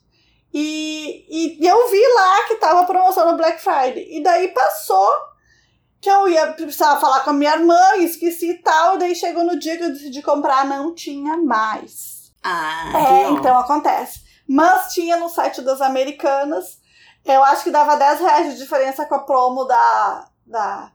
E, 0.53 1.25
e, 1.29 1.63
e 1.63 1.67
eu 1.67 1.89
vi 1.89 2.01
lá 2.15 2.43
que 2.47 2.55
tava 2.55 2.85
promoção 2.85 3.29
no 3.29 3.37
Black 3.37 3.61
Friday. 3.61 4.07
E 4.09 4.23
daí 4.23 4.49
passou 4.49 5.11
que 5.99 6.09
eu 6.09 6.27
ia 6.27 6.47
precisar 6.47 6.99
falar 6.99 7.19
com 7.19 7.29
a 7.29 7.33
minha 7.33 7.53
irmã, 7.53 7.79
esqueci 7.97 8.51
e 8.51 8.57
tal. 8.57 8.97
Daí 8.97 9.15
chegou 9.15 9.43
no 9.43 9.59
dia 9.59 9.77
que 9.77 9.83
eu 9.83 9.91
decidi 9.91 10.21
comprar, 10.21 10.65
não 10.65 10.95
tinha 10.95 11.37
mais. 11.37 12.31
Ah, 12.43 12.91
é, 12.95 13.29
então 13.29 13.57
acontece. 13.57 14.30
Mas 14.51 14.91
tinha 14.91 15.15
no 15.15 15.29
site 15.29 15.61
das 15.61 15.79
americanas. 15.79 16.77
Eu 17.23 17.41
acho 17.41 17.63
que 17.63 17.71
dava 17.71 17.95
10 17.95 18.19
reais 18.19 18.51
de 18.51 18.57
diferença 18.57 19.05
com 19.05 19.15
a 19.15 19.19
promo 19.19 19.63
da, 19.63 20.27
da 20.45 20.91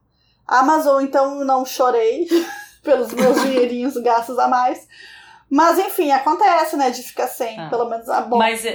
Amazon, 0.46 1.02
então 1.02 1.36
não 1.36 1.64
chorei 1.64 2.28
pelos 2.84 3.14
meus 3.14 3.40
dinheirinhos 3.40 3.96
gastos 4.04 4.38
a 4.38 4.46
mais. 4.46 4.86
Mas 5.48 5.78
enfim, 5.78 6.10
acontece, 6.10 6.76
né? 6.76 6.90
De 6.90 7.02
ficar 7.02 7.28
sem, 7.28 7.58
ah. 7.58 7.70
pelo 7.70 7.88
menos 7.88 8.06
a 8.10 8.20
bom. 8.20 8.36
Mas 8.36 8.62
eu 8.62 8.74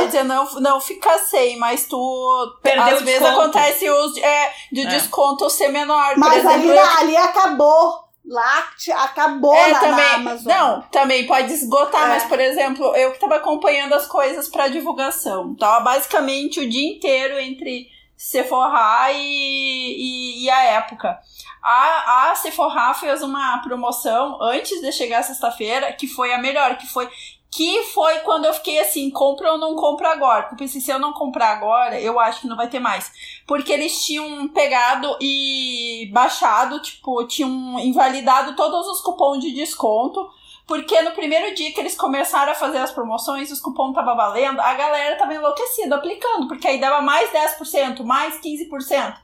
ia 0.00 0.06
dizer, 0.06 0.24
não, 0.24 0.52
não 0.54 0.80
ficar 0.80 1.18
sem, 1.18 1.56
mas 1.56 1.86
tu. 1.86 2.58
Perdeu 2.60 2.96
às 2.96 3.02
vezes 3.02 3.22
acontece 3.22 3.88
os 3.88 4.16
é, 4.16 4.52
de 4.72 4.80
é. 4.80 4.86
desconto 4.86 5.48
ser 5.48 5.68
menor. 5.68 6.16
Mas 6.16 6.38
exemplo, 6.38 6.54
ali, 6.54 6.68
eu... 6.70 6.98
ali 6.98 7.16
acabou 7.16 8.07
Láctea 8.28 8.94
acabou 8.98 9.56
é, 9.56 9.72
na, 9.72 9.80
também, 9.80 9.96
na 9.96 10.14
Amazon. 10.14 10.52
Não, 10.52 10.82
também 10.82 11.26
pode 11.26 11.52
esgotar, 11.52 12.04
é. 12.04 12.08
mas, 12.08 12.24
por 12.24 12.38
exemplo, 12.38 12.94
eu 12.94 13.12
que 13.12 13.18
tava 13.18 13.36
acompanhando 13.36 13.94
as 13.94 14.06
coisas 14.06 14.48
para 14.48 14.68
divulgação. 14.68 15.54
Tava 15.54 15.80
basicamente 15.80 16.60
o 16.60 16.68
dia 16.68 16.92
inteiro 16.92 17.38
entre 17.38 17.88
Sephora 18.16 19.10
e, 19.12 19.16
e, 19.18 20.44
e 20.44 20.50
a 20.50 20.62
época. 20.64 21.18
A, 21.62 22.30
a 22.30 22.34
Sephora 22.34 22.92
fez 22.94 23.22
uma 23.22 23.62
promoção 23.62 24.38
antes 24.42 24.80
de 24.80 24.92
chegar 24.92 25.22
sexta-feira, 25.22 25.92
que 25.92 26.06
foi 26.06 26.32
a 26.32 26.38
melhor, 26.38 26.76
que 26.76 26.86
foi 26.86 27.08
que 27.50 27.82
foi 27.94 28.18
quando 28.20 28.44
eu 28.44 28.54
fiquei 28.54 28.78
assim, 28.78 29.10
compra 29.10 29.52
ou 29.52 29.58
não 29.58 29.74
compra 29.74 30.10
agora. 30.10 30.42
Porque 30.42 30.64
pensei, 30.64 30.80
se 30.80 30.90
eu 30.90 30.98
não 30.98 31.12
comprar 31.12 31.50
agora, 31.50 32.00
eu 32.00 32.20
acho 32.20 32.42
que 32.42 32.46
não 32.46 32.56
vai 32.56 32.68
ter 32.68 32.78
mais. 32.78 33.10
Porque 33.46 33.72
eles 33.72 34.04
tinham 34.04 34.48
pegado 34.48 35.16
e 35.20 36.10
baixado, 36.12 36.80
tipo, 36.80 37.26
tinham 37.26 37.78
invalidado 37.80 38.54
todos 38.54 38.86
os 38.86 39.00
cupons 39.00 39.40
de 39.40 39.52
desconto. 39.52 40.30
Porque 40.66 41.00
no 41.00 41.12
primeiro 41.12 41.54
dia 41.54 41.72
que 41.72 41.80
eles 41.80 41.96
começaram 41.96 42.52
a 42.52 42.54
fazer 42.54 42.76
as 42.76 42.92
promoções, 42.92 43.50
os 43.50 43.58
cupons 43.58 43.88
estavam 43.88 44.14
valendo, 44.14 44.60
a 44.60 44.74
galera 44.74 45.16
tava 45.16 45.34
enlouquecida 45.34 45.96
aplicando, 45.96 46.46
porque 46.46 46.68
aí 46.68 46.78
dava 46.78 47.00
mais 47.00 47.30
10%, 47.30 48.04
mais 48.04 48.38
15%. 48.38 49.16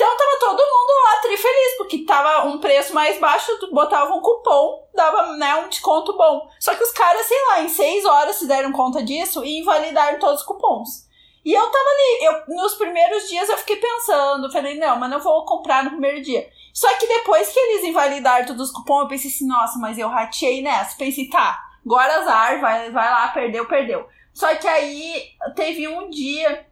Então 0.00 0.16
tava 0.16 0.38
todo 0.40 0.56
mundo 0.56 0.92
lá 1.04 1.20
tri 1.20 1.36
feliz, 1.36 1.76
porque 1.76 2.06
tava 2.06 2.48
um 2.48 2.58
preço 2.58 2.94
mais 2.94 3.20
baixo, 3.20 3.52
botava 3.70 4.14
um 4.14 4.22
cupom, 4.22 4.88
dava 4.94 5.36
né, 5.36 5.56
um 5.56 5.68
desconto 5.68 6.16
bom. 6.16 6.48
Só 6.58 6.74
que 6.74 6.82
os 6.82 6.90
caras, 6.90 7.26
sei 7.26 7.36
lá, 7.48 7.60
em 7.60 7.68
seis 7.68 8.06
horas 8.06 8.36
se 8.36 8.48
deram 8.48 8.72
conta 8.72 9.02
disso 9.02 9.44
e 9.44 9.60
invalidaram 9.60 10.18
todos 10.18 10.40
os 10.40 10.46
cupons. 10.46 11.06
E 11.44 11.52
eu 11.52 11.70
tava 11.70 11.84
ali, 11.90 12.24
eu, 12.24 12.56
nos 12.56 12.76
primeiros 12.76 13.28
dias 13.28 13.50
eu 13.50 13.58
fiquei 13.58 13.76
pensando, 13.76 14.50
falei, 14.50 14.78
não, 14.78 14.98
mas 14.98 15.10
não 15.10 15.20
vou 15.20 15.44
comprar 15.44 15.84
no 15.84 15.90
primeiro 15.90 16.22
dia. 16.22 16.48
Só 16.72 16.90
que 16.94 17.06
depois 17.06 17.52
que 17.52 17.58
eles 17.58 17.84
invalidaram 17.84 18.46
todos 18.46 18.68
os 18.68 18.74
cupons, 18.74 19.02
eu 19.02 19.08
pensei 19.08 19.30
assim, 19.30 19.46
nossa, 19.46 19.78
mas 19.78 19.98
eu 19.98 20.08
ratei 20.08 20.62
nessa. 20.62 20.96
Pensei, 20.96 21.28
tá, 21.28 21.60
agora 21.84 22.20
azar, 22.20 22.58
vai, 22.58 22.90
vai 22.90 23.10
lá, 23.10 23.28
perdeu, 23.28 23.66
perdeu. 23.66 24.08
Só 24.32 24.54
que 24.54 24.66
aí 24.66 25.24
teve 25.54 25.86
um 25.86 26.08
dia 26.08 26.69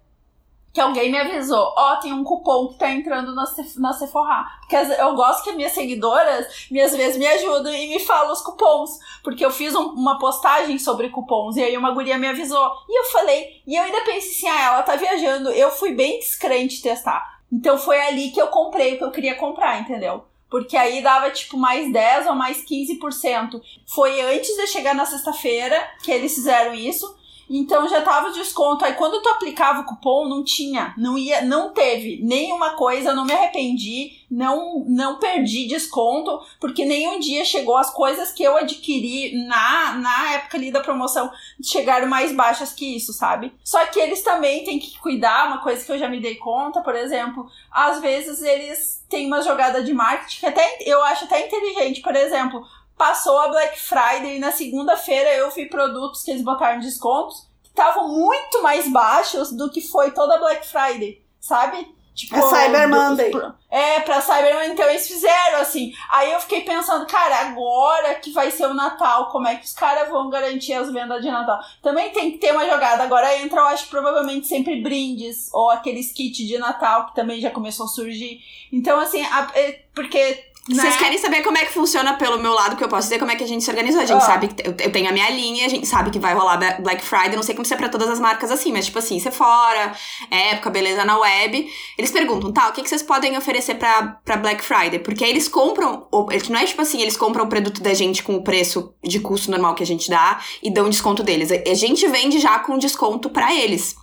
que 0.78 0.82
alguém 0.82 1.10
me 1.10 1.18
avisou, 1.18 1.74
ó, 1.76 1.94
oh, 1.94 1.96
tem 1.96 2.12
um 2.12 2.22
cupom 2.22 2.68
que 2.68 2.78
tá 2.78 2.88
entrando 2.88 3.34
na, 3.34 3.44
na 3.78 3.92
Sephora. 3.92 4.46
Porque 4.60 4.76
eu 4.76 5.12
gosto 5.16 5.42
que 5.42 5.50
as 5.50 5.56
minhas 5.56 5.72
seguidoras, 5.72 6.68
minhas 6.70 6.94
vezes, 6.94 7.18
me 7.18 7.26
ajudam 7.26 7.74
e 7.74 7.88
me 7.88 7.98
falam 7.98 8.32
os 8.32 8.40
cupons. 8.40 8.90
Porque 9.24 9.44
eu 9.44 9.50
fiz 9.50 9.74
um, 9.74 9.88
uma 9.88 10.20
postagem 10.20 10.78
sobre 10.78 11.08
cupons 11.08 11.56
e 11.56 11.64
aí 11.64 11.76
uma 11.76 11.90
guria 11.90 12.16
me 12.16 12.28
avisou. 12.28 12.70
E 12.88 12.96
eu 12.96 13.10
falei, 13.10 13.60
e 13.66 13.74
eu 13.74 13.82
ainda 13.82 14.02
pensei 14.02 14.30
assim, 14.30 14.48
ah, 14.48 14.66
ela 14.66 14.82
tá 14.82 14.94
viajando. 14.94 15.50
Eu 15.50 15.72
fui 15.72 15.94
bem 15.94 16.20
descrente 16.20 16.80
testar. 16.80 17.40
Então 17.52 17.76
foi 17.76 18.00
ali 18.00 18.30
que 18.30 18.40
eu 18.40 18.46
comprei 18.46 18.94
o 18.94 18.98
que 18.98 19.04
eu 19.04 19.10
queria 19.10 19.34
comprar, 19.34 19.80
entendeu? 19.80 20.26
Porque 20.48 20.76
aí 20.76 21.02
dava 21.02 21.28
tipo 21.30 21.56
mais 21.56 21.92
10 21.92 22.28
ou 22.28 22.36
mais 22.36 22.64
15%. 22.64 23.60
Foi 23.84 24.20
antes 24.20 24.54
de 24.54 24.66
chegar 24.68 24.94
na 24.94 25.04
sexta-feira 25.04 25.76
que 26.04 26.12
eles 26.12 26.36
fizeram 26.36 26.72
isso. 26.72 27.17
Então 27.48 27.88
já 27.88 28.02
tava 28.02 28.28
o 28.28 28.32
desconto. 28.32 28.84
Aí 28.84 28.94
quando 28.94 29.22
tu 29.22 29.28
aplicava 29.28 29.80
o 29.80 29.84
cupom, 29.84 30.28
não 30.28 30.44
tinha, 30.44 30.94
não 30.96 31.16
ia, 31.16 31.42
não 31.42 31.72
teve 31.72 32.20
nenhuma 32.22 32.70
coisa, 32.70 33.14
não 33.14 33.24
me 33.24 33.32
arrependi, 33.32 34.18
não 34.30 34.84
não 34.87 35.18
perdi 35.18 35.66
desconto, 35.66 36.40
porque 36.61 36.84
nenhum 36.84 37.18
dia 37.18 37.44
chegou 37.44 37.76
as 37.76 37.90
coisas 37.90 38.30
que 38.30 38.42
eu 38.42 38.56
adquiri 38.56 39.46
na, 39.46 39.94
na 39.94 40.32
época 40.32 40.56
ali 40.56 40.70
da 40.70 40.80
promoção 40.80 41.30
chegaram 41.62 42.06
mais 42.06 42.32
baixas 42.32 42.72
que 42.72 42.96
isso, 42.96 43.12
sabe? 43.12 43.52
Só 43.64 43.84
que 43.87 43.98
eles 43.98 44.22
também 44.22 44.64
têm 44.64 44.78
que 44.78 44.98
cuidar, 44.98 45.46
uma 45.46 45.58
coisa 45.58 45.84
que 45.84 45.90
eu 45.90 45.98
já 45.98 46.08
me 46.08 46.20
dei 46.20 46.37
conta, 46.37 46.80
por 46.80 46.94
exemplo, 46.94 47.48
às 47.70 48.00
vezes 48.00 48.42
eles 48.42 49.04
têm 49.08 49.27
uma 49.27 49.40
jogada 49.40 49.83
de 49.83 49.94
marketing 49.94 50.40
que 50.40 50.46
até 50.46 50.79
eu 50.81 51.02
acho 51.04 51.25
até 51.25 51.46
inteligente, 51.46 52.00
por 52.02 52.14
exemplo, 52.14 52.62
Passou 52.99 53.38
a 53.38 53.49
Black 53.49 53.79
Friday 53.81 54.37
e 54.37 54.40
na 54.40 54.51
segunda-feira 54.53 55.33
eu 55.35 55.51
vi 55.51 55.67
produtos 55.67 56.23
que 56.23 56.31
eles 56.33 56.42
botaram 56.42 56.81
descontos 56.81 57.46
que 57.63 57.69
estavam 57.71 58.09
muito 58.09 58.63
mais 58.63 58.90
baixos 58.90 59.53
do 59.53 59.71
que 59.71 59.81
foi 59.81 60.11
toda 60.11 60.35
a 60.35 60.38
Black 60.38 60.67
Friday, 60.67 61.23
sabe? 61.40 61.96
Tipo, 62.15 62.35
É 62.35 62.42
Cyber 62.42 62.88
Monday. 62.88 63.31
É, 63.71 64.01
pra 64.01 64.21
Cyber 64.21 64.53
Monday, 64.55 64.71
então 64.73 64.90
eles 64.90 65.07
fizeram 65.07 65.61
assim. 65.61 65.92
Aí 66.11 66.33
eu 66.33 66.40
fiquei 66.40 66.63
pensando, 66.63 67.07
cara, 67.07 67.42
agora 67.46 68.17
que 68.17 68.33
vai 68.33 68.51
ser 68.51 68.67
o 68.67 68.75
Natal, 68.75 69.31
como 69.31 69.46
é 69.46 69.55
que 69.55 69.65
os 69.65 69.73
caras 69.73 70.09
vão 70.09 70.29
garantir 70.29 70.73
as 70.73 70.90
vendas 70.90 71.23
de 71.23 71.31
Natal? 71.31 71.61
Também 71.81 72.11
tem 72.11 72.33
que 72.33 72.38
ter 72.38 72.51
uma 72.51 72.69
jogada. 72.69 73.05
Agora 73.05 73.38
entra, 73.38 73.61
eu 73.61 73.67
acho, 73.67 73.87
provavelmente 73.87 74.49
sempre 74.49 74.83
brindes, 74.83 75.49
ou 75.53 75.71
aqueles 75.71 76.11
kits 76.11 76.44
de 76.44 76.59
Natal, 76.59 77.07
que 77.07 77.15
também 77.15 77.40
já 77.40 77.53
começou 77.53 77.87
a 77.87 77.88
surgir. 77.88 78.40
Então, 78.73 78.99
assim, 78.99 79.23
a- 79.23 79.53
é, 79.55 79.83
porque. 79.94 80.48
Né? 80.69 80.83
Vocês 80.83 80.96
querem 80.96 81.19
saber 81.19 81.42
como 81.42 81.56
é 81.56 81.64
que 81.64 81.73
funciona 81.73 82.14
pelo 82.14 82.38
meu 82.38 82.52
lado, 82.52 82.77
que 82.77 82.85
eu 82.85 82.88
posso 82.88 83.04
dizer 83.08 83.19
como 83.19 83.31
é 83.31 83.37
que 83.37 83.44
a 83.44 83.46
gente 83.46 83.62
se 83.64 83.71
organizou. 83.71 84.02
A 84.02 84.06
gente 84.06 84.19
Ah. 84.19 84.27
sabe 84.27 84.48
que 84.48 84.66
eu, 84.66 84.92
tenho 84.92 85.08
a 85.08 85.12
minha 85.12 85.31
linha, 85.31 85.64
a 85.66 85.69
gente 85.69 85.87
sabe 85.87 86.10
que 86.10 86.19
vai 86.19 86.35
rolar 86.35 86.56
Black 86.81 87.02
Friday. 87.04 87.37
Não 87.37 87.42
sei 87.42 87.54
como 87.54 87.64
se 87.64 87.73
é 87.73 87.77
pra 87.77 87.88
todas 87.88 88.08
as 88.08 88.19
marcas 88.19 88.50
assim, 88.50 88.73
mas 88.73 88.87
tipo 88.87 88.98
assim, 88.98 89.21
Sephora, 89.21 89.92
época, 90.31 90.71
beleza 90.71 91.04
na 91.04 91.19
web. 91.19 91.66
Eles 91.96 92.10
perguntam, 92.10 92.52
tá, 92.52 92.69
o 92.69 92.73
que, 92.73 92.83
que 92.83 92.88
vocês 92.88 93.02
podem 93.02 93.37
oferecer 93.37 93.77
pra, 93.77 94.19
pra 94.25 94.37
Black 94.37 94.62
Friday? 94.64 94.98
Porque 94.98 95.25
aí 95.25 95.31
eles 95.31 95.48
compram, 95.48 96.06
não 96.50 96.58
é 96.58 96.64
tipo 96.64 96.83
assim, 96.83 97.00
eles 97.00 97.16
compram 97.16 97.44
o 97.44 97.48
produto 97.48 97.81
da 97.83 97.94
gente 97.94 98.23
com 98.23 98.35
o 98.37 98.42
preço 98.44 98.94
de 99.02 99.21
custo 99.21 99.50
normal 99.50 99.75
que 99.75 99.83
a 99.83 99.87
gente 99.87 100.10
dá 100.10 100.40
e 100.62 100.73
dão 100.73 100.88
desconto 100.90 101.23
deles. 101.23 101.52
A 101.52 101.58
a 101.69 101.75
gente 101.75 102.06
vende 102.08 102.38
já 102.38 102.58
com 102.58 102.79
desconto 102.79 103.31
pra 103.31 103.54
eles. 103.54 103.94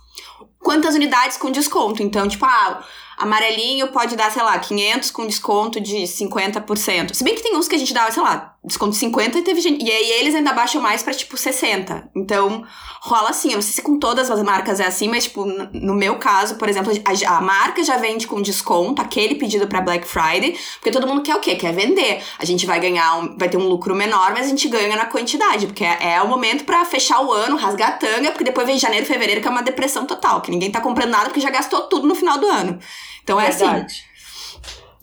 Quantas 0.62 0.94
unidades 0.94 1.36
com 1.36 1.50
desconto? 1.50 2.02
Então, 2.02 2.26
tipo, 2.28 2.44
ah, 2.44 2.82
amarelinho 3.16 3.88
pode 3.88 4.16
dar, 4.16 4.30
sei 4.30 4.42
lá, 4.42 4.58
500 4.58 5.10
com 5.10 5.26
desconto 5.26 5.80
de 5.80 5.96
50%. 6.04 7.14
Se 7.14 7.24
bem 7.24 7.34
que 7.34 7.42
tem 7.42 7.56
uns 7.56 7.68
que 7.68 7.74
a 7.74 7.78
gente 7.78 7.94
dava, 7.94 8.10
sei 8.10 8.22
lá, 8.22 8.56
desconto 8.66 8.92
de 8.92 8.98
50 8.98 9.38
e 9.38 9.42
teve 9.42 9.60
gente. 9.60 9.84
E 9.84 9.90
aí 9.90 10.10
eles 10.20 10.34
ainda 10.34 10.52
baixam 10.52 10.82
mais 10.82 11.02
pra, 11.02 11.14
tipo, 11.14 11.36
60. 11.36 12.10
Então, 12.14 12.64
rola 13.00 13.30
assim. 13.30 13.50
Eu 13.50 13.56
não 13.56 13.62
sei 13.62 13.72
se 13.72 13.82
com 13.82 13.98
todas 13.98 14.30
as 14.30 14.42
marcas 14.42 14.80
é 14.80 14.86
assim, 14.86 15.08
mas, 15.08 15.24
tipo, 15.24 15.44
no 15.44 15.94
meu 15.94 16.16
caso, 16.18 16.56
por 16.56 16.68
exemplo, 16.68 16.92
a, 17.04 17.36
a 17.36 17.40
marca 17.40 17.82
já 17.82 17.96
vende 17.96 18.26
com 18.26 18.42
desconto, 18.42 19.00
aquele 19.00 19.36
pedido 19.36 19.66
pra 19.68 19.80
Black 19.80 20.06
Friday, 20.06 20.58
porque 20.74 20.90
todo 20.90 21.06
mundo 21.06 21.22
quer 21.22 21.36
o 21.36 21.40
quê? 21.40 21.54
Quer 21.54 21.72
vender. 21.72 22.22
A 22.38 22.44
gente 22.44 22.66
vai 22.66 22.80
ganhar, 22.80 23.18
um, 23.18 23.38
vai 23.38 23.48
ter 23.48 23.56
um 23.56 23.68
lucro 23.68 23.94
menor, 23.94 24.32
mas 24.32 24.46
a 24.46 24.48
gente 24.48 24.68
ganha 24.68 24.96
na 24.96 25.06
quantidade, 25.06 25.66
porque 25.66 25.84
é, 25.84 26.14
é 26.14 26.22
o 26.22 26.28
momento 26.28 26.64
pra 26.64 26.84
fechar 26.84 27.20
o 27.20 27.32
ano, 27.32 27.56
rasgar 27.56 27.90
a 27.90 27.92
tanga, 27.92 28.30
porque 28.32 28.44
depois 28.44 28.66
vem 28.66 28.78
janeiro, 28.78 29.06
fevereiro, 29.06 29.40
que 29.40 29.48
é 29.48 29.50
uma 29.50 29.62
depressão 29.62 30.04
total, 30.04 30.40
que 30.40 30.50
ninguém 30.50 30.70
tá 30.70 30.80
comprando 30.80 31.10
nada 31.10 31.26
porque 31.26 31.40
já 31.40 31.50
gastou 31.50 31.82
tudo 31.82 32.06
no 32.06 32.14
final 32.14 32.38
do 32.38 32.46
ano. 32.46 32.78
Então 33.26 33.40
é 33.40 33.48
assim. 33.48 33.64
Verdade. 33.64 34.04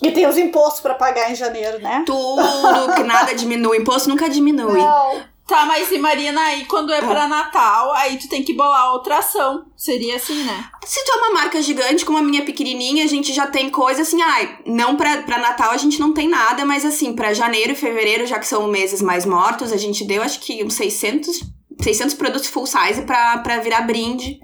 E 0.02 0.12
tem 0.12 0.26
os 0.26 0.38
impostos 0.38 0.80
pra 0.82 0.94
pagar 0.94 1.30
em 1.30 1.36
janeiro, 1.36 1.80
né? 1.80 2.04
Tudo, 2.06 2.94
que 2.96 3.04
nada 3.04 3.36
diminui. 3.36 3.78
Imposto 3.78 4.10
nunca 4.10 4.30
diminui. 4.30 4.80
Não. 4.80 5.22
Tá, 5.46 5.66
mas 5.66 5.92
e 5.92 5.98
Marina, 5.98 6.40
aí 6.40 6.64
quando 6.66 6.94
é 6.94 7.02
pra 7.02 7.28
Natal, 7.28 7.92
aí 7.94 8.18
tu 8.18 8.30
tem 8.30 8.42
que 8.42 8.54
bolar 8.54 8.94
outra 8.94 9.18
ação. 9.18 9.66
Seria 9.76 10.16
assim, 10.16 10.42
né? 10.46 10.70
Se 10.86 11.04
tu 11.04 11.12
é 11.12 11.16
uma 11.16 11.34
marca 11.34 11.62
gigante 11.62 12.06
como 12.06 12.18
a 12.18 12.22
minha 12.22 12.46
pequenininha, 12.46 13.04
a 13.04 13.08
gente 13.08 13.34
já 13.34 13.46
tem 13.48 13.70
coisa 13.70 14.04
assim, 14.04 14.22
ai, 14.22 14.60
não 14.66 14.96
pra, 14.96 15.22
pra 15.24 15.38
Natal 15.38 15.72
a 15.72 15.78
gente 15.78 16.00
não 16.00 16.14
tem 16.14 16.30
nada, 16.30 16.64
mas 16.64 16.86
assim, 16.86 17.14
pra 17.14 17.34
janeiro 17.34 17.74
e 17.74 17.76
fevereiro, 17.76 18.26
já 18.26 18.40
que 18.40 18.48
são 18.48 18.68
meses 18.70 19.02
mais 19.02 19.26
mortos, 19.26 19.74
a 19.74 19.78
gente 19.78 20.06
deu 20.06 20.24
acho 20.24 20.40
que 20.40 20.64
uns 20.64 20.76
600, 20.76 21.42
600 21.82 22.14
produtos 22.16 22.48
full 22.48 22.66
size 22.66 23.02
pra, 23.02 23.40
pra 23.40 23.60
virar 23.60 23.82
brinde 23.82 24.40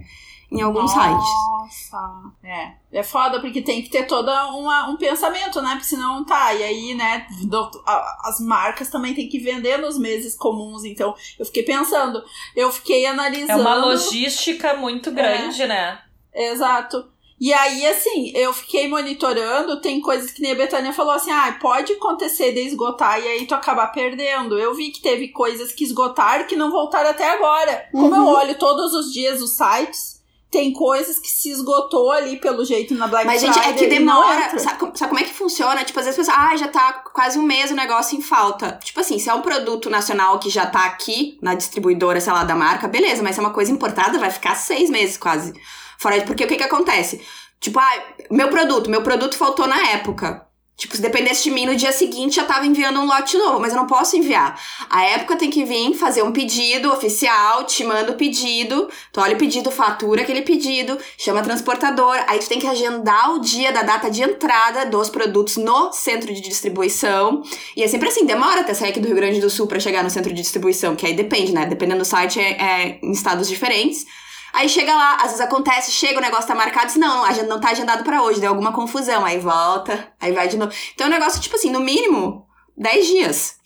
em 0.51 0.61
alguns 0.61 0.91
sites. 0.91 1.29
Nossa. 1.51 2.31
É. 2.43 2.71
É 2.91 3.03
foda 3.03 3.39
porque 3.39 3.61
tem 3.61 3.81
que 3.83 3.89
ter 3.89 4.07
todo 4.07 4.29
uma, 4.29 4.89
um 4.89 4.97
pensamento, 4.97 5.61
né? 5.61 5.71
Porque 5.71 5.85
senão 5.85 6.25
tá. 6.25 6.53
E 6.53 6.63
aí, 6.63 6.95
né? 6.95 7.27
do- 7.43 7.69
a- 7.85 8.17
as 8.25 8.39
marcas 8.39 8.89
também 8.89 9.13
tem 9.13 9.29
que 9.29 9.37
vender 9.39 9.77
nos 9.77 9.97
meses 9.99 10.35
comuns. 10.35 10.83
Então, 10.83 11.13
eu 11.37 11.45
fiquei 11.45 11.63
pensando. 11.63 12.23
Eu 12.55 12.71
fiquei 12.71 13.05
É 13.05 13.09
analisando. 13.09 13.61
uma 13.61 13.75
logística 13.75 14.73
muito 14.75 15.11
grande, 15.11 15.65
né? 15.67 15.99
Exato. 16.33 17.07
E 17.41 17.53
aí, 17.53 17.85
assim, 17.85 18.31
eu 18.35 18.51
fiquei 18.51 18.89
monitorando, 18.89 19.79
tem 19.79 20.01
coisas 20.01 20.29
que 20.29 20.41
nem 20.41 20.51
a 20.51 20.55
Betânia 20.55 20.91
falou 20.91 21.13
assim, 21.13 21.31
ah, 21.31 21.57
pode 21.61 21.93
acontecer 21.93 22.51
de 22.51 22.59
esgotar 22.59 23.17
e 23.17 23.27
aí 23.27 23.45
tu 23.45 23.55
acabar 23.55 23.87
perdendo. 23.93 24.59
Eu 24.59 24.73
vi 24.75 24.89
que 24.91 24.99
teve 25.01 25.29
coisas 25.29 25.71
que 25.71 25.85
esgotaram 25.85 26.45
que 26.47 26.57
não 26.57 26.69
voltaram 26.69 27.11
até 27.11 27.29
agora. 27.31 27.87
Como 27.93 28.13
eu 28.13 28.23
Uhum. 28.23 28.27
olho 28.35 28.55
todos 28.55 28.93
os 28.93 29.13
dias 29.13 29.41
os 29.41 29.55
sites, 29.55 30.18
tem 30.51 30.73
coisas 30.73 31.19
que 31.19 31.27
se 31.29 31.51
esgotou 31.51 32.11
ali 32.11 32.37
pelo 32.39 32.65
jeito 32.65 32.95
na 32.95 33.07
Black 33.07 33.25
Mas, 33.25 33.41
Friday. 33.43 33.63
gente, 33.63 33.69
é 33.69 33.77
que 33.77 33.87
demora. 33.87 34.57
Sabe, 34.59 34.79
como- 34.79 34.97
sabe 34.97 35.09
como 35.11 35.19
é 35.21 35.23
que 35.23 35.33
funciona? 35.33 35.83
Tipo, 35.83 35.99
às 35.99 36.05
vezes 36.07 36.19
as 36.19 36.25
pessoas, 36.25 36.47
ah, 36.51 36.55
já 36.57 36.67
tá 36.67 36.93
quase 37.13 37.37
um 37.37 37.43
mês 37.43 37.69
o 37.69 37.75
negócio 37.75 38.17
em 38.17 38.21
falta. 38.21 38.79
Tipo 38.83 38.99
assim, 38.99 39.19
se 39.19 39.29
é 39.29 39.33
um 39.33 39.41
produto 39.41 39.89
nacional 39.89 40.39
que 40.39 40.49
já 40.49 40.65
tá 40.65 40.85
aqui 40.85 41.37
na 41.41 41.53
distribuidora, 41.53 42.19
sei 42.19 42.33
lá, 42.33 42.43
da 42.43 42.55
marca, 42.55 42.87
beleza, 42.87 43.21
mas 43.21 43.35
se 43.35 43.41
é 43.41 43.43
uma 43.43 43.53
coisa 43.53 43.71
importada, 43.71 44.17
vai 44.17 44.31
ficar 44.31 44.55
seis 44.55 44.89
meses 44.89 45.17
quase. 45.17 45.53
Fora 45.99 46.19
de. 46.19 46.25
Porque 46.25 46.43
o 46.43 46.47
que 46.47 46.55
que 46.57 46.63
acontece? 46.63 47.21
Tipo, 47.59 47.77
ah, 47.79 48.03
meu 48.31 48.47
produto, 48.49 48.89
meu 48.89 49.03
produto 49.03 49.37
faltou 49.37 49.67
na 49.67 49.89
época. 49.89 50.47
Tipo, 50.79 50.95
se 50.95 51.01
dependesse 51.01 51.43
de 51.43 51.51
mim, 51.51 51.65
no 51.65 51.75
dia 51.75 51.91
seguinte 51.91 52.37
já 52.37 52.45
tava 52.45 52.65
enviando 52.65 53.01
um 53.01 53.05
lote 53.05 53.37
novo, 53.37 53.59
mas 53.59 53.73
eu 53.73 53.77
não 53.77 53.85
posso 53.85 54.15
enviar. 54.15 54.57
A 54.89 55.03
época 55.03 55.35
tem 55.35 55.49
que 55.49 55.65
vir 55.65 55.93
fazer 55.93 56.23
um 56.23 56.31
pedido 56.31 56.89
oficial, 56.89 57.65
te 57.65 57.83
manda 57.83 58.13
o 58.13 58.15
pedido, 58.15 58.89
tu 59.11 59.19
olha 59.19 59.35
o 59.35 59.37
pedido, 59.37 59.69
fatura 59.71 60.21
aquele 60.21 60.41
pedido, 60.41 60.97
chama 61.17 61.41
a 61.41 61.43
transportadora, 61.43 62.23
aí 62.29 62.39
tu 62.39 62.47
tem 62.47 62.59
que 62.59 62.65
agendar 62.65 63.33
o 63.33 63.41
dia 63.41 63.73
da 63.73 63.83
data 63.83 64.09
de 64.09 64.23
entrada 64.23 64.85
dos 64.85 65.09
produtos 65.09 65.57
no 65.57 65.91
centro 65.91 66.33
de 66.33 66.39
distribuição. 66.39 67.43
E 67.75 67.83
é 67.83 67.87
sempre 67.89 68.07
assim, 68.07 68.25
demora 68.25 68.61
até 68.61 68.73
sair 68.73 68.91
aqui 68.91 69.01
do 69.01 69.07
Rio 69.07 69.17
Grande 69.17 69.41
do 69.41 69.49
Sul 69.49 69.67
pra 69.67 69.81
chegar 69.81 70.01
no 70.01 70.09
centro 70.09 70.33
de 70.33 70.41
distribuição, 70.41 70.95
que 70.95 71.05
aí 71.05 71.13
depende, 71.13 71.51
né? 71.51 71.65
Dependendo 71.65 71.99
do 71.99 72.05
site, 72.05 72.39
é, 72.39 72.51
é 72.51 72.99
em 73.03 73.11
estados 73.11 73.49
diferentes. 73.49 74.05
Aí 74.53 74.67
chega 74.67 74.93
lá, 74.93 75.15
às 75.15 75.23
vezes 75.23 75.41
acontece, 75.41 75.91
chega 75.91 76.19
o 76.19 76.21
negócio 76.21 76.47
tá 76.47 76.55
marcado, 76.55 76.87
diz, 76.87 76.95
não, 76.95 77.23
a 77.23 77.31
gente 77.31 77.47
não 77.47 77.59
tá 77.59 77.69
agendado 77.69 78.03
pra 78.03 78.23
hoje, 78.23 78.39
deu 78.39 78.49
alguma 78.49 78.71
confusão, 78.71 79.23
aí 79.25 79.39
volta, 79.39 80.11
aí 80.19 80.31
vai 80.31 80.47
de 80.47 80.57
novo. 80.57 80.71
Então 80.93 81.07
é 81.07 81.09
um 81.09 81.13
negócio, 81.13 81.41
tipo 81.41 81.55
assim, 81.55 81.71
no 81.71 81.79
mínimo, 81.79 82.45
10 82.77 83.07
dias. 83.07 83.59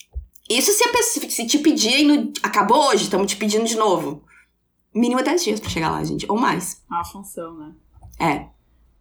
Isso 0.49 0.71
se, 0.71 0.83
a 0.83 0.91
pessoa, 0.91 1.29
se 1.29 1.47
te 1.47 1.57
pedirem, 1.57 2.05
no, 2.05 2.33
acabou 2.43 2.89
hoje, 2.89 3.03
estamos 3.03 3.31
te 3.31 3.37
pedindo 3.37 3.65
de 3.65 3.77
novo. 3.77 4.23
Mínimo 4.93 5.23
10 5.23 5.43
dias 5.43 5.59
pra 5.59 5.69
chegar 5.69 5.89
lá, 5.89 6.03
gente, 6.03 6.25
ou 6.29 6.37
mais. 6.37 6.83
A 6.91 7.03
função, 7.03 7.53
né? 7.57 7.71
É. 8.19 8.52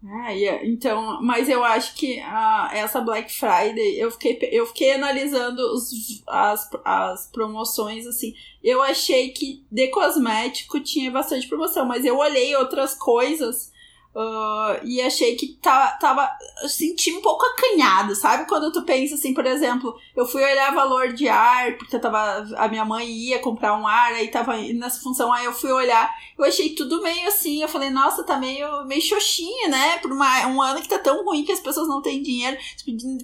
É, 0.05 0.37
e 0.37 0.45
é- 0.49 0.67
então, 0.67 1.23
mas 1.23 1.49
eu 1.49 1.63
acho 1.63 1.95
que 1.95 2.19
ah, 2.21 2.69
essa 2.73 3.01
Black 3.01 3.33
Friday, 3.33 3.97
eu 4.01 4.11
fiquei, 4.11 4.37
eu 4.51 4.67
fiquei 4.67 4.93
analisando 4.95 5.61
os, 5.73 5.91
as, 6.27 6.69
as 6.85 7.27
promoções, 7.31 8.05
assim, 8.07 8.35
eu 8.65 8.83
achei 8.83 9.31
que 9.31 9.65
de 9.71 9.87
cosmético 9.89 10.81
tinha 10.81 11.09
bastante 11.11 11.47
promoção, 11.47 11.87
mas 11.87 12.05
eu 12.05 12.19
olhei 12.19 12.55
outras 12.57 12.95
coisas 12.95 13.72
ah, 14.15 14.81
e 14.85 15.01
achei 15.01 15.37
que 15.37 15.55
tá, 15.61 15.97
tava, 16.01 16.29
eu 16.63 16.69
senti 16.69 17.13
um 17.13 17.21
pouco 17.23 17.45
acanhado, 17.47 18.15
sabe? 18.15 18.49
Quando 18.49 18.73
tu 18.73 18.83
pensa 18.83 19.15
assim, 19.15 19.35
por 19.35 19.47
exemplo, 19.47 19.95
eu 20.17 20.27
fui 20.27 20.43
olhar 20.43 20.75
valor 20.75 21.13
de 21.13 21.29
ar, 21.29 21.77
porque 21.77 21.99
tava, 21.99 22.47
a 22.57 22.69
minha 22.69 22.85
mãe 22.85 23.07
ia 23.09 23.39
comprar 23.39 23.77
um 23.79 23.87
ar, 23.87 24.13
aí 24.13 24.29
tava 24.29 24.57
nessa 24.57 25.01
função, 25.01 25.33
aí 25.33 25.45
eu 25.45 25.53
fui 25.53 25.73
olhar 25.73 26.11
eu 26.43 26.49
achei 26.49 26.71
tudo 26.71 27.03
meio 27.03 27.29
assim, 27.29 27.63
eu 27.63 27.69
falei, 27.69 27.91
nossa, 27.91 28.25
tá 28.25 28.37
meio, 28.37 28.85
meio 28.87 29.01
xoxinha, 29.01 29.69
né? 29.69 29.99
Por 29.99 30.11
uma, 30.11 30.47
um 30.49 30.61
ano 30.61 30.81
que 30.81 30.89
tá 30.89 30.99
tão 30.99 31.25
ruim 31.25 31.45
que 31.45 31.53
as 31.53 31.61
pessoas 31.61 31.89
não 31.89 32.03
têm 32.03 32.23
dinheiro. 32.23 32.57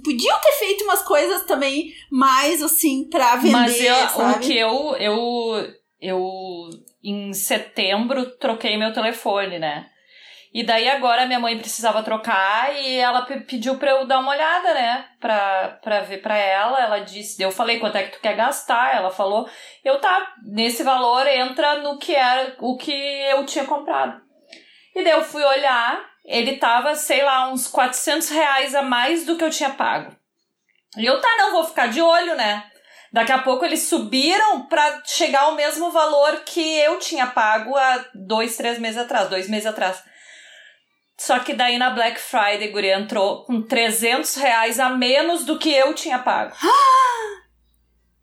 Podiam- 0.04 0.38
ter 0.40 0.52
feito 0.52 0.84
umas 0.84 1.02
coisas 1.02 1.44
também 1.44 1.92
mais 2.10 2.62
assim 2.62 3.08
pra 3.08 3.36
vender, 3.36 3.52
Mas 3.52 3.80
eu, 3.80 3.94
o 4.04 4.08
sabe? 4.08 4.46
que 4.46 4.56
eu, 4.56 4.96
eu, 4.96 5.74
eu, 6.00 6.70
em 7.02 7.32
setembro, 7.32 8.30
troquei 8.38 8.76
meu 8.76 8.92
telefone, 8.92 9.58
né? 9.58 9.86
E 10.52 10.64
daí 10.64 10.88
agora 10.88 11.26
minha 11.26 11.38
mãe 11.38 11.58
precisava 11.58 12.02
trocar 12.02 12.74
e 12.74 12.96
ela 12.96 13.22
pe- 13.22 13.40
pediu 13.40 13.76
pra 13.76 13.90
eu 13.90 14.06
dar 14.06 14.18
uma 14.18 14.32
olhada, 14.32 14.72
né? 14.72 15.04
Pra, 15.20 15.78
pra 15.82 16.00
ver 16.00 16.22
pra 16.22 16.36
ela. 16.36 16.80
Ela 16.80 16.98
disse, 17.00 17.42
eu 17.42 17.50
falei, 17.50 17.78
quanto 17.78 17.96
é 17.96 18.04
que 18.04 18.12
tu 18.16 18.20
quer 18.20 18.34
gastar? 18.34 18.96
Ela 18.96 19.10
falou, 19.10 19.48
eu 19.84 20.00
tá, 20.00 20.32
nesse 20.44 20.82
valor 20.82 21.26
entra 21.26 21.76
no 21.82 21.98
que 21.98 22.14
era 22.14 22.54
o 22.60 22.76
que 22.78 22.92
eu 22.92 23.44
tinha 23.44 23.64
comprado. 23.66 24.20
E 24.96 25.04
daí 25.04 25.12
eu 25.12 25.22
fui 25.22 25.44
olhar, 25.44 26.02
ele 26.24 26.56
tava, 26.56 26.94
sei 26.94 27.22
lá, 27.22 27.50
uns 27.50 27.68
400 27.68 28.30
reais 28.30 28.74
a 28.74 28.82
mais 28.82 29.26
do 29.26 29.36
que 29.36 29.44
eu 29.44 29.50
tinha 29.50 29.70
pago. 29.70 30.16
E 30.96 31.04
eu, 31.04 31.20
tá, 31.20 31.28
não, 31.38 31.52
vou 31.52 31.64
ficar 31.64 31.88
de 31.88 32.00
olho, 32.00 32.34
né? 32.34 32.64
Daqui 33.12 33.32
a 33.32 33.38
pouco 33.38 33.64
eles 33.64 33.82
subiram 33.82 34.66
pra 34.66 35.02
chegar 35.04 35.42
ao 35.42 35.52
mesmo 35.54 35.90
valor 35.90 36.42
que 36.44 36.78
eu 36.80 36.98
tinha 36.98 37.26
pago 37.26 37.76
há 37.76 38.04
dois, 38.14 38.56
três 38.56 38.78
meses 38.78 38.98
atrás, 38.98 39.28
dois 39.28 39.48
meses 39.48 39.66
atrás. 39.66 40.02
Só 41.20 41.40
que 41.40 41.52
daí 41.52 41.78
na 41.78 41.90
Black 41.90 42.20
Friday, 42.20 42.68
Guri 42.68 42.90
entrou 42.90 43.44
com 43.44 43.60
300 43.60 44.36
reais 44.36 44.78
a 44.78 44.88
menos 44.90 45.44
do 45.44 45.58
que 45.58 45.72
eu 45.74 45.92
tinha 45.92 46.18
pago. 46.18 46.54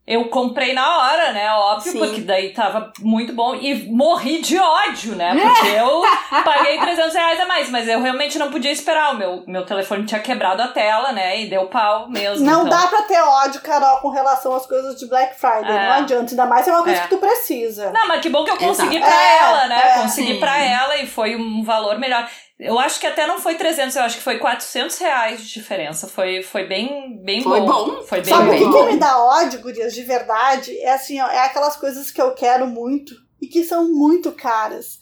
Eu 0.08 0.26
comprei 0.30 0.72
na 0.72 0.98
hora, 1.00 1.32
né? 1.32 1.50
Óbvio, 1.52 1.92
Sim. 1.94 1.98
porque 1.98 2.22
daí 2.22 2.54
tava 2.54 2.94
muito 3.00 3.34
bom. 3.34 3.56
E 3.56 3.90
morri 3.92 4.40
de 4.40 4.56
ódio, 4.56 5.16
né? 5.16 5.34
Porque 5.36 5.68
eu 5.76 6.04
paguei 6.46 6.80
300 6.80 7.12
reais 7.16 7.40
a 7.40 7.48
mais. 7.48 7.72
Mas 7.72 7.88
eu 7.88 8.00
realmente 8.00 8.38
não 8.38 8.52
podia 8.52 8.72
esperar. 8.72 9.16
O 9.16 9.18
meu, 9.18 9.44
meu 9.48 9.66
telefone 9.66 10.06
tinha 10.06 10.20
quebrado 10.22 10.62
a 10.62 10.68
tela, 10.68 11.12
né? 11.12 11.42
E 11.42 11.50
deu 11.50 11.66
pau 11.70 12.08
mesmo. 12.08 12.46
Não 12.46 12.68
então. 12.68 12.80
dá 12.80 12.86
pra 12.86 13.02
ter 13.02 13.20
ódio, 13.20 13.62
Carol, 13.62 13.98
com 13.98 14.10
relação 14.10 14.54
às 14.56 14.68
coisas 14.68 15.00
de 15.00 15.08
Black 15.10 15.40
Friday. 15.40 15.76
É. 15.76 15.88
Não 15.90 15.94
adianta. 15.94 16.30
Ainda 16.34 16.46
mais 16.46 16.68
é 16.68 16.72
uma 16.72 16.84
coisa 16.84 17.00
É. 17.00 17.04
que 17.06 17.10
tu 17.10 17.18
precisa. 17.18 17.90
Não, 17.92 18.08
mas 18.08 18.22
que 18.22 18.30
bom 18.30 18.44
que 18.44 18.52
eu 18.52 18.58
consegui 18.58 18.98
Exato. 18.98 19.12
pra 19.12 19.24
É, 19.24 19.38
ela, 19.40 19.68
né? 19.70 19.84
é, 19.98 20.02
consegui 20.04 20.34
sim. 20.36 20.40
pra 20.40 20.56
ela 20.64 20.98
e 20.98 21.08
foi 21.08 21.36
um 21.36 21.64
valor 21.64 21.98
melhor. 21.98 22.30
Eu 22.58 22.80
acho 22.80 23.00
que 23.02 23.08
até 23.08 23.28
não 23.28 23.38
foi 23.40 23.56
300, 23.56 23.96
eu 23.98 24.04
acho 24.04 24.18
que 24.18 24.24
foi 24.24 24.40
400 24.40 24.98
reais 24.98 25.42
de 25.42 25.54
diferença. 25.54 26.08
Foi, 26.08 26.42
foi 26.42 26.66
bem, 26.66 27.18
bem 27.22 27.42
Foi 27.42 27.60
bom. 27.60 27.66
bom. 27.68 28.04
Foi 28.04 28.22
bem 28.22 28.34
Sabe 28.34 28.48
o 28.48 28.52
bem 28.52 28.60
que, 28.60 28.66
bom. 28.70 28.86
que 28.86 28.94
me 28.94 28.98
dá 29.00 29.22
ódio, 29.24 29.60
gurias, 29.62 29.94
de 29.94 30.04
verdade? 30.04 30.78
É 30.80 30.94
assim, 30.94 31.20
ó, 31.22 31.28
é 31.28 31.40
aquelas 31.40 31.76
coisas 31.76 32.10
que 32.12 32.22
eu 32.22 32.34
quero 32.34 32.66
muito 32.66 33.14
e 33.42 33.48
que 33.48 33.64
são 33.64 33.90
muito 33.92 34.32
caras. 34.32 35.00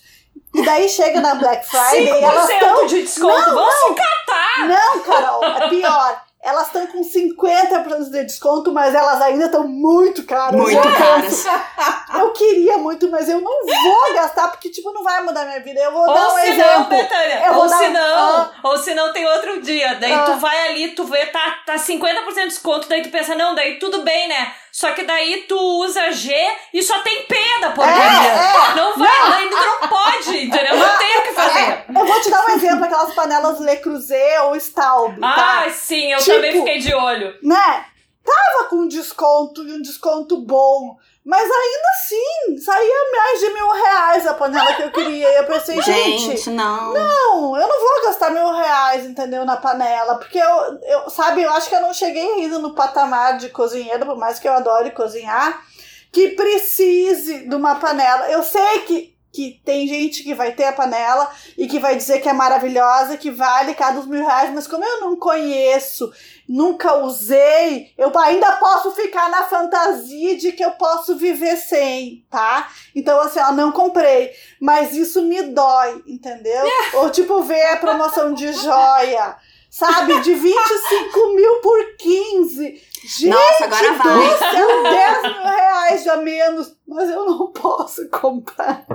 E 0.56 0.64
daí 0.66 0.90
chega 0.90 1.22
na 1.22 1.36
Black 1.36 1.64
Friday 1.70 2.06
e 2.06 2.24
elas 2.24 2.50
5% 2.50 2.54
estão. 2.54 2.86
de 2.88 3.02
desconto. 3.04 3.50
Vamos 3.54 3.74
se 3.76 3.94
catar! 3.94 4.68
Não, 4.68 5.00
Carol, 5.02 5.44
é 5.46 5.70
pior. 5.70 6.24
Elas 6.44 6.68
estão 6.68 6.86
com 6.88 7.02
50% 7.02 8.10
de 8.12 8.24
desconto, 8.26 8.74
mas 8.74 8.94
elas 8.94 9.22
ainda 9.22 9.46
estão 9.46 9.66
muito 9.68 10.24
caras. 10.24 10.60
Muito 10.60 10.76
eu 10.78 10.96
caras. 10.98 11.46
Eu 12.14 12.32
queria 12.32 12.78
muito, 12.78 13.10
mas 13.10 13.28
eu 13.28 13.42
não 13.42 13.66
vou 13.66 14.14
gastar, 14.14 14.48
porque, 14.50 14.70
tipo, 14.70 14.92
não 14.94 15.04
vai 15.04 15.24
mudar 15.24 15.46
minha 15.46 15.60
vida. 15.62 15.80
Eu 15.80 15.92
vou 15.92 16.06
dar 16.06 16.28
Ou 16.28 16.36
um 16.36 16.40
se 16.40 16.50
não, 16.50 16.54
exemplo. 16.54 16.90
Betânia, 16.90 17.46
Eu 17.48 17.54
ou 17.56 17.68
dar- 17.68 17.78
se 17.78 17.88
não, 17.90 18.02
Ah. 18.38 18.52
ou 18.64 18.78
se 18.78 18.94
não 18.94 19.12
tem 19.14 19.26
outro 19.28 19.62
dia. 19.62 19.96
Daí 19.96 20.12
Ah. 20.14 20.24
tu 20.26 20.34
vai 20.36 20.68
ali, 20.70 20.90
tu 20.90 21.04
vê, 21.06 21.26
tá, 21.28 21.58
tá 21.66 21.78
50% 21.78 22.44
de 22.44 22.48
desconto, 22.50 22.88
daí 22.88 23.02
tu 23.02 23.10
pensa, 23.10 23.34
não, 23.36 23.56
daí 23.56 23.80
tudo 23.80 24.04
bem, 24.04 24.28
né? 24.28 24.54
Só 24.76 24.92
que 24.94 25.04
daí 25.04 25.46
tu 25.48 25.56
usa 25.86 26.12
G 26.12 26.34
e 26.74 26.82
só 26.82 26.98
tem 27.04 27.28
P 27.28 27.36
da 27.62 27.70
porcaria. 27.74 28.32
É, 28.32 28.76
Não 28.76 28.98
vai, 28.98 29.30
daí 29.30 29.48
tu 29.48 29.56
não 29.56 29.88
pode, 29.88 30.46
entendeu? 30.46 30.76
Não 30.76 30.98
tem 30.98 31.18
o 31.20 31.22
que 31.22 31.32
fazer. 31.34 31.86
Eu 31.96 32.06
vou 32.08 32.20
te 32.22 32.32
dar 32.32 32.44
um 32.44 32.50
exemplo, 32.50 32.84
aquelas 32.84 33.14
panelas 33.14 33.60
Le 33.60 33.78
Creuset 33.78 34.40
ou 34.46 34.56
Staub, 34.56 35.20
tá? 35.20 35.64
Ah, 35.68 35.70
sim, 35.70 36.12
eu 36.12 36.18
Tipo- 36.18 36.32
também 36.38 36.52
fiquei 36.54 36.80
de 36.80 36.92
olho. 36.92 37.38
Né? 37.44 37.86
Tava 38.26 38.68
com 38.70 38.88
desconto 38.88 39.62
e 39.62 39.74
um 39.74 39.82
desconto 39.82 40.38
bom. 40.42 40.98
Mas 41.26 41.44
ainda 41.44 41.88
assim, 41.96 42.58
saía 42.58 43.12
mais 43.16 43.40
de 43.40 43.50
mil 43.54 43.70
reais 43.70 44.28
a 44.28 44.34
panela 44.34 44.74
que 44.74 44.84
eu 44.84 44.92
queria. 44.92 45.30
E 45.30 45.36
eu 45.38 45.46
pensei, 45.46 45.80
gente, 45.82 46.20
Gente, 46.32 46.50
não. 46.50 46.94
não, 46.94 47.58
eu 47.58 47.68
não 47.68 47.80
vou 47.80 48.04
gastar 48.04 48.30
mil 48.30 48.52
reais, 48.52 49.06
entendeu, 49.06 49.46
na 49.46 49.56
panela. 49.56 50.16
Porque 50.16 50.38
eu, 50.38 50.80
eu, 50.84 51.10
sabe, 51.10 51.42
eu 51.42 51.52
acho 51.52 51.70
que 51.70 51.76
eu 51.76 51.82
não 51.82 51.94
cheguei 51.94 52.30
ainda 52.34 52.60
no 52.60 52.76
patamar 52.76 53.38
de 53.38 53.48
cozinheiro, 53.50 54.06
por 54.06 54.18
mais 54.18 54.38
que 54.38 54.48
eu 54.48 54.54
adore 54.54 54.92
cozinhar, 54.92 55.62
que 56.12 56.30
precise 56.30 57.48
de 57.48 57.56
uma 57.56 57.76
panela. 57.76 58.30
Eu 58.30 58.44
sei 58.44 58.80
que, 58.80 59.16
que 59.32 59.62
tem 59.66 59.88
gente 59.88 60.24
que 60.24 60.36
vai 60.36 60.52
ter 60.52 60.66
a 60.66 60.74
panela 60.74 61.32
e 61.58 61.68
que 61.68 61.80
vai 61.80 61.96
dizer 61.96 62.20
que 62.20 62.28
é 62.28 62.34
maravilhosa, 62.34 63.18
que 63.18 63.32
vale 63.32 63.74
cada 63.74 63.98
uns 63.98 64.08
mil 64.08 64.22
reais, 64.26 64.52
mas 64.54 64.68
como 64.68 64.84
eu 64.84 65.00
não 65.00 65.16
conheço, 65.16 66.12
nunca 66.48 66.98
usei, 66.98 67.94
eu 67.98 68.12
ainda 68.18 68.54
posso 68.54 68.92
ficar 68.92 69.30
na 69.30 69.44
fantasia 69.44 70.38
de 70.38 70.52
que 70.52 70.64
eu 70.64 70.72
posso 70.72 71.16
viver 71.16 71.58
sem, 71.58 72.26
tá? 72.30 72.70
Então, 72.96 73.20
assim, 73.20 73.40
ó, 73.40 73.52
não 73.52 73.72
comprei. 73.72 74.32
Mas 74.60 74.94
isso 74.94 75.22
me 75.22 75.42
dói, 75.44 76.04
entendeu? 76.08 76.66
Ou 76.96 77.10
tipo, 77.10 77.42
ver 77.44 77.66
a 77.68 77.78
promoção 77.78 78.34
de 78.34 78.52
joia. 78.54 79.36
Sabe, 79.70 80.22
de 80.22 80.36
25 80.36 81.34
mil 81.34 81.56
por 81.62 81.96
15. 81.98 82.82
Gente, 83.06 83.30
Nossa, 83.30 83.64
agora 83.64 83.94
vai. 83.94 84.38
céu, 84.38 84.84
10 84.84 85.22
mil 85.24 85.44
reais 85.44 86.08
a 86.08 86.18
menos. 86.18 86.76
Mas 86.88 87.10
eu 87.10 87.26
não 87.26 87.52
posso 87.52 88.08
comprar. 88.10 88.86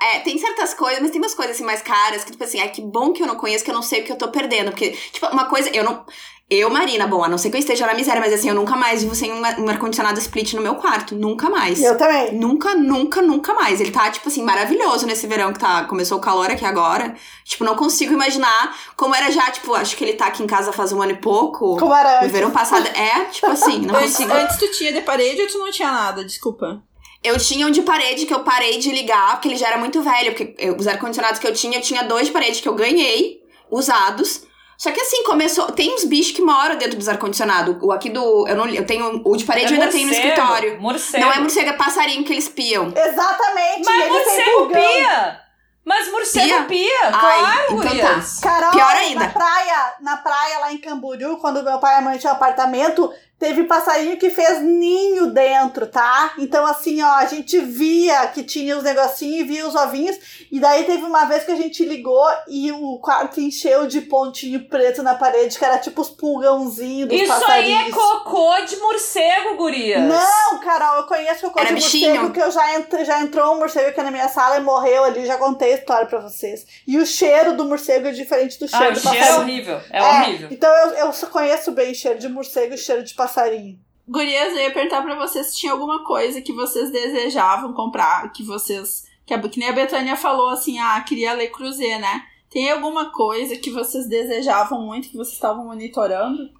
É, 0.00 0.20
tem 0.20 0.38
certas 0.38 0.72
coisas, 0.72 1.00
mas 1.00 1.10
tem 1.10 1.20
umas 1.20 1.34
coisas 1.34 1.56
assim 1.56 1.64
mais 1.64 1.82
caras 1.82 2.22
que, 2.22 2.30
tipo 2.30 2.44
assim, 2.44 2.60
é 2.60 2.68
que 2.68 2.80
bom 2.80 3.12
que 3.12 3.22
eu 3.22 3.26
não 3.26 3.36
conheço, 3.36 3.64
que 3.64 3.70
eu 3.70 3.74
não 3.74 3.82
sei 3.82 4.02
o 4.02 4.04
que 4.04 4.12
eu 4.12 4.16
tô 4.16 4.28
perdendo. 4.28 4.70
Porque, 4.70 4.90
tipo, 4.90 5.26
uma 5.26 5.46
coisa, 5.46 5.68
eu 5.70 5.82
não. 5.82 6.06
Eu, 6.50 6.68
Marina, 6.68 7.06
bom, 7.06 7.24
a 7.24 7.28
não 7.28 7.38
ser 7.38 7.48
que 7.48 7.56
eu 7.56 7.60
esteja 7.60 7.86
na 7.86 7.94
miséria, 7.94 8.20
mas 8.20 8.30
assim, 8.32 8.50
eu 8.50 8.54
nunca 8.54 8.76
mais 8.76 9.02
vivo 9.02 9.14
sem 9.14 9.32
um, 9.32 9.38
um 9.40 9.68
ar-condicionado 9.68 10.18
split 10.18 10.52
no 10.52 10.60
meu 10.60 10.74
quarto. 10.74 11.14
Nunca 11.14 11.48
mais. 11.48 11.82
Eu 11.82 11.96
também. 11.96 12.34
Nunca, 12.38 12.74
nunca, 12.74 13.22
nunca 13.22 13.54
mais. 13.54 13.80
Ele 13.80 13.90
tá, 13.90 14.10
tipo 14.10 14.28
assim, 14.28 14.42
maravilhoso 14.42 15.06
nesse 15.06 15.26
verão 15.26 15.54
que 15.54 15.58
tá. 15.58 15.84
Começou 15.84 16.18
o 16.18 16.20
calor 16.20 16.50
aqui 16.50 16.64
agora. 16.64 17.14
Tipo, 17.46 17.64
não 17.64 17.74
consigo 17.74 18.12
imaginar 18.12 18.76
como 18.94 19.14
era 19.14 19.30
já, 19.30 19.50
tipo, 19.50 19.74
acho 19.74 19.96
que 19.96 20.04
ele 20.04 20.12
tá 20.12 20.26
aqui 20.26 20.42
em 20.42 20.46
casa 20.46 20.70
faz 20.70 20.92
um 20.92 21.00
ano 21.00 21.12
e 21.12 21.16
pouco. 21.16 21.78
Como 21.78 21.94
era 21.94 22.10
No 22.10 22.18
antes. 22.18 22.32
verão 22.32 22.50
passado. 22.50 22.86
É, 22.88 23.24
tipo 23.24 23.46
assim, 23.46 23.78
não 23.78 23.94
Antes, 23.96 24.12
consigo. 24.16 24.32
antes 24.34 24.56
tu 24.58 24.70
tinha 24.72 24.92
de 24.92 25.00
parede 25.00 25.40
ou 25.40 25.48
tu 25.48 25.58
não 25.58 25.70
tinha 25.70 25.90
nada? 25.90 26.22
Desculpa. 26.24 26.82
Eu 27.22 27.38
tinha 27.38 27.66
um 27.66 27.70
de 27.70 27.80
parede 27.80 28.26
que 28.26 28.34
eu 28.34 28.40
parei 28.40 28.76
de 28.78 28.92
ligar, 28.92 29.32
porque 29.32 29.48
ele 29.48 29.56
já 29.56 29.68
era 29.68 29.78
muito 29.78 30.02
velho. 30.02 30.32
Porque 30.34 30.54
eu- 30.58 30.76
os 30.76 30.86
ar-condicionados 30.86 31.40
que 31.40 31.46
eu 31.46 31.54
tinha, 31.54 31.78
eu 31.78 31.82
tinha 31.82 32.04
dois 32.04 32.26
de 32.26 32.32
parede 32.34 32.60
que 32.60 32.68
eu 32.68 32.74
ganhei, 32.74 33.40
usados. 33.70 34.42
Só 34.76 34.90
que 34.90 35.00
assim, 35.00 35.22
começou. 35.24 35.70
Tem 35.72 35.94
uns 35.94 36.04
bichos 36.04 36.32
que 36.32 36.42
moram 36.42 36.76
dentro 36.76 36.98
dos 36.98 37.08
ar-condicionados. 37.08 37.76
O 37.80 37.92
aqui 37.92 38.10
do. 38.10 38.46
Eu 38.48 38.56
não 38.56 38.66
Eu 38.68 38.84
tenho. 38.86 39.22
O 39.24 39.36
de 39.36 39.44
parede 39.44 39.72
eu 39.72 39.80
ainda 39.80 39.88
tenho 39.92 40.06
no 40.08 40.12
É 40.12 40.16
escritório. 40.16 40.80
Morcego. 40.80 41.24
Não 41.24 41.32
é 41.32 41.38
morcego, 41.40 41.70
é 41.70 41.72
passarinho 41.74 42.24
que 42.24 42.32
eles 42.32 42.48
piam. 42.48 42.92
Exatamente. 42.94 43.82
Mas 43.84 44.02
tem 44.02 44.08
morcego 44.12 44.68
pia! 44.70 45.40
Mas 45.84 46.10
morcego 46.10 46.46
Pia? 46.48 46.62
pia, 46.64 47.00
Ai, 47.04 47.10
claro, 47.20 47.62
então 47.74 47.76
gurias. 47.76 48.40
Carol, 48.40 48.70
Pior 48.70 48.96
ainda. 48.96 49.20
na 49.20 49.28
praia, 49.28 49.94
na 50.00 50.16
praia 50.16 50.58
lá 50.60 50.72
em 50.72 50.78
Camboriú, 50.78 51.36
quando 51.36 51.62
meu 51.62 51.78
pai 51.78 51.96
e 51.96 51.98
a 51.98 52.00
mãe 52.00 52.16
tinham 52.16 52.32
apartamento, 52.32 53.12
teve 53.38 53.64
passarinho 53.64 54.16
que 54.16 54.30
fez 54.30 54.62
ninho 54.62 55.26
dentro, 55.26 55.86
tá? 55.86 56.32
Então, 56.38 56.64
assim, 56.66 57.02
ó, 57.02 57.14
a 57.16 57.26
gente 57.26 57.58
via 57.60 58.26
que 58.28 58.42
tinha 58.42 58.76
os 58.76 58.82
negocinhos 58.82 59.40
e 59.40 59.44
via 59.44 59.66
os 59.66 59.74
ovinhos. 59.74 60.16
E 60.50 60.58
daí 60.58 60.84
teve 60.84 61.02
uma 61.04 61.24
vez 61.24 61.44
que 61.44 61.52
a 61.52 61.56
gente 61.56 61.84
ligou 61.84 62.26
e 62.48 62.72
o 62.72 62.98
quarto 62.98 63.40
encheu 63.40 63.86
de 63.86 64.00
pontinho 64.02 64.66
preto 64.68 65.02
na 65.02 65.14
parede, 65.14 65.58
que 65.58 65.64
era 65.64 65.78
tipo 65.78 66.00
os 66.00 66.10
pulgãozinhos 66.10 67.08
dos 67.08 67.20
Isso 67.20 67.32
aí 67.32 67.40
passarinhos. 67.40 67.88
é 67.88 67.90
cocô 67.90 68.60
de 68.66 68.76
morcego, 68.76 69.56
gurias. 69.56 70.02
Não, 70.02 70.43
Carol, 70.64 70.96
eu 70.96 71.06
conheço 71.06 71.46
o 71.46 71.50
cocô 71.50 71.60
Era 71.60 71.68
de 71.68 71.74
bichinho? 71.74 72.10
morcego, 72.22 72.32
que 72.32 72.40
eu 72.40 72.50
já, 72.50 73.04
já 73.04 73.20
entrou 73.20 73.54
um 73.54 73.58
morcego 73.58 73.90
aqui 73.90 74.02
na 74.02 74.10
minha 74.10 74.28
sala 74.28 74.56
e 74.56 74.60
morreu 74.60 75.04
ali, 75.04 75.26
já 75.26 75.36
contei 75.38 75.72
a 75.72 75.76
história 75.76 76.06
pra 76.06 76.20
vocês. 76.20 76.66
E 76.86 76.98
o 76.98 77.04
cheiro 77.06 77.56
do 77.56 77.64
morcego 77.64 78.08
é 78.08 78.12
diferente 78.12 78.58
do 78.58 78.64
Ah, 78.72 78.78
cheiro 78.78 78.90
o 78.92 78.94
do 78.94 79.00
cheiro 79.00 79.16
é 79.16 79.20
passarinho. 79.20 79.42
horrível. 79.42 79.80
É, 79.90 80.02
horrível. 80.02 80.48
Então 80.50 80.70
eu, 80.74 80.90
eu 81.06 81.12
só 81.12 81.26
conheço 81.26 81.70
bem 81.72 81.92
cheiro 81.94 82.18
de 82.18 82.28
morcego 82.28 82.74
e 82.74 82.78
cheiro 82.78 83.04
de 83.04 83.14
passarinho. 83.14 83.78
Gurias, 84.08 84.52
eu 84.52 84.58
ia 84.60 84.72
perguntar 84.72 85.02
pra 85.02 85.14
vocês 85.16 85.46
se 85.48 85.56
tinha 85.56 85.72
alguma 85.72 86.04
coisa 86.04 86.40
que 86.40 86.52
vocês 86.52 86.90
desejavam 86.90 87.72
comprar, 87.72 88.30
que 88.32 88.42
vocês. 88.42 89.04
Que, 89.26 89.32
a, 89.32 89.40
que 89.40 89.58
nem 89.58 89.68
a 89.70 89.72
Betânia 89.72 90.16
falou 90.16 90.50
assim, 90.50 90.78
ah, 90.78 91.00
queria 91.00 91.32
ler 91.32 91.48
Cruzeiro, 91.48 92.00
né? 92.00 92.22
Tem 92.50 92.70
alguma 92.70 93.10
coisa 93.10 93.56
que 93.56 93.70
vocês 93.70 94.06
desejavam 94.06 94.80
muito, 94.82 95.08
que 95.08 95.16
vocês 95.16 95.34
estavam 95.34 95.64
monitorando? 95.64 96.50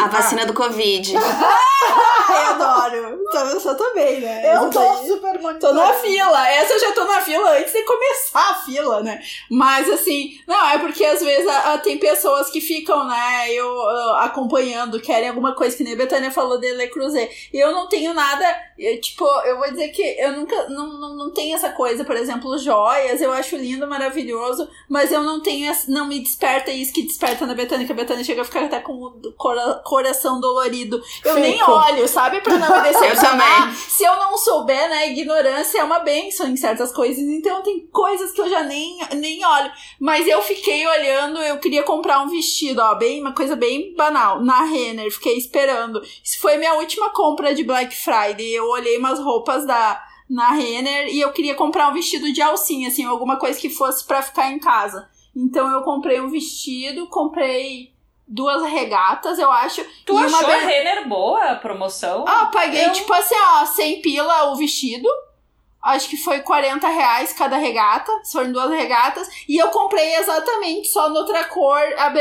A 0.00 0.08
vacina 0.08 0.46
do 0.46 0.54
Covid. 0.54 1.12
Eu 2.34 2.40
adoro. 2.50 3.20
Então 3.28 3.46
eu 3.48 3.60
só 3.60 3.74
também, 3.74 4.20
né? 4.20 4.56
Eu 4.56 4.70
tô 4.70 4.78
daí- 4.78 5.06
super 5.06 5.36
Tô 5.36 5.42
monitorando. 5.42 5.78
na 5.80 5.92
fila. 5.94 6.48
Essa 6.48 6.72
eu 6.74 6.80
já 6.80 6.92
tô 6.92 7.04
na 7.04 7.20
fila 7.20 7.58
antes 7.58 7.72
de 7.72 7.82
começar 7.82 8.50
a 8.50 8.54
fila, 8.54 9.02
né? 9.02 9.20
Mas 9.50 9.88
assim, 9.90 10.38
não, 10.46 10.68
é 10.68 10.78
porque 10.78 11.04
às 11.04 11.22
vezes 11.22 11.46
ah, 11.48 11.74
ah, 11.74 11.78
tem 11.78 11.98
pessoas 11.98 12.50
que 12.50 12.60
ficam, 12.60 13.06
né, 13.06 13.52
eu 13.52 13.80
ah, 13.88 14.24
acompanhando, 14.24 15.00
querem 15.00 15.28
alguma 15.28 15.54
coisa, 15.54 15.76
que 15.76 15.84
nem 15.84 15.94
a 15.94 15.96
Betânia 15.96 16.30
falou 16.30 16.58
de 16.58 16.72
Le 16.72 16.88
Creuset. 16.88 17.50
E 17.52 17.58
eu 17.58 17.72
não 17.72 17.88
tenho 17.88 18.14
nada, 18.14 18.44
eu, 18.78 19.00
tipo, 19.00 19.24
eu 19.44 19.58
vou 19.58 19.70
dizer 19.70 19.88
que 19.88 20.02
eu 20.18 20.32
nunca, 20.32 20.68
não, 20.68 20.98
não, 20.98 21.16
não 21.16 21.30
tenho 21.32 21.54
essa 21.54 21.70
coisa, 21.70 22.04
por 22.04 22.16
exemplo, 22.16 22.56
joias, 22.58 23.20
eu 23.20 23.32
acho 23.32 23.56
lindo, 23.56 23.86
maravilhoso, 23.86 24.68
mas 24.88 25.12
eu 25.12 25.22
não 25.22 25.40
tenho, 25.40 25.72
não 25.88 26.06
me 26.06 26.20
desperta 26.20 26.70
isso 26.70 26.92
que 26.92 27.02
desperta 27.02 27.46
na 27.46 27.54
Betânia, 27.54 27.86
que 27.86 27.92
a 27.92 27.96
Betânia 27.96 28.24
chega 28.24 28.42
a 28.42 28.44
ficar 28.44 28.64
até 28.64 28.80
com 28.80 28.92
o 28.92 29.10
cora- 29.64 30.04
coração 30.04 30.38
dolorido. 30.40 31.02
Eu 31.24 31.34
nem 31.36 31.58
Fico. 31.58 31.70
olho, 31.70 32.06
sabe? 32.06 32.40
Pra 32.40 32.58
não 32.58 32.68
me 32.68 32.76
Eu 32.88 32.92
decepcionar. 32.92 33.30
também. 33.62 33.74
Se 33.74 34.04
eu 34.04 34.14
não 34.16 34.36
souber, 34.36 34.88
né, 34.90 35.10
ignorância 35.10 35.78
é 35.78 35.84
uma 35.84 36.00
benção 36.00 36.46
em 36.48 36.56
certas 36.56 36.92
coisas. 36.92 37.18
Então 37.24 37.62
tem 37.62 37.86
coisas 37.86 38.32
que 38.32 38.40
eu 38.40 38.48
já 38.50 38.62
nem, 38.62 38.98
nem 39.14 39.44
olho. 39.44 39.70
Mas 39.98 40.26
eu 40.26 40.42
fiquei 40.42 40.86
olhando, 40.86 41.38
eu 41.38 41.58
queria 41.58 41.82
comprar 41.82 42.20
um 42.22 42.28
vestido, 42.28 42.80
ó, 42.80 42.94
bem, 42.94 43.20
uma 43.20 43.32
coisa 43.32 43.56
bem 43.56 43.94
banal, 43.94 44.40
na 44.44 44.62
Renner, 44.64 45.10
fiquei 45.10 45.36
esperando. 45.38 46.02
Isso 46.22 46.38
foi 46.40 46.56
minha 46.58 46.74
última 46.74 47.10
compra 47.10 47.54
de 47.54 47.64
Black 47.64 47.94
Friday. 47.94 48.50
Eu 48.52 48.68
olhei 48.68 48.98
umas 48.98 49.18
roupas 49.18 49.66
da 49.66 50.02
na 50.28 50.50
Renner 50.52 51.08
e 51.08 51.20
eu 51.20 51.32
queria 51.32 51.54
comprar 51.54 51.88
um 51.88 51.92
vestido 51.94 52.32
de 52.32 52.40
alcinha, 52.42 52.88
assim, 52.88 53.04
alguma 53.04 53.36
coisa 53.38 53.58
que 53.60 53.68
fosse 53.70 54.04
pra 54.06 54.22
ficar 54.22 54.50
em 54.50 54.58
casa. 54.58 55.06
Então 55.36 55.70
eu 55.70 55.82
comprei 55.82 56.20
um 56.20 56.28
vestido, 56.30 57.06
comprei 57.08 57.93
duas 58.26 58.62
regatas, 58.70 59.38
eu 59.38 59.50
acho. 59.50 59.84
Tu 60.06 60.14
e 60.14 60.24
achou 60.24 60.38
uma 60.40 60.54
a 60.54 60.58
Renner 60.60 61.08
boa 61.08 61.42
a 61.50 61.56
promoção? 61.56 62.24
ah, 62.26 62.46
paguei 62.52 62.86
Eu- 62.86 62.92
tipo 62.92 63.12
assim, 63.12 63.34
ó, 63.36 63.66
100 63.66 64.00
pila 64.02 64.50
o 64.50 64.56
vestido. 64.56 65.08
Acho 65.82 66.08
que 66.08 66.16
foi 66.16 66.40
40 66.40 66.88
reais 66.88 67.34
cada 67.34 67.56
regata. 67.58 68.10
Foram 68.32 68.52
duas 68.52 68.70
regatas. 68.70 69.28
E 69.46 69.58
eu 69.60 69.68
comprei 69.68 70.14
exatamente 70.16 70.88
só 70.88 71.10
noutra 71.10 71.44
cor 71.44 71.78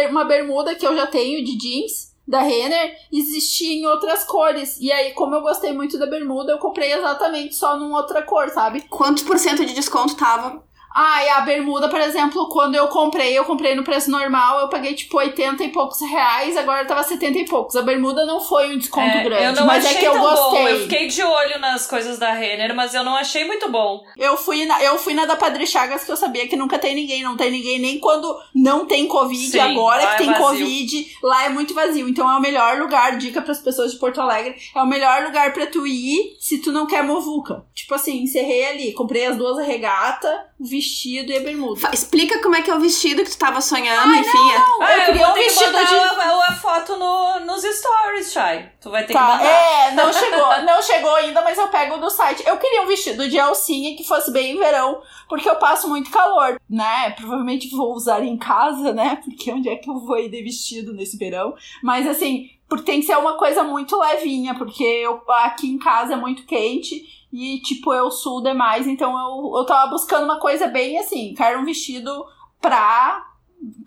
uma 0.09 0.25
bermuda 0.25 0.75
que 0.75 0.85
eu 0.85 0.95
já 0.95 1.07
tenho 1.07 1.43
de 1.43 1.57
jeans. 1.57 2.11
da 2.25 2.39
Renner 2.39 2.95
existia 3.11 3.73
em 3.73 3.85
outras 3.85 4.23
cores. 4.23 4.77
E 4.79 4.89
aí, 4.93 5.11
como 5.11 5.35
eu 5.35 5.41
gostei 5.41 5.73
muito 5.73 5.99
da 5.99 6.05
bermuda, 6.05 6.53
eu 6.53 6.57
comprei 6.57 6.93
exatamente 6.93 7.53
só 7.53 7.75
numa 7.77 7.97
outra 7.97 8.21
cor, 8.21 8.49
sabe? 8.49 8.79
Quantos 8.89 9.23
por 9.23 9.37
cento 9.37 9.65
de 9.65 9.73
desconto 9.73 10.15
tava? 10.15 10.63
Ah, 10.93 11.23
e 11.23 11.29
a 11.29 11.41
bermuda, 11.41 11.89
por 11.89 11.99
exemplo, 11.99 12.47
quando 12.49 12.75
eu 12.75 12.87
comprei, 12.87 13.37
eu 13.37 13.45
comprei 13.45 13.75
no 13.75 13.83
preço 13.83 14.11
normal, 14.11 14.59
eu 14.61 14.67
paguei 14.69 14.93
tipo 14.93 15.17
80 15.17 15.63
e 15.63 15.69
poucos 15.69 15.99
reais, 16.01 16.55
agora 16.55 16.85
tava 16.85 17.03
70 17.03 17.39
e 17.39 17.45
poucos. 17.45 17.75
A 17.75 17.81
bermuda 17.81 18.25
não 18.25 18.39
foi 18.39 18.73
um 18.73 18.77
desconto 18.77 19.17
É, 19.17 19.23
grande, 19.23 19.43
eu 19.45 19.53
não 19.55 19.65
mas 19.65 19.85
achei 19.85 19.97
é 19.97 19.99
que 20.01 20.05
eu 20.07 20.19
gostei. 20.19 20.61
bom. 20.63 20.67
Eu 20.69 20.79
fiquei 20.81 21.07
de 21.07 21.23
olho 21.23 21.59
nas 21.59 21.87
coisas 21.87 22.17
da 22.19 22.31
Renner, 22.31 22.75
mas 22.75 22.93
eu 22.93 23.03
não 23.03 23.15
achei 23.15 23.43
muito 23.45 23.69
bom. 23.69 24.03
Eu 24.17 24.37
fui, 24.37 24.65
na, 24.65 24.83
eu 24.83 24.97
fui 24.97 25.13
na 25.13 25.25
da 25.25 25.35
Padre 25.35 25.65
Chagas 25.65 26.03
que 26.03 26.11
eu 26.11 26.17
sabia 26.17 26.47
que 26.47 26.55
nunca 26.55 26.77
tem 26.77 26.93
ninguém, 26.95 27.23
não 27.23 27.35
tem 27.35 27.49
ninguém 27.51 27.79
nem 27.79 27.99
quando 27.99 28.35
não 28.53 28.85
tem 28.85 29.07
Covid, 29.07 29.51
Sim, 29.51 29.59
agora 29.59 30.05
que 30.05 30.13
é 30.13 30.17
tem 30.17 30.27
vazio. 30.27 30.45
Covid, 30.47 31.17
lá 31.23 31.45
é 31.45 31.49
muito 31.49 31.73
vazio. 31.73 32.07
Então 32.07 32.31
é 32.31 32.37
o 32.37 32.41
melhor 32.41 32.77
lugar, 32.79 33.17
dica 33.17 33.41
pras 33.41 33.59
pessoas 33.59 33.91
de 33.93 33.97
Porto 33.99 34.21
Alegre, 34.21 34.55
é 34.75 34.81
o 34.81 34.85
melhor 34.85 35.23
lugar 35.23 35.51
pra 35.53 35.65
tu 35.65 35.87
ir 35.87 36.35
se 36.39 36.59
tu 36.59 36.71
não 36.71 36.85
quer 36.85 37.03
movuca. 37.03 37.63
Tipo 37.73 37.95
assim, 37.95 38.21
encerrei 38.23 38.65
ali, 38.65 38.93
comprei 38.93 39.25
as 39.25 39.37
duas 39.37 39.65
regatas, 39.65 40.31
o 40.63 40.67
vestido 40.67 41.31
e 41.31 41.37
a 41.37 41.41
bermuda. 41.41 41.79
Fa- 41.79 41.91
Explica 41.93 42.41
como 42.41 42.55
é 42.55 42.61
que 42.61 42.71
é 42.71 42.75
o 42.75 42.79
vestido 42.79 43.23
que 43.23 43.29
tu 43.31 43.37
tava 43.37 43.59
sonhando, 43.59 44.13
enfim. 44.15 44.51
é- 44.51 44.57
Ah, 44.81 44.93
eu 44.93 44.99
eu, 44.99 45.05
queria 45.07 45.25
vou 45.25 45.31
um 45.31 45.37
que 45.37 45.43
vestido 45.43 45.71
botar 45.71 45.83
de 45.83 45.95
a, 45.95 46.47
a 46.47 46.55
foto 46.55 46.95
no, 46.97 47.39
nos 47.41 47.63
stories, 47.63 48.31
Chay. 48.31 48.69
Tu 48.81 48.89
vai 48.89 49.01
ter 49.01 49.07
que 49.07 49.13
Tá, 49.19 49.27
mandar. 49.27 49.45
é, 49.45 49.91
não 49.91 50.11
chegou, 50.13 50.61
não 50.63 50.81
chegou 50.81 51.15
ainda, 51.15 51.41
mas 51.41 51.57
eu 51.57 51.67
pego 51.67 51.97
do 51.97 52.09
site. 52.09 52.43
Eu 52.47 52.57
queria 52.57 52.81
um 52.81 52.87
vestido 52.87 53.27
de 53.29 53.37
alcinha 53.39 53.95
que 53.97 54.03
fosse 54.03 54.31
bem 54.31 54.57
verão, 54.57 55.01
porque 55.27 55.49
eu 55.49 55.55
passo 55.57 55.89
muito 55.89 56.09
calor, 56.09 56.59
né? 56.69 57.11
Provavelmente 57.11 57.69
vou 57.69 57.93
usar 57.93 58.23
em 58.23 58.37
casa, 58.37 58.93
né? 58.93 59.19
Porque 59.23 59.51
onde 59.51 59.67
é 59.69 59.75
que 59.75 59.89
eu 59.89 59.99
vou 59.99 60.17
ir 60.17 60.29
de 60.29 60.41
vestido 60.41 60.93
nesse 60.93 61.17
verão? 61.17 61.53
Mas 61.83 62.07
assim, 62.07 62.49
por- 62.69 62.81
tem 62.83 63.01
que 63.01 63.05
ser 63.05 63.17
uma 63.17 63.37
coisa 63.37 63.63
muito 63.63 63.97
levinha, 63.97 64.55
porque 64.55 64.83
eu, 64.83 65.21
aqui 65.29 65.67
em 65.67 65.77
casa 65.77 66.13
é 66.13 66.17
muito 66.17 66.45
quente 66.45 67.03
e, 67.33 67.59
tipo, 67.61 67.91
eu 67.91 68.11
suo 68.11 68.41
demais, 68.43 68.85
então 68.85 69.11
eu, 69.17 69.57
eu 69.59 69.65
tava 69.65 69.89
buscando 69.89 70.23
uma 70.25 70.39
coisa 70.39 70.67
bem 70.67 70.99
assim, 70.99 71.33
quero 71.35 71.59
um 71.59 71.65
vestido 71.65 72.23
pra 72.61 73.25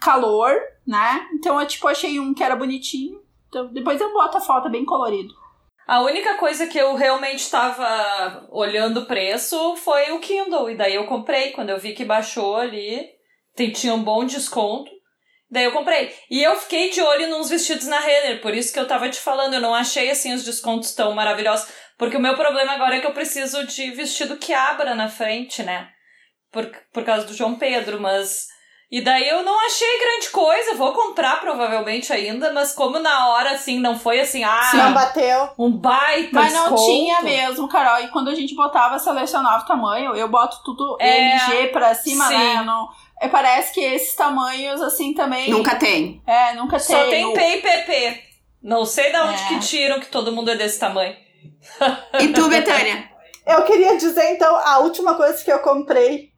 calor, 0.01 0.53
né? 0.87 1.27
Então 1.35 1.61
eu, 1.61 1.67
tipo, 1.67 1.87
achei 1.89 2.19
um 2.19 2.35
que 2.35 2.43
era 2.43 2.57
bonitinho. 2.57 3.21
Então, 3.49 3.69
depois 3.73 4.01
eu 4.01 4.13
boto 4.13 4.37
a 4.39 4.41
foto 4.41 4.69
bem 4.69 4.85
colorido. 4.85 5.33
A 5.87 6.01
única 6.03 6.35
coisa 6.35 6.67
que 6.67 6.77
eu 6.77 6.97
realmente 6.97 7.39
estava 7.39 8.47
olhando 8.51 9.01
o 9.01 9.07
preço 9.07 9.77
foi 9.77 10.11
o 10.11 10.19
Kindle. 10.19 10.69
E 10.71 10.77
daí 10.77 10.97
eu 10.97 11.07
comprei. 11.07 11.53
Quando 11.53 11.71
eu 11.71 11.79
vi 11.79 11.93
que 11.93 12.05
baixou 12.05 12.57
ali, 12.57 13.01
tem- 13.55 13.71
tinha 13.71 13.95
um 13.95 14.03
bom 14.03 14.25
desconto. 14.25 14.91
Daí 15.49 15.63
eu 15.63 15.71
comprei. 15.71 16.13
E 16.29 16.43
eu 16.43 16.57
fiquei 16.57 16.91
de 16.91 17.01
olho 17.01 17.29
nos 17.31 17.49
vestidos 17.49 17.87
na 17.87 18.01
Renner. 18.01 18.43
Por 18.43 18.53
isso 18.53 18.73
que 18.73 18.81
eu 18.81 18.89
tava 18.89 19.09
te 19.09 19.21
falando. 19.21 19.55
Eu 19.55 19.61
não 19.61 19.73
achei 19.73 20.11
assim 20.11 20.35
os 20.35 20.43
descontos 20.45 20.93
tão 20.93 21.13
maravilhosos. 21.13 21.69
Porque 21.99 22.17
o 22.17 22.21
meu 22.21 22.35
problema 22.37 22.73
agora 22.73 22.97
é 22.97 23.01
que 23.01 23.07
eu 23.07 23.13
preciso 23.15 23.67
de 23.67 23.91
vestido 23.91 24.37
que 24.37 24.53
abra 24.53 24.95
na 24.95 25.09
frente, 25.09 25.63
né? 25.63 25.89
Por, 26.53 26.67
por 26.93 27.05
causa 27.05 27.27
do 27.27 27.35
João 27.35 27.55
Pedro, 27.57 28.01
mas. 28.01 28.47
E 28.89 29.01
daí 29.01 29.29
eu 29.29 29.43
não 29.43 29.67
achei 29.67 29.99
grande 29.99 30.29
coisa. 30.31 30.75
Vou 30.77 30.93
comprar 30.93 31.41
provavelmente 31.41 32.13
ainda, 32.13 32.53
mas 32.53 32.73
como 32.73 33.01
na 33.01 33.31
hora, 33.31 33.51
assim, 33.51 33.81
não 33.81 33.99
foi 33.99 34.21
assim, 34.21 34.45
ah, 34.45 34.71
Não 34.75 34.95
bateu. 34.95 35.51
um 35.59 35.73
baita 35.73 36.29
Mas 36.33 36.53
não 36.53 36.69
desconto. 36.69 36.85
tinha 36.85 37.21
mesmo, 37.23 37.67
Carol. 37.69 38.01
E 38.05 38.09
quando 38.09 38.29
a 38.31 38.35
gente 38.35 38.55
botava, 38.55 38.97
selecionava 38.99 39.65
o 39.65 39.67
tamanho, 39.67 40.15
eu 40.15 40.29
boto 40.29 40.59
tudo 40.65 40.97
É, 41.01 41.33
MG 41.33 41.69
pra 41.73 41.95
cima, 41.95 42.29
sim. 42.29 42.35
né? 42.39 42.57
Eu 42.59 42.65
não... 42.65 42.89
é, 43.21 43.27
parece 43.27 43.73
que 43.75 43.81
esses 43.81 44.15
tamanhos, 44.15 44.81
assim, 44.81 45.13
também. 45.15 45.51
Nunca 45.51 45.75
tem. 45.75 46.23
É, 46.25 46.55
nunca 46.55 46.79
Só 46.79 47.09
tem 47.09 47.33
P 47.33 47.41
e 47.57 47.63
PP. 47.63 48.23
Não 48.63 48.85
sei 48.85 49.11
de 49.11 49.19
onde 49.19 49.43
É. 49.43 49.49
que 49.49 49.59
tiram 49.61 49.99
que 49.99 50.07
todo 50.07 50.31
mundo 50.33 50.51
é 50.51 50.55
desse 50.55 50.79
tamanho. 50.79 51.17
E 52.21 52.29
tu, 52.33 52.49
Betânia? 52.49 53.11
Eu 53.47 53.63
queria 53.63 53.97
dizer, 53.97 54.33
então, 54.33 54.57
a 54.57 54.79
última 54.79 55.15
coisa 55.15 55.43
que 55.43 55.53
eu 55.53 55.61
comprei, 55.61 56.31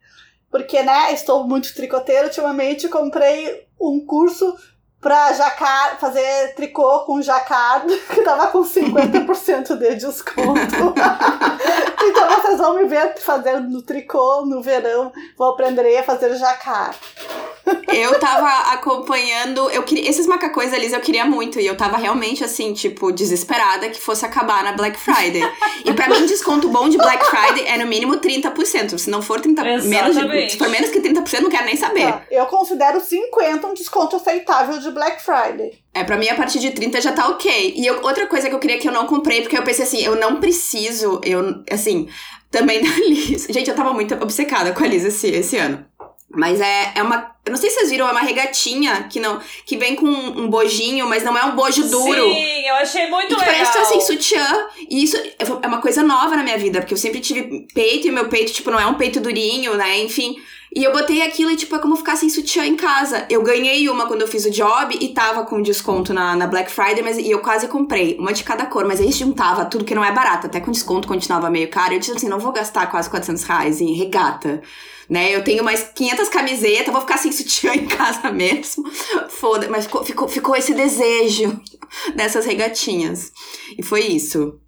porque, 0.51 0.81
né, 0.83 1.11
estou 1.11 1.43
muito 1.47 1.73
tricoteira 1.73 2.25
ultimamente, 2.25 2.87
comprei 2.87 3.67
um 3.79 4.05
curso 4.05 4.55
pra 5.01 5.31
jacar, 5.33 5.97
fazer 5.99 6.53
tricô 6.55 7.05
com 7.05 7.21
jacquard, 7.21 7.87
que 8.13 8.21
tava 8.21 8.47
com 8.47 8.63
50% 8.63 9.77
de 9.77 9.95
desconto. 9.95 10.93
então 12.03 12.29
vocês 12.29 12.57
vão 12.57 12.75
me 12.75 12.85
ver 12.85 13.17
fazendo 13.17 13.81
tricô 13.81 14.45
no 14.45 14.61
verão, 14.61 15.11
vou 15.37 15.51
aprender 15.51 15.97
a 15.97 16.03
fazer 16.03 16.35
jacquard. 16.35 16.97
Eu 17.93 18.19
tava 18.19 18.71
acompanhando. 18.73 19.69
Eu 19.71 19.83
queria, 19.83 20.09
esses 20.09 20.25
macacões 20.27 20.73
ali 20.73 20.91
eu 20.91 20.99
queria 20.99 21.25
muito. 21.25 21.59
E 21.59 21.65
eu 21.65 21.75
tava 21.77 21.97
realmente 21.97 22.43
assim, 22.43 22.73
tipo, 22.73 23.11
desesperada 23.11 23.89
que 23.89 23.99
fosse 23.99 24.25
acabar 24.25 24.63
na 24.63 24.73
Black 24.73 24.97
Friday. 24.97 25.41
e 25.85 25.93
pra 25.93 26.07
mim, 26.09 26.25
desconto 26.25 26.69
bom 26.69 26.89
de 26.89 26.97
Black 26.97 27.25
Friday 27.25 27.65
é 27.67 27.77
no 27.77 27.87
mínimo 27.87 28.17
30%. 28.17 28.97
Se 28.97 29.09
não 29.09 29.21
for 29.21 29.39
30%, 29.41 29.83
menos 29.85 30.15
se 30.51 30.57
for 30.57 30.69
menos 30.69 30.89
que 30.89 30.99
30%, 30.99 31.41
não 31.41 31.49
quero 31.49 31.65
nem 31.65 31.75
saber. 31.75 32.03
Tá, 32.03 32.21
Eu 32.31 32.45
considero 32.45 32.99
50 32.99 33.67
um 33.67 33.73
desconto 33.73 34.15
aceitável 34.15 34.79
de 34.79 34.91
Black 34.91 35.21
Friday. 35.23 35.79
É, 35.93 36.03
pra 36.03 36.17
mim, 36.17 36.29
a 36.29 36.35
partir 36.35 36.59
de 36.59 36.71
30 36.71 37.01
já 37.01 37.11
tá 37.11 37.27
ok. 37.27 37.73
E 37.75 37.85
eu- 37.85 38.01
outra 38.03 38.27
coisa 38.27 38.47
que 38.49 38.55
eu 38.55 38.59
queria 38.59 38.77
que 38.77 38.87
eu 38.87 38.91
não 38.93 39.05
comprei, 39.07 39.41
porque 39.41 39.57
eu 39.57 39.63
pensei 39.63 39.83
assim, 39.85 40.01
eu 40.03 40.15
não 40.15 40.35
preciso, 40.39 41.19
eu, 41.23 41.63
assim, 41.71 42.07
também 42.51 42.81
da 42.81 42.89
Liz. 43.07 43.47
Gente, 43.49 43.69
eu 43.69 43.75
tava 43.75 43.93
muito 43.93 44.13
obcecada 44.15 44.71
com 44.71 44.83
a 44.83 44.87
Liz 44.87 45.03
esse, 45.03 45.27
esse 45.27 45.57
ano. 45.57 45.85
Mas 46.31 46.61
é, 46.61 46.91
é 46.95 47.01
uma. 47.01 47.35
Eu 47.43 47.51
não 47.51 47.57
sei 47.57 47.69
se 47.69 47.77
vocês 47.77 47.89
viram, 47.89 48.07
é 48.07 48.11
uma 48.11 48.21
regatinha 48.21 49.07
que 49.09 49.19
não. 49.19 49.41
que 49.65 49.75
vem 49.77 49.95
com 49.95 50.05
um 50.05 50.47
bojinho, 50.47 51.07
mas 51.07 51.23
não 51.23 51.35
é 51.35 51.43
um 51.43 51.55
bojo 51.55 51.89
duro. 51.89 52.21
Sim, 52.33 52.67
eu 52.67 52.75
achei 52.75 53.09
muito 53.09 53.33
E 53.33 53.35
que 53.35 53.41
legal. 53.41 53.45
parece 53.55 53.73
tá 53.73 53.81
assim, 53.81 53.99
sutiã. 54.01 54.67
E 54.89 55.03
isso 55.03 55.17
é 55.17 55.67
uma 55.67 55.81
coisa 55.81 56.03
nova 56.03 56.35
na 56.35 56.43
minha 56.43 56.57
vida, 56.57 56.81
porque 56.81 56.93
eu 56.93 56.97
sempre 56.97 57.19
tive 57.19 57.67
peito 57.73 58.07
e 58.07 58.11
meu 58.11 58.29
peito, 58.29 58.53
tipo, 58.53 58.69
não 58.69 58.79
é 58.79 58.85
um 58.85 58.93
peito 58.93 59.19
durinho, 59.19 59.73
né? 59.75 59.97
Enfim. 59.99 60.35
E 60.75 60.83
eu 60.83 60.91
botei 60.91 61.21
aquilo 61.21 61.49
e, 61.49 61.55
tipo, 61.55 61.75
é 61.75 61.79
como 61.79 61.95
ficar 61.95 62.15
sem 62.15 62.29
sutiã 62.29 62.65
em 62.65 62.75
casa. 62.75 63.25
Eu 63.29 63.41
ganhei 63.41 63.89
uma 63.89 64.07
quando 64.07 64.21
eu 64.21 64.27
fiz 64.27 64.45
o 64.45 64.51
job 64.51 64.95
e 64.99 65.09
tava 65.09 65.43
com 65.45 65.61
desconto 65.61 66.13
na, 66.13 66.35
na 66.35 66.45
Black 66.45 66.71
Friday, 66.71 67.01
mas 67.01 67.17
e 67.17 67.29
eu 67.29 67.39
quase 67.39 67.67
comprei. 67.67 68.15
Uma 68.19 68.33
de 68.33 68.43
cada 68.43 68.65
cor, 68.67 68.85
mas 68.85 68.99
aí 68.99 69.11
juntava 69.11 69.65
tudo 69.65 69.83
que 69.83 69.95
não 69.95 70.03
é 70.03 70.11
barato. 70.11 70.45
Até 70.45 70.59
com 70.59 70.71
desconto 70.71 71.07
continuava 71.07 71.49
meio 71.49 71.69
caro. 71.69 71.93
Eu 71.93 71.99
disse 71.99 72.11
assim, 72.11 72.29
não 72.29 72.39
vou 72.39 72.51
gastar 72.51 72.87
quase 72.87 73.09
400 73.09 73.43
reais 73.43 73.81
em 73.81 73.93
regata. 73.93 74.61
Né, 75.09 75.35
eu 75.35 75.43
tenho 75.43 75.63
mais 75.63 75.89
500 75.95 76.29
camisetas, 76.29 76.93
vou 76.93 77.01
ficar 77.01 77.17
sem 77.17 77.31
sutiã 77.31 77.73
em 77.73 77.87
casa 77.87 78.29
mesmo. 78.31 78.83
Foda, 79.27 79.67
mas 79.67 79.85
ficou, 79.85 80.03
ficou, 80.03 80.27
ficou 80.27 80.55
esse 80.55 80.71
desejo 80.75 81.59
dessas 82.15 82.45
regatinhas. 82.45 83.31
E 83.75 83.81
foi 83.81 84.01
isso. 84.01 84.59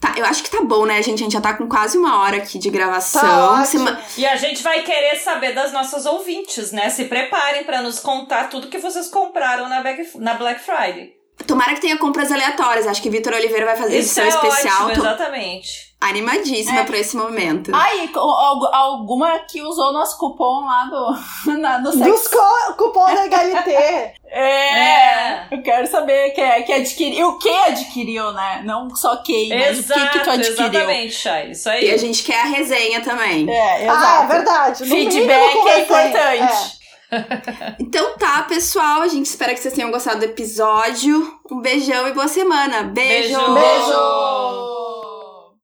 Tá, 0.00 0.14
eu 0.16 0.24
acho 0.24 0.42
que 0.42 0.50
tá 0.50 0.62
bom, 0.62 0.86
né, 0.86 1.02
gente? 1.02 1.20
A 1.20 1.24
gente 1.24 1.32
já 1.34 1.40
tá 1.42 1.52
com 1.52 1.68
quase 1.68 1.98
uma 1.98 2.22
hora 2.22 2.38
aqui 2.38 2.58
de 2.58 2.70
gravação. 2.70 3.20
Tá. 3.20 3.64
Sema- 3.66 4.00
E 4.16 4.26
a 4.26 4.34
gente 4.34 4.62
vai 4.62 4.82
querer 4.82 5.16
saber 5.18 5.52
das 5.54 5.72
nossas 5.72 6.06
ouvintes, 6.06 6.72
né? 6.72 6.88
Se 6.88 7.04
preparem 7.04 7.64
pra 7.64 7.82
nos 7.82 8.00
contar 8.00 8.48
tudo 8.48 8.68
que 8.68 8.78
vocês 8.78 9.08
compraram 9.08 9.68
na 9.68 9.82
Black, 9.82 10.10
na 10.18 10.34
Black 10.34 10.60
Friday. 10.62 11.12
Tomara 11.46 11.74
que 11.74 11.80
tenha 11.82 11.98
compras 11.98 12.32
aleatórias. 12.32 12.86
Acho 12.86 13.02
que 13.02 13.10
Vitor 13.10 13.34
Oliveira 13.34 13.66
vai 13.66 13.76
fazer 13.76 13.98
Isso 13.98 14.18
edição 14.20 14.24
é 14.42 14.48
especial. 14.48 14.86
ótimo, 14.86 14.94
Tô 15.02 15.06
exatamente. 15.08 15.89
Animadíssima 16.00 16.80
É. 16.80 16.84
pra 16.84 16.98
esse 16.98 17.16
momento. 17.16 17.70
Al- 17.74 18.74
alguma 18.74 19.38
que 19.40 19.60
usou 19.62 19.92
nosso 19.92 20.16
cupom 20.18 20.64
lá 20.64 20.84
do, 20.84 21.18
na, 21.58 21.78
no 21.78 21.92
sex. 21.92 22.04
Dos 22.04 22.28
co 22.28 22.74
cupom 22.76 23.04
da 23.06 23.24
HLT. 23.26 24.14
É, 24.32 25.52
eu 25.52 25.60
quero 25.60 25.88
saber 25.88 26.30
que, 26.30 26.40
é, 26.40 26.62
que 26.62 26.72
adquiriu. 26.72 27.30
O 27.30 27.38
que 27.40 27.48
adquiriu, 27.50 28.30
né? 28.30 28.62
Não 28.64 28.88
só 28.94 29.16
quem, 29.16 29.48
mas 29.48 29.80
o 29.80 29.92
que, 29.92 29.92
que 29.92 30.18
tu 30.20 30.30
Exato, 30.30 30.30
adquiriu. 30.30 30.52
exatamente, 30.68 31.12
Chay. 31.14 31.50
Isso 31.50 31.68
aí. 31.68 31.88
E 31.88 31.90
a 31.90 31.96
gente 31.96 32.22
quer 32.22 32.40
a 32.42 32.44
resenha 32.44 33.00
também. 33.00 33.50
É, 33.50 33.88
ah, 33.88 33.96
exato. 33.96 34.22
é 34.22 34.26
verdade. 34.36 34.84
No 34.84 34.88
Feedback 34.88 35.66
é 35.66 35.80
importante. 35.80 36.80
Então 37.80 38.16
tá, 38.16 38.42
pessoal. 38.48 39.02
A 39.02 39.08
gente 39.08 39.26
espera 39.26 39.52
que 39.52 39.58
vocês 39.58 39.74
tenham 39.74 39.90
gostado 39.90 40.20
do 40.20 40.26
episódio. 40.26 41.40
Um 41.50 41.60
beijão 41.60 42.06
e 42.06 42.12
boa 42.12 42.28
semana. 42.28 42.84
Beijo! 42.84 43.36
Beijo. 43.36 43.52
Beijo. 43.54 44.69